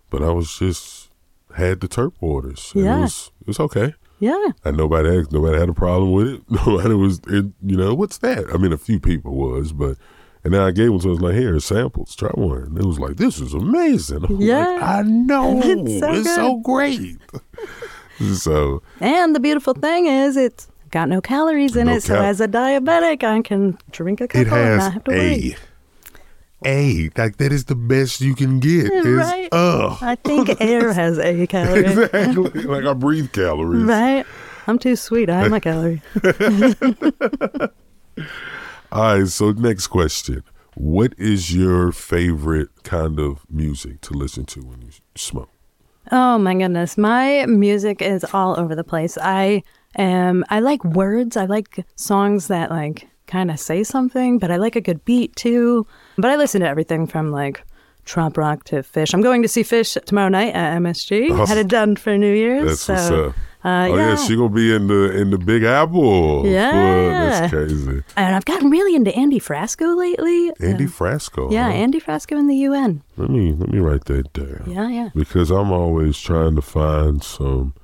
but 0.08 0.22
I 0.22 0.30
was 0.30 0.56
just 0.58 1.10
had 1.56 1.80
the 1.80 1.88
terp 1.88 2.12
waters. 2.20 2.72
Yeah. 2.74 2.98
it 2.98 3.00
was, 3.00 3.30
it 3.40 3.46
was 3.48 3.60
okay. 3.60 3.94
yeah, 4.20 4.48
And 4.64 4.76
nobody 4.76 5.18
asked, 5.18 5.32
nobody 5.32 5.58
had 5.58 5.68
a 5.68 5.74
problem 5.74 6.12
with 6.12 6.28
it. 6.28 6.42
Nobody 6.48 6.94
was, 6.94 7.20
it, 7.26 7.46
you 7.62 7.76
know, 7.76 7.94
what's 7.94 8.18
that? 8.18 8.44
I 8.54 8.56
mean, 8.56 8.72
a 8.72 8.78
few 8.78 9.00
people 9.00 9.34
was, 9.34 9.72
but, 9.72 9.96
and 10.44 10.54
then 10.54 10.60
I 10.60 10.70
gave 10.70 10.88
them 10.90 11.00
to, 11.00 11.08
I 11.08 11.10
was 11.10 11.20
like, 11.20 11.34
here, 11.34 11.58
samples, 11.60 12.14
try 12.16 12.30
one. 12.34 12.62
And 12.62 12.78
it 12.78 12.84
was 12.84 12.98
like, 12.98 13.16
this 13.16 13.40
is 13.40 13.54
amazing. 13.54 14.24
I'm 14.28 14.40
Yeah. 14.40 14.66
like, 14.66 14.82
I 14.82 15.02
know. 15.02 15.60
It's 15.64 16.00
so 16.00 16.12
it's 16.12 16.34
so 16.34 16.56
great. 16.58 17.18
so, 18.34 18.82
And 19.00 19.34
the 19.34 19.40
beautiful 19.40 19.74
thing 19.74 20.06
is, 20.06 20.36
it's 20.36 20.68
got 20.90 21.08
no 21.08 21.20
calories 21.20 21.76
in 21.76 21.86
No 21.86 21.94
it, 21.96 22.02
so 22.02 22.16
as 22.20 22.40
a 22.40 22.48
diabetic, 22.48 23.22
I 23.22 23.42
can 23.42 23.78
drink 23.90 24.20
a 24.20 24.28
couple 24.28 24.40
it 24.52 24.52
and 24.52 24.78
not 24.78 24.92
have 24.92 25.04
to 25.04 25.10
wait. 25.10 25.58
a, 26.64 27.06
a, 27.06 27.10
like 27.20 27.36
that 27.36 27.52
is 27.52 27.66
the 27.66 27.76
best 27.76 28.20
you 28.20 28.34
can 28.34 28.58
get. 28.58 28.90
Is, 28.92 29.04
Right. 29.06 29.48
uh, 29.52 29.96
I 30.00 30.16
think 30.16 30.60
air 30.60 30.92
has 30.92 31.18
a 31.18 31.46
calorie. 31.46 31.84
exactly. 31.86 32.62
like 32.62 32.84
I 32.84 32.92
breathe 32.94 33.30
calories. 33.32 33.84
Right? 33.84 34.24
I'm 34.66 34.78
too 34.78 34.96
sweet. 34.96 35.30
I 35.30 35.40
have 35.42 35.50
my 35.50 35.60
calorie. 35.60 36.02
All 38.90 39.18
right, 39.18 39.28
so 39.28 39.52
next 39.52 39.88
question. 39.88 40.42
What 40.74 41.12
is 41.18 41.54
your 41.54 41.92
favorite 41.92 42.84
kind 42.84 43.18
of 43.18 43.44
music 43.50 44.00
to 44.02 44.14
listen 44.14 44.44
to 44.46 44.60
when 44.60 44.82
you 44.82 44.90
smoke? 45.16 45.50
Oh 46.10 46.38
my 46.38 46.54
goodness. 46.54 46.96
My 46.96 47.44
music 47.46 48.00
is 48.00 48.24
all 48.32 48.58
over 48.58 48.74
the 48.74 48.84
place. 48.84 49.18
I 49.20 49.62
am 49.96 50.44
I 50.48 50.60
like 50.60 50.82
words. 50.84 51.36
I 51.36 51.44
like 51.44 51.84
songs 51.96 52.46
that 52.48 52.70
like 52.70 53.08
kind 53.26 53.50
of 53.50 53.60
say 53.60 53.84
something, 53.84 54.38
but 54.38 54.50
I 54.50 54.56
like 54.56 54.76
a 54.76 54.80
good 54.80 55.04
beat 55.04 55.36
too. 55.36 55.86
But 56.16 56.30
I 56.30 56.36
listen 56.36 56.62
to 56.62 56.68
everything 56.68 57.06
from 57.06 57.30
like 57.30 57.62
trop 58.06 58.38
rock 58.38 58.64
to 58.64 58.76
Phish. 58.76 59.12
I'm 59.12 59.20
going 59.20 59.42
to 59.42 59.48
see 59.48 59.62
Phish 59.62 60.02
tomorrow 60.04 60.30
night 60.30 60.54
at 60.54 60.80
MSG. 60.80 61.30
Awesome. 61.30 61.46
Had 61.46 61.58
it 61.58 61.68
done 61.68 61.96
for 61.96 62.16
New 62.16 62.32
Year's. 62.32 62.86
That's 62.86 63.08
so. 63.08 63.34
Uh, 63.64 63.88
oh 63.90 63.96
yeah. 63.96 64.08
yeah. 64.10 64.16
she 64.16 64.36
gonna 64.36 64.48
be 64.50 64.72
in 64.72 64.86
the 64.86 65.10
in 65.18 65.30
the 65.30 65.38
Big 65.38 65.64
Apple. 65.64 66.46
Yeah. 66.46 66.70
that's 67.28 67.50
crazy. 67.52 68.02
and 68.16 68.34
I've 68.36 68.44
gotten 68.44 68.70
really 68.70 68.94
into 68.94 69.14
Andy 69.16 69.40
Frasco 69.40 69.96
lately. 69.96 70.52
Andy 70.60 70.84
Uh, 70.84 70.88
Frasco. 70.88 71.50
yeah, 71.50 71.64
huh? 71.66 71.72
Andy 71.72 72.00
Frasco 72.00 72.38
in 72.38 72.46
the 72.46 72.54
UN. 72.56 73.02
let 73.16 73.30
me 73.30 73.52
let 73.52 73.70
me 73.70 73.78
write 73.80 74.04
that 74.04 74.32
down. 74.32 74.62
Yeah, 74.66 74.88
yeah. 74.88 75.08
Because 75.14 75.50
I'm 75.50 75.72
always 75.72 76.18
trying 76.20 76.54
to 76.54 76.62
find 76.62 77.22
some. 77.22 77.74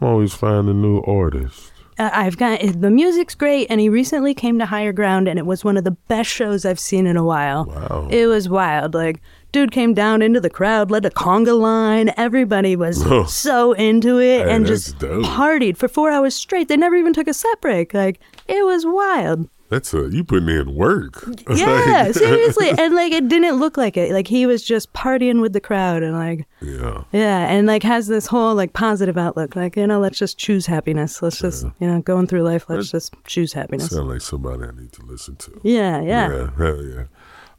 I'm 0.00 0.08
always 0.08 0.34
finding 0.34 0.82
new 0.82 1.00
artists. 1.02 1.70
Uh, 1.98 2.10
I've 2.12 2.36
got 2.36 2.60
the 2.60 2.90
music's 2.90 3.34
great, 3.34 3.68
and 3.70 3.80
he 3.80 3.88
recently 3.88 4.34
came 4.34 4.58
to 4.58 4.66
Higher 4.66 4.92
Ground, 4.92 5.28
and 5.28 5.38
it 5.38 5.46
was 5.46 5.64
one 5.64 5.76
of 5.78 5.84
the 5.84 5.92
best 5.92 6.28
shows 6.28 6.64
I've 6.66 6.78
seen 6.78 7.06
in 7.06 7.16
a 7.16 7.24
while. 7.24 7.64
Wow. 7.64 8.08
It 8.10 8.26
was 8.26 8.48
wild. 8.50 8.92
Like, 8.92 9.22
dude 9.50 9.70
came 9.72 9.94
down 9.94 10.20
into 10.20 10.38
the 10.40 10.50
crowd, 10.50 10.90
led 10.90 11.06
a 11.06 11.10
conga 11.10 11.58
line. 11.58 12.12
Everybody 12.18 12.76
was 12.76 13.02
so 13.32 13.72
into 13.72 14.18
it 14.20 14.46
Hey, 14.46 14.50
and 14.54 14.66
just 14.66 14.98
dope. 14.98 15.24
partied 15.24 15.78
for 15.78 15.88
four 15.88 16.10
hours 16.10 16.34
straight. 16.34 16.68
They 16.68 16.76
never 16.76 16.96
even 16.96 17.14
took 17.14 17.28
a 17.28 17.34
set 17.34 17.60
break. 17.62 17.94
Like, 17.94 18.20
it 18.46 18.64
was 18.66 18.84
wild. 18.84 19.48
That's 19.68 19.92
a 19.94 20.08
you 20.10 20.22
putting 20.24 20.48
in 20.48 20.74
work. 20.74 21.24
Yeah, 21.48 22.04
Like- 22.06 22.14
seriously. 22.14 22.70
And 22.70 22.94
like, 22.94 23.12
it 23.12 23.28
didn't 23.28 23.58
look 23.58 23.76
like 23.76 23.96
it. 23.96 24.12
Like, 24.12 24.26
he 24.28 24.46
was 24.46 24.62
just 24.62 24.92
partying 24.92 25.40
with 25.40 25.52
the 25.52 25.60
crowd 25.60 26.02
and 26.02 26.14
like, 26.14 26.46
yeah. 26.60 27.04
yeah, 27.12 27.46
and 27.48 27.66
like 27.66 27.82
has 27.82 28.06
this 28.06 28.26
whole 28.26 28.54
like 28.54 28.72
positive 28.72 29.16
outlook. 29.16 29.56
Like, 29.56 29.76
you 29.76 29.86
know, 29.86 29.98
let's 30.00 30.18
just 30.18 30.38
choose 30.38 30.66
happiness. 30.66 31.22
Let's 31.22 31.38
just, 31.40 31.64
you 31.80 31.86
know, 31.86 32.00
going 32.02 32.26
through 32.26 32.42
life, 32.42 32.66
let's 32.68 32.90
just 32.90 33.14
choose 33.24 33.52
happiness. 33.52 33.90
Sound 33.90 34.08
like 34.08 34.20
somebody 34.20 34.64
I 34.64 34.70
need 34.72 34.92
to 34.92 35.02
listen 35.04 35.36
to. 35.36 35.60
Yeah, 35.62 36.00
yeah. 36.02 36.32
Yeah, 36.32 36.50
hell 36.56 36.84
yeah. 36.84 37.04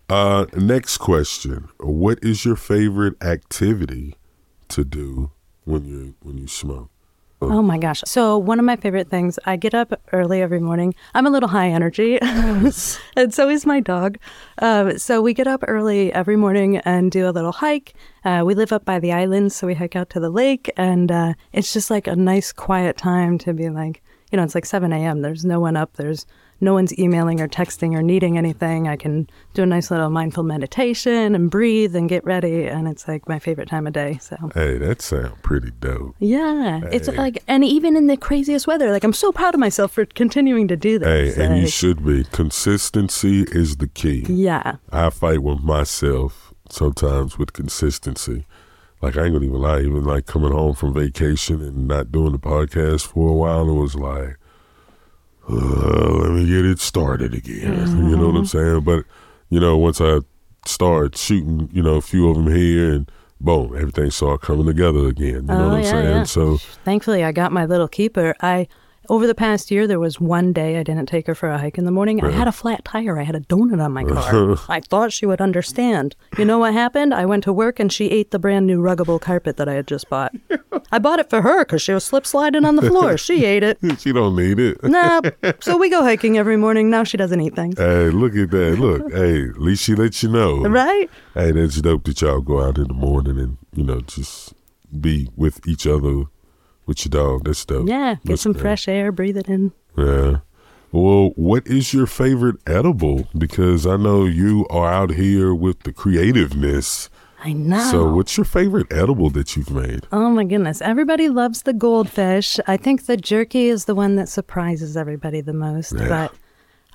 Uh, 0.10 0.46
next 0.56 0.98
question: 1.00 1.68
What 1.80 2.20
is 2.24 2.46
your 2.46 2.56
favorite 2.56 3.22
activity 3.22 4.16
to 4.70 4.86
do 4.86 5.32
when 5.66 5.84
you 5.86 6.16
when 6.22 6.38
you 6.38 6.48
smoke? 6.48 6.90
Oh 7.40 7.62
my 7.62 7.78
gosh. 7.78 8.02
So, 8.04 8.36
one 8.36 8.58
of 8.58 8.66
my 8.66 8.76
favorite 8.78 9.10
things, 9.10 9.38
I 9.46 9.58
get 9.58 9.76
up 9.76 10.02
early 10.12 10.42
every 10.42 10.60
morning. 10.60 10.96
I'm 11.14 11.28
a 11.28 11.30
little 11.30 11.50
high 11.50 11.70
energy, 11.70 12.18
and 12.22 12.74
so 12.74 13.48
is 13.48 13.64
my 13.64 13.80
dog. 13.80 14.18
Uh, 14.58 14.98
so, 14.98 15.22
we 15.22 15.36
get 15.36 15.46
up 15.46 15.64
early 15.68 16.12
every 16.12 16.36
morning 16.36 16.78
and 16.78 17.12
do 17.12 17.30
a 17.30 17.32
little 17.32 17.52
hike. 17.52 17.94
Uh, 18.26 18.42
we 18.44 18.56
live 18.56 18.74
up 18.74 18.86
by 18.86 18.98
the 18.98 19.12
island, 19.12 19.54
so 19.54 19.68
we 19.68 19.76
hike 19.76 19.96
out 19.96 20.10
to 20.12 20.20
the 20.20 20.32
lake, 20.32 20.72
and 20.78 21.12
uh, 21.12 21.34
it's 21.54 21.74
just 21.74 21.92
like 21.92 22.08
a 22.08 22.16
nice, 22.16 22.52
quiet 22.52 22.98
time 22.98 23.38
to 23.38 23.54
be 23.54 23.70
like, 23.70 24.02
you 24.32 24.38
know, 24.38 24.44
it's 24.44 24.56
like 24.56 24.66
7 24.66 24.92
a.m. 24.92 25.22
There's 25.22 25.46
no 25.46 25.60
one 25.60 25.78
up. 25.78 25.94
There's 25.94 26.26
no 26.60 26.74
one's 26.74 26.98
emailing 26.98 27.40
or 27.42 27.48
texting 27.48 27.94
or 27.96 28.02
needing 28.02 28.38
anything. 28.38 28.88
I 28.88 28.96
can 28.96 29.30
do 29.54 29.64
a 29.64 29.66
nice 29.66 29.92
little 29.92 30.10
mindful 30.10 30.44
meditation 30.44 31.36
and 31.36 31.50
breathe 31.52 31.96
and 31.96 32.10
get 32.10 32.24
ready. 32.26 32.66
And 32.66 32.88
it's 32.88 33.08
like 33.08 33.28
my 33.30 33.40
favorite 33.40 33.68
time 33.70 33.86
of 33.88 33.94
day. 33.94 34.18
So, 34.22 34.36
Hey, 34.54 34.78
that 34.80 35.02
sounds 35.02 35.34
pretty 35.44 35.72
dope. 35.80 36.16
yeah, 36.20 36.82
it's 36.92 37.08
like, 37.10 37.44
and 37.48 37.64
even 37.64 37.96
in 37.96 38.08
the 38.08 38.18
craziest 38.18 38.68
weather, 38.68 38.92
like 38.92 39.04
I'm 39.04 39.14
so 39.14 39.32
proud 39.32 39.54
of 39.54 39.60
myself 39.60 39.92
for 39.92 40.06
continuing 40.06 40.68
to 40.70 40.76
do 40.78 41.00
this. 41.00 41.36
Hey, 41.36 41.44
and 41.44 41.62
you 41.62 41.68
should 41.68 42.06
be. 42.06 42.24
Consistency 42.26 43.44
is 43.52 43.78
the 43.78 43.88
key. 43.88 44.26
yeah, 44.28 44.78
I 44.92 45.10
fight 45.10 45.44
with 45.44 45.62
myself 45.62 46.54
sometimes 46.70 47.38
with 47.38 47.54
consistency. 47.54 48.46
Like 49.02 49.16
I 49.16 49.26
ain't 49.26 49.34
gonna 49.34 49.46
even 49.46 49.62
lie, 49.62 49.82
even 49.82 50.04
like 50.04 50.26
coming 50.26 50.52
home 50.52 50.74
from 50.74 50.94
vacation 50.94 51.62
and 51.62 51.88
not 51.88 52.12
doing 52.12 52.32
the 52.32 52.40
podcast 52.40 53.06
for 53.08 53.30
a 53.30 53.34
while, 53.34 53.70
it 53.70 53.74
was 53.74 53.96
like, 53.96 54.38
uh, 55.50 56.10
let 56.22 56.32
me 56.32 56.46
get 56.46 56.66
it 56.66 56.80
started 56.80 57.34
again. 57.34 57.88
You 58.10 58.16
know 58.18 58.28
what 58.28 58.36
I'm 58.38 58.46
saying? 58.46 58.82
But 58.82 59.06
you 59.50 59.60
know, 59.60 59.78
once 59.78 60.02
I 60.02 60.20
start 60.66 61.18
shooting, 61.18 61.70
you 61.72 61.82
know, 61.82 61.96
a 61.96 62.02
few 62.02 62.30
of 62.30 62.36
them 62.36 62.54
here, 62.54 62.92
and 62.92 63.12
boom, 63.40 63.76
everything 63.76 64.12
started 64.12 64.46
coming 64.46 64.66
together 64.66 65.08
again. 65.08 65.28
You 65.28 65.42
know 65.44 65.66
Oh, 65.66 65.70
what 65.70 65.74
I'm 65.78 65.84
yeah, 65.84 65.92
saying? 65.92 66.06
yeah. 66.18 66.24
So 66.24 66.58
thankfully 66.86 67.24
I 67.24 67.32
got 67.32 67.52
my 67.52 67.66
little 67.66 67.88
keeper. 67.88 68.36
I 68.42 68.68
Over 69.10 69.26
the 69.26 69.36
past 69.36 69.72
year, 69.72 69.88
there 69.88 70.00
was 70.00 70.20
one 70.20 70.52
day 70.52 70.78
I 70.78 70.84
didn't 70.84 71.06
take 71.06 71.28
her 71.28 71.36
for 71.36 71.50
a 71.50 71.58
hike 71.58 71.78
in 71.78 71.86
the 71.86 71.92
morning. 71.92 72.24
I 72.24 72.32
had 72.32 72.48
a 72.48 72.52
flat 72.52 72.84
tire. 72.84 73.18
I 73.18 73.24
had 73.24 73.36
a 73.36 73.40
donut 73.40 73.82
on 73.82 73.94
my 73.94 74.04
car. 74.06 74.58
I 74.68 74.82
thought 74.82 75.14
she 75.14 75.26
would 75.26 75.40
understand. 75.40 76.16
You 76.38 76.44
know 76.46 76.60
what 76.60 76.74
happened? 76.74 77.14
I 77.14 77.26
went 77.26 77.44
to 77.46 77.54
work 77.54 77.80
and 77.80 77.92
she 77.92 78.08
ate 78.08 78.32
the 78.32 78.40
brand 78.40 78.68
new 78.68 78.82
ruggable 78.82 79.20
carpet 79.22 79.56
that 79.58 79.70
I 79.70 79.74
had 79.74 79.88
just 79.88 80.10
bought. 80.10 80.36
I 80.92 81.00
bought 81.00 81.20
it 81.20 81.30
for 81.30 81.42
her 81.42 81.64
because 81.64 81.82
she 81.82 81.94
was 81.94 82.04
slip 82.04 82.26
sliding 82.26 82.66
on 82.66 82.76
the 82.76 82.82
floor. 82.82 83.18
She 83.18 83.46
ate 83.46 83.64
it. 83.64 83.78
she 84.00 84.12
don't 84.12 84.36
need 84.36 84.60
it. 84.60 84.84
Nah. 84.84 85.22
So 85.62 85.78
we 85.78 85.90
go 85.90 86.04
hiking 86.04 86.38
every 86.38 86.58
morning. 86.58 86.90
Now 86.90 87.04
she 87.04 87.16
doesn't 87.18 87.40
eat 87.40 87.56
things. 87.56 87.78
Hey, 87.78 88.10
look 88.10 88.36
at 88.36 88.52
that. 88.52 88.78
Look, 88.80 89.12
hey, 89.14 89.50
at 89.50 89.62
least 89.62 89.84
she 89.84 89.96
lets 89.96 90.22
you 90.22 90.30
know. 90.30 90.64
Right? 90.64 91.10
Hey, 91.34 91.52
that's 91.52 91.80
dope 91.82 92.04
that 92.06 92.22
y'all 92.22 92.42
go 92.42 92.62
out 92.62 92.78
in 92.78 92.88
the 92.88 92.94
morning 92.94 93.38
and, 93.40 93.58
you 93.74 93.84
know, 93.84 94.02
just 94.02 94.54
be 95.00 95.30
with 95.36 95.66
each 95.68 95.86
other 95.88 96.24
with 96.88 97.06
your 97.06 97.12
dog. 97.12 97.44
That's 97.44 97.64
dope. 97.66 97.88
Yeah. 97.88 98.16
Get 98.16 98.24
That's 98.24 98.42
some 98.42 98.54
dope. 98.54 98.62
fresh 98.62 98.88
air, 98.88 99.12
breathe 99.12 99.38
it 99.38 99.48
in. 99.48 99.74
Yeah. 99.96 100.38
Well, 100.92 101.32
what 101.36 101.68
is 101.68 101.94
your 101.94 102.08
favorite 102.08 102.56
edible? 102.66 103.28
Because 103.38 103.86
I 103.86 103.98
know 103.98 104.26
you 104.26 104.66
are 104.70 104.92
out 104.92 105.12
here 105.12 105.54
with 105.54 105.82
the 105.84 105.92
creativeness. 105.94 107.10
I 107.44 107.54
know. 107.54 107.92
So, 107.92 108.12
what's 108.14 108.36
your 108.36 108.46
favorite 108.46 108.92
edible 108.92 109.30
that 109.32 109.56
you've 109.56 109.70
made? 109.70 110.08
Oh 110.12 110.30
my 110.32 110.44
goodness. 110.44 110.82
Everybody 110.82 111.30
loves 111.30 111.64
the 111.64 111.74
goldfish. 111.74 112.60
I 112.66 112.78
think 112.78 113.06
the 113.06 113.18
jerky 113.18 113.68
is 113.68 113.86
the 113.86 113.94
one 113.94 114.16
that 114.16 114.28
surprises 114.30 114.98
everybody 114.98 115.42
the 115.42 115.54
most. 115.54 115.94
Yeah. 115.94 116.08
But 116.08 116.34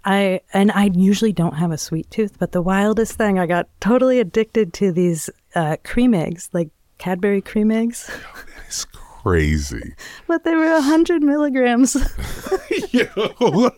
I 0.05 0.41
and 0.53 0.73
I 0.73 0.91
usually 0.95 1.33
don't 1.33 1.55
have 1.55 1.71
a 1.71 1.79
sweet 1.79 2.11
tooth, 2.11 2.39
but 2.39 2.51
the 2.53 2.63
wildest 2.63 3.13
thing 3.19 3.39
I 3.39 3.47
got 3.47 3.69
totally 3.81 4.19
addicted 4.19 4.73
to 4.75 4.91
these 4.91 5.31
uh, 5.55 5.77
cream 5.85 6.13
eggs, 6.13 6.51
like 6.53 6.71
Cadbury 6.99 7.41
cream 7.41 7.71
eggs. 7.71 8.11
It's 8.67 8.87
crazy. 9.23 9.95
but 10.27 10.45
they 10.45 10.55
were 10.55 10.73
a 10.73 10.81
hundred 10.81 11.23
milligrams. 11.23 11.95
Yo. 12.91 13.71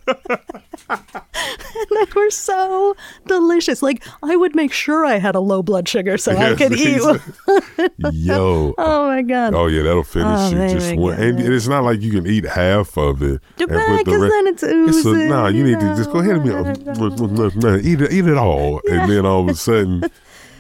they 0.88 2.04
were 2.14 2.30
so 2.30 2.94
delicious. 3.26 3.82
Like 3.82 4.04
I 4.22 4.36
would 4.36 4.54
make 4.54 4.72
sure 4.72 5.04
I 5.04 5.18
had 5.18 5.34
a 5.34 5.40
low 5.40 5.62
blood 5.62 5.88
sugar 5.88 6.16
so 6.18 6.32
I 6.36 6.54
could 6.54 6.72
eat. 6.72 7.00
Yo. 8.12 8.74
oh 8.78 9.06
my 9.06 9.22
god. 9.22 9.54
Oh 9.54 9.66
yeah, 9.66 9.82
that'll 9.82 10.04
finish 10.04 10.26
Oh, 10.26 10.50
you 10.50 10.68
just 10.68 10.96
one. 10.96 11.20
And 11.20 11.40
it's 11.40 11.68
not 11.68 11.84
like 11.84 12.00
you 12.00 12.12
can 12.12 12.26
eat 12.26 12.44
half 12.44 12.96
of 12.96 13.22
it. 13.22 13.40
and 13.58 13.68
put 13.68 14.04
the 14.04 14.18
re- 14.18 14.28
then 14.28 14.46
it's 14.48 14.62
a, 14.62 14.70
oozing, 14.72 15.28
nah, 15.28 15.48
you 15.48 15.64
you 15.64 15.76
need 15.76 15.80
to 15.80 15.94
just 15.96 16.10
go 16.10 16.18
ahead 16.18 16.36
and 16.36 16.44
be, 16.44 17.90
eat 17.90 18.00
it, 18.00 18.12
eat 18.12 18.26
it 18.26 18.36
all, 18.36 18.80
and 18.90 19.10
then 19.10 19.24
all 19.24 19.40
of 19.40 19.48
a 19.48 19.54
sudden 19.54 20.04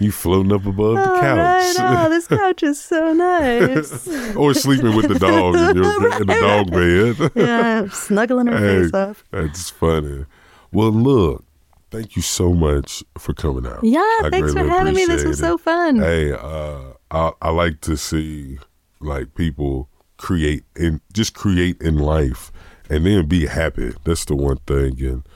you 0.00 0.10
floating 0.12 0.52
up 0.52 0.66
above 0.66 0.96
the 0.96 1.08
All 1.08 1.20
right. 1.20 1.74
couch, 1.76 1.76
Oh, 1.78 2.08
this 2.10 2.26
couch 2.26 2.62
is 2.62 2.80
so 2.80 3.12
nice. 3.12 4.08
or 4.36 4.54
sleeping 4.54 4.94
with 4.96 5.08
the 5.08 5.18
dog 5.18 5.54
in, 5.54 5.76
your, 5.76 6.12
in 6.20 6.26
the 6.26 6.34
dog 6.40 6.70
bed. 6.70 7.30
yeah, 7.34 7.88
snuggling 7.90 8.46
her 8.48 8.58
Hey, 8.58 8.82
face 8.82 8.94
off. 8.94 9.24
That's 9.30 9.70
funny. 9.70 10.26
Well, 10.72 10.90
look, 10.90 11.44
thank 11.90 12.16
you 12.16 12.22
so 12.22 12.52
much 12.52 13.04
for 13.18 13.32
coming 13.34 13.66
out. 13.66 13.84
Yeah, 13.84 14.00
I 14.00 14.28
thanks 14.30 14.52
for 14.52 14.66
having 14.66 14.94
me. 14.94 15.06
This 15.06 15.24
was 15.24 15.38
it. 15.38 15.42
so 15.42 15.58
fun. 15.58 15.98
Hey, 15.98 16.32
uh, 16.32 16.80
I, 17.10 17.32
I 17.40 17.50
like 17.50 17.80
to 17.82 17.96
see 17.96 18.58
like 19.00 19.34
people 19.34 19.88
create 20.16 20.64
and 20.76 21.00
just 21.12 21.34
create 21.34 21.80
in 21.80 21.98
life, 21.98 22.50
and 22.90 23.06
then 23.06 23.26
be 23.26 23.46
happy. 23.46 23.92
That's 24.04 24.24
the 24.24 24.34
one 24.36 24.56
thing. 24.66 25.00
And 25.04 25.26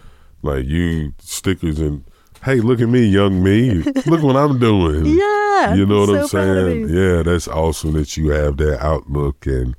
like 0.42 0.64
you 0.64 1.12
stickers 1.18 1.78
and 1.78 2.04
hey, 2.44 2.56
look 2.56 2.80
at 2.80 2.88
me, 2.88 3.06
young 3.06 3.42
me. 3.42 3.70
look 4.06 4.22
what 4.22 4.36
I'm 4.36 4.58
doing. 4.58 5.06
Yeah, 5.06 5.74
you 5.74 5.86
know 5.86 6.00
what 6.00 6.08
so 6.08 6.20
I'm 6.20 6.28
saying? 6.28 6.88
Yeah, 6.88 7.22
that's 7.22 7.48
awesome 7.48 7.92
that 7.92 8.16
you 8.16 8.30
have 8.30 8.56
that 8.58 8.82
outlook 8.82 9.46
and 9.46 9.74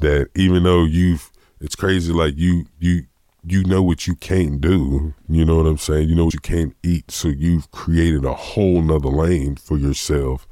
that 0.00 0.28
even 0.34 0.62
though 0.62 0.84
you've, 0.84 1.30
it's 1.60 1.74
crazy. 1.76 2.12
Like 2.12 2.36
you, 2.36 2.66
you. 2.78 3.04
You 3.44 3.62
know 3.64 3.82
what 3.82 4.06
you 4.06 4.14
can't 4.16 4.60
do. 4.60 5.14
You 5.26 5.44
know 5.44 5.56
what 5.56 5.66
I'm 5.66 5.78
saying? 5.78 6.08
You 6.10 6.16
know 6.16 6.26
what 6.26 6.34
you 6.34 6.40
can't 6.40 6.76
eat. 6.82 7.10
So 7.10 7.28
you've 7.28 7.70
created 7.70 8.24
a 8.26 8.34
whole 8.34 8.82
nother 8.82 9.08
lane 9.08 9.56
for 9.56 9.78
yourself 9.78 10.46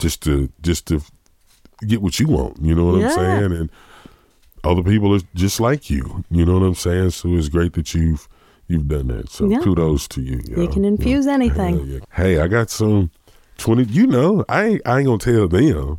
just 0.00 0.22
to 0.24 0.50
just 0.60 0.86
to 0.86 1.02
get 1.86 2.02
what 2.02 2.18
you 2.18 2.26
want. 2.26 2.60
You 2.60 2.74
know 2.74 2.86
what 2.86 3.00
Yeah. 3.00 3.10
I'm 3.10 3.12
saying? 3.14 3.52
And 3.52 3.70
other 4.64 4.82
people 4.82 5.14
are 5.14 5.20
just 5.36 5.60
like 5.60 5.88
you. 5.90 6.24
You 6.30 6.44
know 6.44 6.58
what 6.58 6.66
I'm 6.66 6.74
saying? 6.74 7.10
So 7.10 7.28
it's 7.36 7.48
great 7.48 7.74
that 7.74 7.94
you've 7.94 8.26
you've 8.72 8.88
done 8.88 9.08
that. 9.08 9.28
So 9.30 9.48
Yeah. 9.48 9.60
kudos 9.60 10.08
to 10.08 10.20
you. 10.22 10.40
You 10.48 10.62
yo. 10.64 10.68
can 10.68 10.84
infuse 10.84 11.26
anything. 11.26 11.84
Yeah. 11.86 11.98
Hey, 12.12 12.40
I 12.40 12.48
got 12.48 12.70
some 12.70 13.10
twenty. 13.58 13.84
You 13.84 14.06
know, 14.06 14.44
I 14.48 14.64
ain't 14.64 14.82
I 14.86 14.98
ain't 14.98 15.06
gonna 15.06 15.18
tell 15.18 15.46
them. 15.48 15.98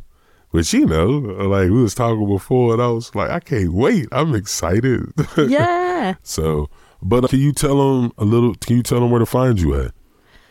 But 0.52 0.72
you 0.72 0.86
know, 0.86 1.06
like 1.08 1.70
we 1.70 1.82
was 1.82 1.94
talking 1.94 2.28
before, 2.28 2.74
and 2.74 2.82
I 2.82 2.88
was 2.88 3.12
like, 3.14 3.30
I 3.30 3.40
can't 3.40 3.72
wait. 3.72 4.06
I'm 4.12 4.34
excited. 4.34 5.02
Yeah. 5.36 6.14
so, 6.22 6.68
but 7.02 7.24
uh, 7.24 7.28
can 7.28 7.40
you 7.40 7.52
tell 7.52 7.76
them 7.78 8.12
a 8.18 8.24
little? 8.24 8.54
Can 8.56 8.76
you 8.76 8.82
tell 8.82 9.00
them 9.00 9.10
where 9.10 9.18
to 9.18 9.26
find 9.26 9.60
you 9.60 9.74
at? 9.74 9.92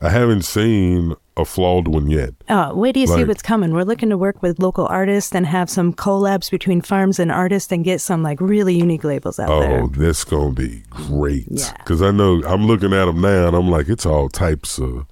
I 0.00 0.08
haven't 0.08 0.42
seen 0.42 1.14
a 1.36 1.44
flawed 1.44 1.88
one 1.88 2.10
yet. 2.10 2.34
Oh, 2.48 2.74
wait 2.74 2.92
till 2.92 3.02
you 3.02 3.06
see 3.06 3.24
what's 3.24 3.42
coming. 3.42 3.72
We're 3.72 3.84
looking 3.84 4.10
to 4.10 4.18
work 4.18 4.42
with 4.42 4.58
local 4.58 4.86
artists 4.86 5.34
and 5.34 5.46
have 5.46 5.70
some 5.70 5.92
collabs 5.94 6.50
between 6.50 6.82
farms 6.82 7.18
and 7.18 7.32
artists 7.32 7.72
and 7.72 7.84
get 7.84 8.00
some 8.00 8.22
like 8.22 8.40
really 8.40 8.74
unique 8.74 9.04
labels 9.04 9.38
out 9.38 9.48
there. 9.60 9.82
Oh, 9.82 9.86
that's 9.88 10.24
gonna 10.24 10.52
be 10.52 10.82
great. 10.90 11.46
Yeah. 11.50 11.72
Cause 11.84 12.02
I 12.02 12.10
know 12.10 12.42
I'm 12.44 12.66
looking 12.66 12.92
at 12.92 13.06
them 13.06 13.20
now, 13.20 13.48
and 13.48 13.56
I'm 13.56 13.70
like, 13.70 13.88
it's 13.88 14.04
all 14.04 14.28
types 14.28 14.78
of 14.78 15.06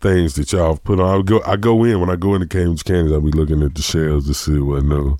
things 0.00 0.34
that 0.34 0.52
y'all 0.52 0.70
have 0.70 0.84
put 0.84 1.00
on. 1.00 1.20
I 1.20 1.22
go, 1.22 1.42
I 1.46 1.56
go 1.56 1.84
in 1.84 2.00
when 2.00 2.10
I 2.10 2.16
go 2.16 2.34
into 2.34 2.46
Cambridge 2.46 2.84
Cannabis. 2.84 3.12
I'll 3.12 3.20
be 3.20 3.30
looking 3.30 3.62
at 3.62 3.74
the 3.74 3.82
shelves 3.82 4.26
to 4.28 4.34
see 4.34 4.58
what 4.58 4.84
new. 4.84 5.16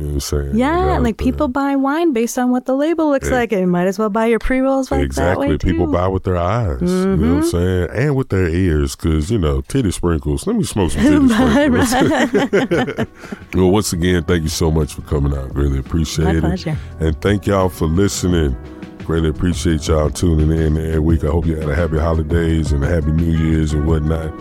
You 0.00 0.06
know 0.06 0.12
what 0.14 0.14
I'm 0.14 0.20
saying? 0.20 0.56
Yeah, 0.56 0.98
like 0.98 1.18
people 1.18 1.48
buy 1.48 1.76
wine 1.76 2.12
based 2.14 2.38
on 2.38 2.50
what 2.50 2.64
the 2.64 2.74
label 2.74 3.10
looks 3.10 3.28
Yeah. 3.28 3.34
like. 3.36 3.52
And 3.52 3.60
you 3.60 3.66
might 3.66 3.86
as 3.86 3.98
well 3.98 4.08
buy 4.08 4.26
your 4.26 4.38
pre 4.38 4.60
rolls 4.60 4.90
like 4.90 5.00
that 5.00 5.04
exactly. 5.04 5.58
People 5.58 5.86
buy 5.88 6.08
with 6.08 6.24
their 6.24 6.38
eyes. 6.38 6.80
You 6.80 6.86
know 6.88 7.10
what 7.10 7.18
Mm-hmm. 7.18 7.36
I'm 7.36 7.42
saying? 7.44 7.88
And 7.92 8.16
with 8.16 8.30
their 8.30 8.48
ears, 8.48 8.96
because, 8.96 9.30
you 9.30 9.38
know, 9.38 9.60
titty 9.60 9.90
sprinkles. 9.90 10.46
Let 10.46 10.56
me 10.56 10.64
smoke 10.64 10.90
some 10.92 11.02
titty 11.28 11.84
sprinkles. 11.84 13.06
well, 13.54 13.70
once 13.70 13.92
again, 13.92 14.24
thank 14.24 14.42
you 14.42 14.48
so 14.48 14.70
much 14.70 14.94
for 14.94 15.02
coming 15.02 15.34
out. 15.36 15.54
Really 15.54 15.78
appreciate 15.78 16.24
My 16.24 16.34
it. 16.36 16.40
pleasure. 16.40 16.78
And 16.98 17.20
thank 17.20 17.46
y'all 17.46 17.68
for 17.68 17.86
listening. 17.86 18.56
Greatly 19.04 19.28
appreciate 19.30 19.86
y'all 19.88 20.08
tuning 20.10 20.50
in 20.50 20.76
every 20.76 20.98
week. 21.00 21.24
I 21.24 21.28
hope 21.28 21.44
you 21.46 21.56
had 21.56 21.68
a 21.68 21.74
happy 21.74 21.98
holidays 21.98 22.72
and 22.72 22.82
a 22.84 22.88
happy 22.88 23.10
New 23.12 23.32
Year's 23.36 23.72
and 23.72 23.86
whatnot. 23.86 24.32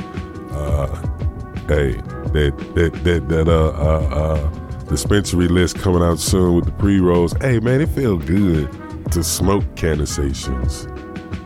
Uh, 0.52 0.88
hey, 1.68 1.94
that 2.34 2.54
that 2.76 2.92
that 3.04 3.28
that 3.30 3.48
uh 3.48 3.70
uh 3.70 4.10
uh 4.14 4.50
dispensary 4.90 5.48
list 5.48 5.78
coming 5.78 6.02
out 6.02 6.20
soon 6.20 6.56
with 6.56 6.66
the 6.66 6.72
pre 6.72 7.00
rolls. 7.00 7.34
Hey 7.42 7.60
man, 7.60 7.82
it 7.82 7.90
feel 7.90 8.18
good 8.18 8.70
to 9.12 9.24
smoke 9.24 9.64
Cannasations 9.76 10.88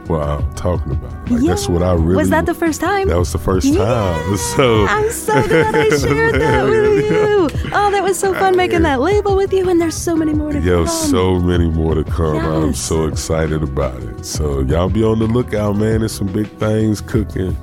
while 0.10 0.42
talking 0.54 0.92
about. 0.94 1.14
It. 1.28 1.34
Like 1.36 1.44
that's 1.46 1.70
what 1.70 1.82
I 1.82 1.94
really 1.94 2.16
Was 2.18 2.30
that 2.30 2.46
the 2.46 2.54
first 2.54 2.82
time? 2.82 3.08
that 3.08 3.18
was 3.18 3.32
the 3.32 3.38
first 3.38 3.68
Yeah. 3.68 3.86
time. 3.86 4.38
So 4.56 4.86
I'm 4.88 5.10
so 5.12 5.34
glad 5.48 5.76
I 5.76 5.90
shared 5.98 6.36
that 6.42 6.64
with 6.70 7.06
you. 7.12 7.70
Oh, 7.74 7.90
that 7.92 8.04
was 8.04 8.20
so 8.20 8.34
fun 8.34 8.56
making 8.58 8.82
that 8.84 9.00
label 9.02 9.36
with 9.36 9.54
you, 9.54 9.70
and 9.70 9.80
there's 9.80 9.96
so 9.96 10.16
many 10.16 10.34
more 10.34 10.52
to 10.52 10.60
Yo, 10.60 10.86
come. 10.86 10.96
so 11.10 11.40
many 11.40 11.70
more 11.70 11.96
to 11.96 12.04
come. 12.04 12.38
I'm 12.38 12.74
so 12.74 13.06
excited 13.08 13.64
about 13.64 14.02
it. 14.04 14.26
So 14.26 14.62
y'all 14.62 14.90
be 14.90 15.04
on 15.04 15.20
the 15.20 15.26
lookout, 15.28 15.78
man. 15.78 16.00
There's 16.00 16.12
some 16.12 16.28
big 16.32 16.48
things 16.58 17.00
cooking. 17.02 17.56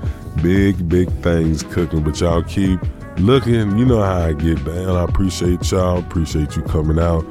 Big, 0.43 0.89
big 0.89 1.11
things 1.23 1.63
cooking. 1.65 2.03
But 2.03 2.19
y'all 2.21 2.43
keep 2.43 2.81
looking. 3.27 3.79
You 3.79 3.85
know 3.85 4.03
how 4.03 4.19
I 4.23 4.33
get 4.33 4.65
down. 4.65 4.97
I 4.97 5.05
appreciate 5.05 5.71
y'all. 5.71 5.99
Appreciate 5.99 6.57
you 6.57 6.63
coming 6.63 6.99
out. 6.99 7.25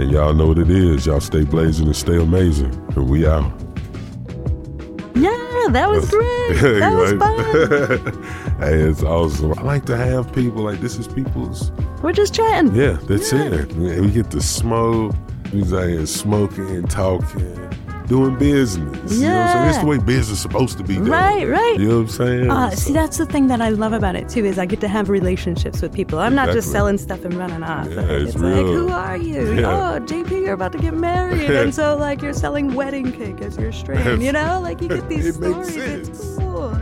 And 0.00 0.10
y'all 0.10 0.32
know 0.34 0.46
what 0.46 0.58
it 0.58 0.70
is. 0.70 1.06
Y'all 1.06 1.20
stay 1.20 1.44
blazing 1.44 1.86
and 1.86 1.96
stay 1.96 2.16
amazing. 2.16 2.72
And 2.96 3.08
we 3.08 3.26
out. 3.26 3.50
yeah. 5.14 5.38
Yeah, 5.64 5.68
that 5.70 5.88
was 5.90 6.10
great. 6.10 6.28
That 6.80 6.94
was 6.96 7.12
fun. 7.12 8.58
hey, 8.58 8.80
it's 8.80 9.02
awesome. 9.02 9.52
I 9.58 9.62
like 9.62 9.84
to 9.86 9.96
have 9.96 10.32
people 10.32 10.62
like 10.64 10.80
this 10.80 10.98
is 10.98 11.06
people's. 11.06 11.70
We're 12.02 12.12
just 12.12 12.34
chatting. 12.34 12.74
Yeah, 12.74 12.98
that's 13.02 13.32
Yeah. 13.32 13.52
it. 13.54 13.72
We 13.74 14.10
get 14.10 14.30
to 14.32 14.40
smoke. 14.40 15.14
We 15.52 15.62
out 15.62 15.86
here 15.88 16.06
smoking, 16.06 16.82
talking, 16.88 17.54
doing 18.06 18.36
business. 18.38 19.14
You 19.18 19.28
know 19.28 19.34
what 19.34 19.46
I'm 19.46 19.52
saying? 19.52 19.68
It's 19.70 19.78
the 19.78 19.86
way 19.86 19.98
business 19.98 20.30
is 20.30 20.40
supposed 20.40 20.76
to 20.78 20.84
be 20.84 20.94
done. 20.96 21.08
Right, 21.08 21.48
right. 21.48 21.78
You 21.78 21.88
know 21.88 21.94
what 21.96 22.02
I'm 22.02 22.08
saying? 22.08 22.50
Uh, 22.50 22.70
So- 22.70 22.76
see, 22.76 22.92
that's 22.92 23.18
the 23.18 23.26
thing 23.26 23.46
that 23.48 23.60
I 23.60 23.70
love 23.70 23.92
about 23.92 24.16
it 24.16 24.28
too 24.28 24.44
is 24.44 24.58
I 24.58 24.66
get 24.66 24.80
to 24.80 24.88
have 24.88 25.08
relationships 25.08 25.80
with 25.82 25.92
people. 25.92 26.18
I'm 26.18 26.34
not 26.34 26.50
just 26.50 26.70
selling 26.72 26.98
stuff 26.98 27.24
and 27.24 27.34
running 27.34 27.62
off. 27.62 27.88
Yeah, 27.88 28.00
it's 28.02 28.34
like, 28.34 28.42
real. 28.54 28.66
who 28.66 28.88
are 28.88 29.16
you? 29.16 29.54
Yeah. 29.54 29.94
Oh, 29.96 30.00
JP, 30.00 30.30
you're 30.42 30.54
about 30.54 30.72
to 30.72 30.78
get 30.78 30.94
married, 30.94 31.50
and 31.50 31.74
so 31.74 31.96
like 31.96 32.22
you're 32.22 32.32
selling 32.32 32.74
wedding 32.74 33.12
cake 33.12 33.40
as 33.40 33.56
your 33.56 33.72
string. 33.80 34.20
You 34.20 34.32
know, 34.32 34.60
like 34.62 34.80
you 34.82 34.88
get 34.88 35.08
these 35.08 35.36
It 35.36 35.40
makes 35.40 35.68
stories. 35.72 36.08
It's 36.08 36.36
cool. 36.38 36.78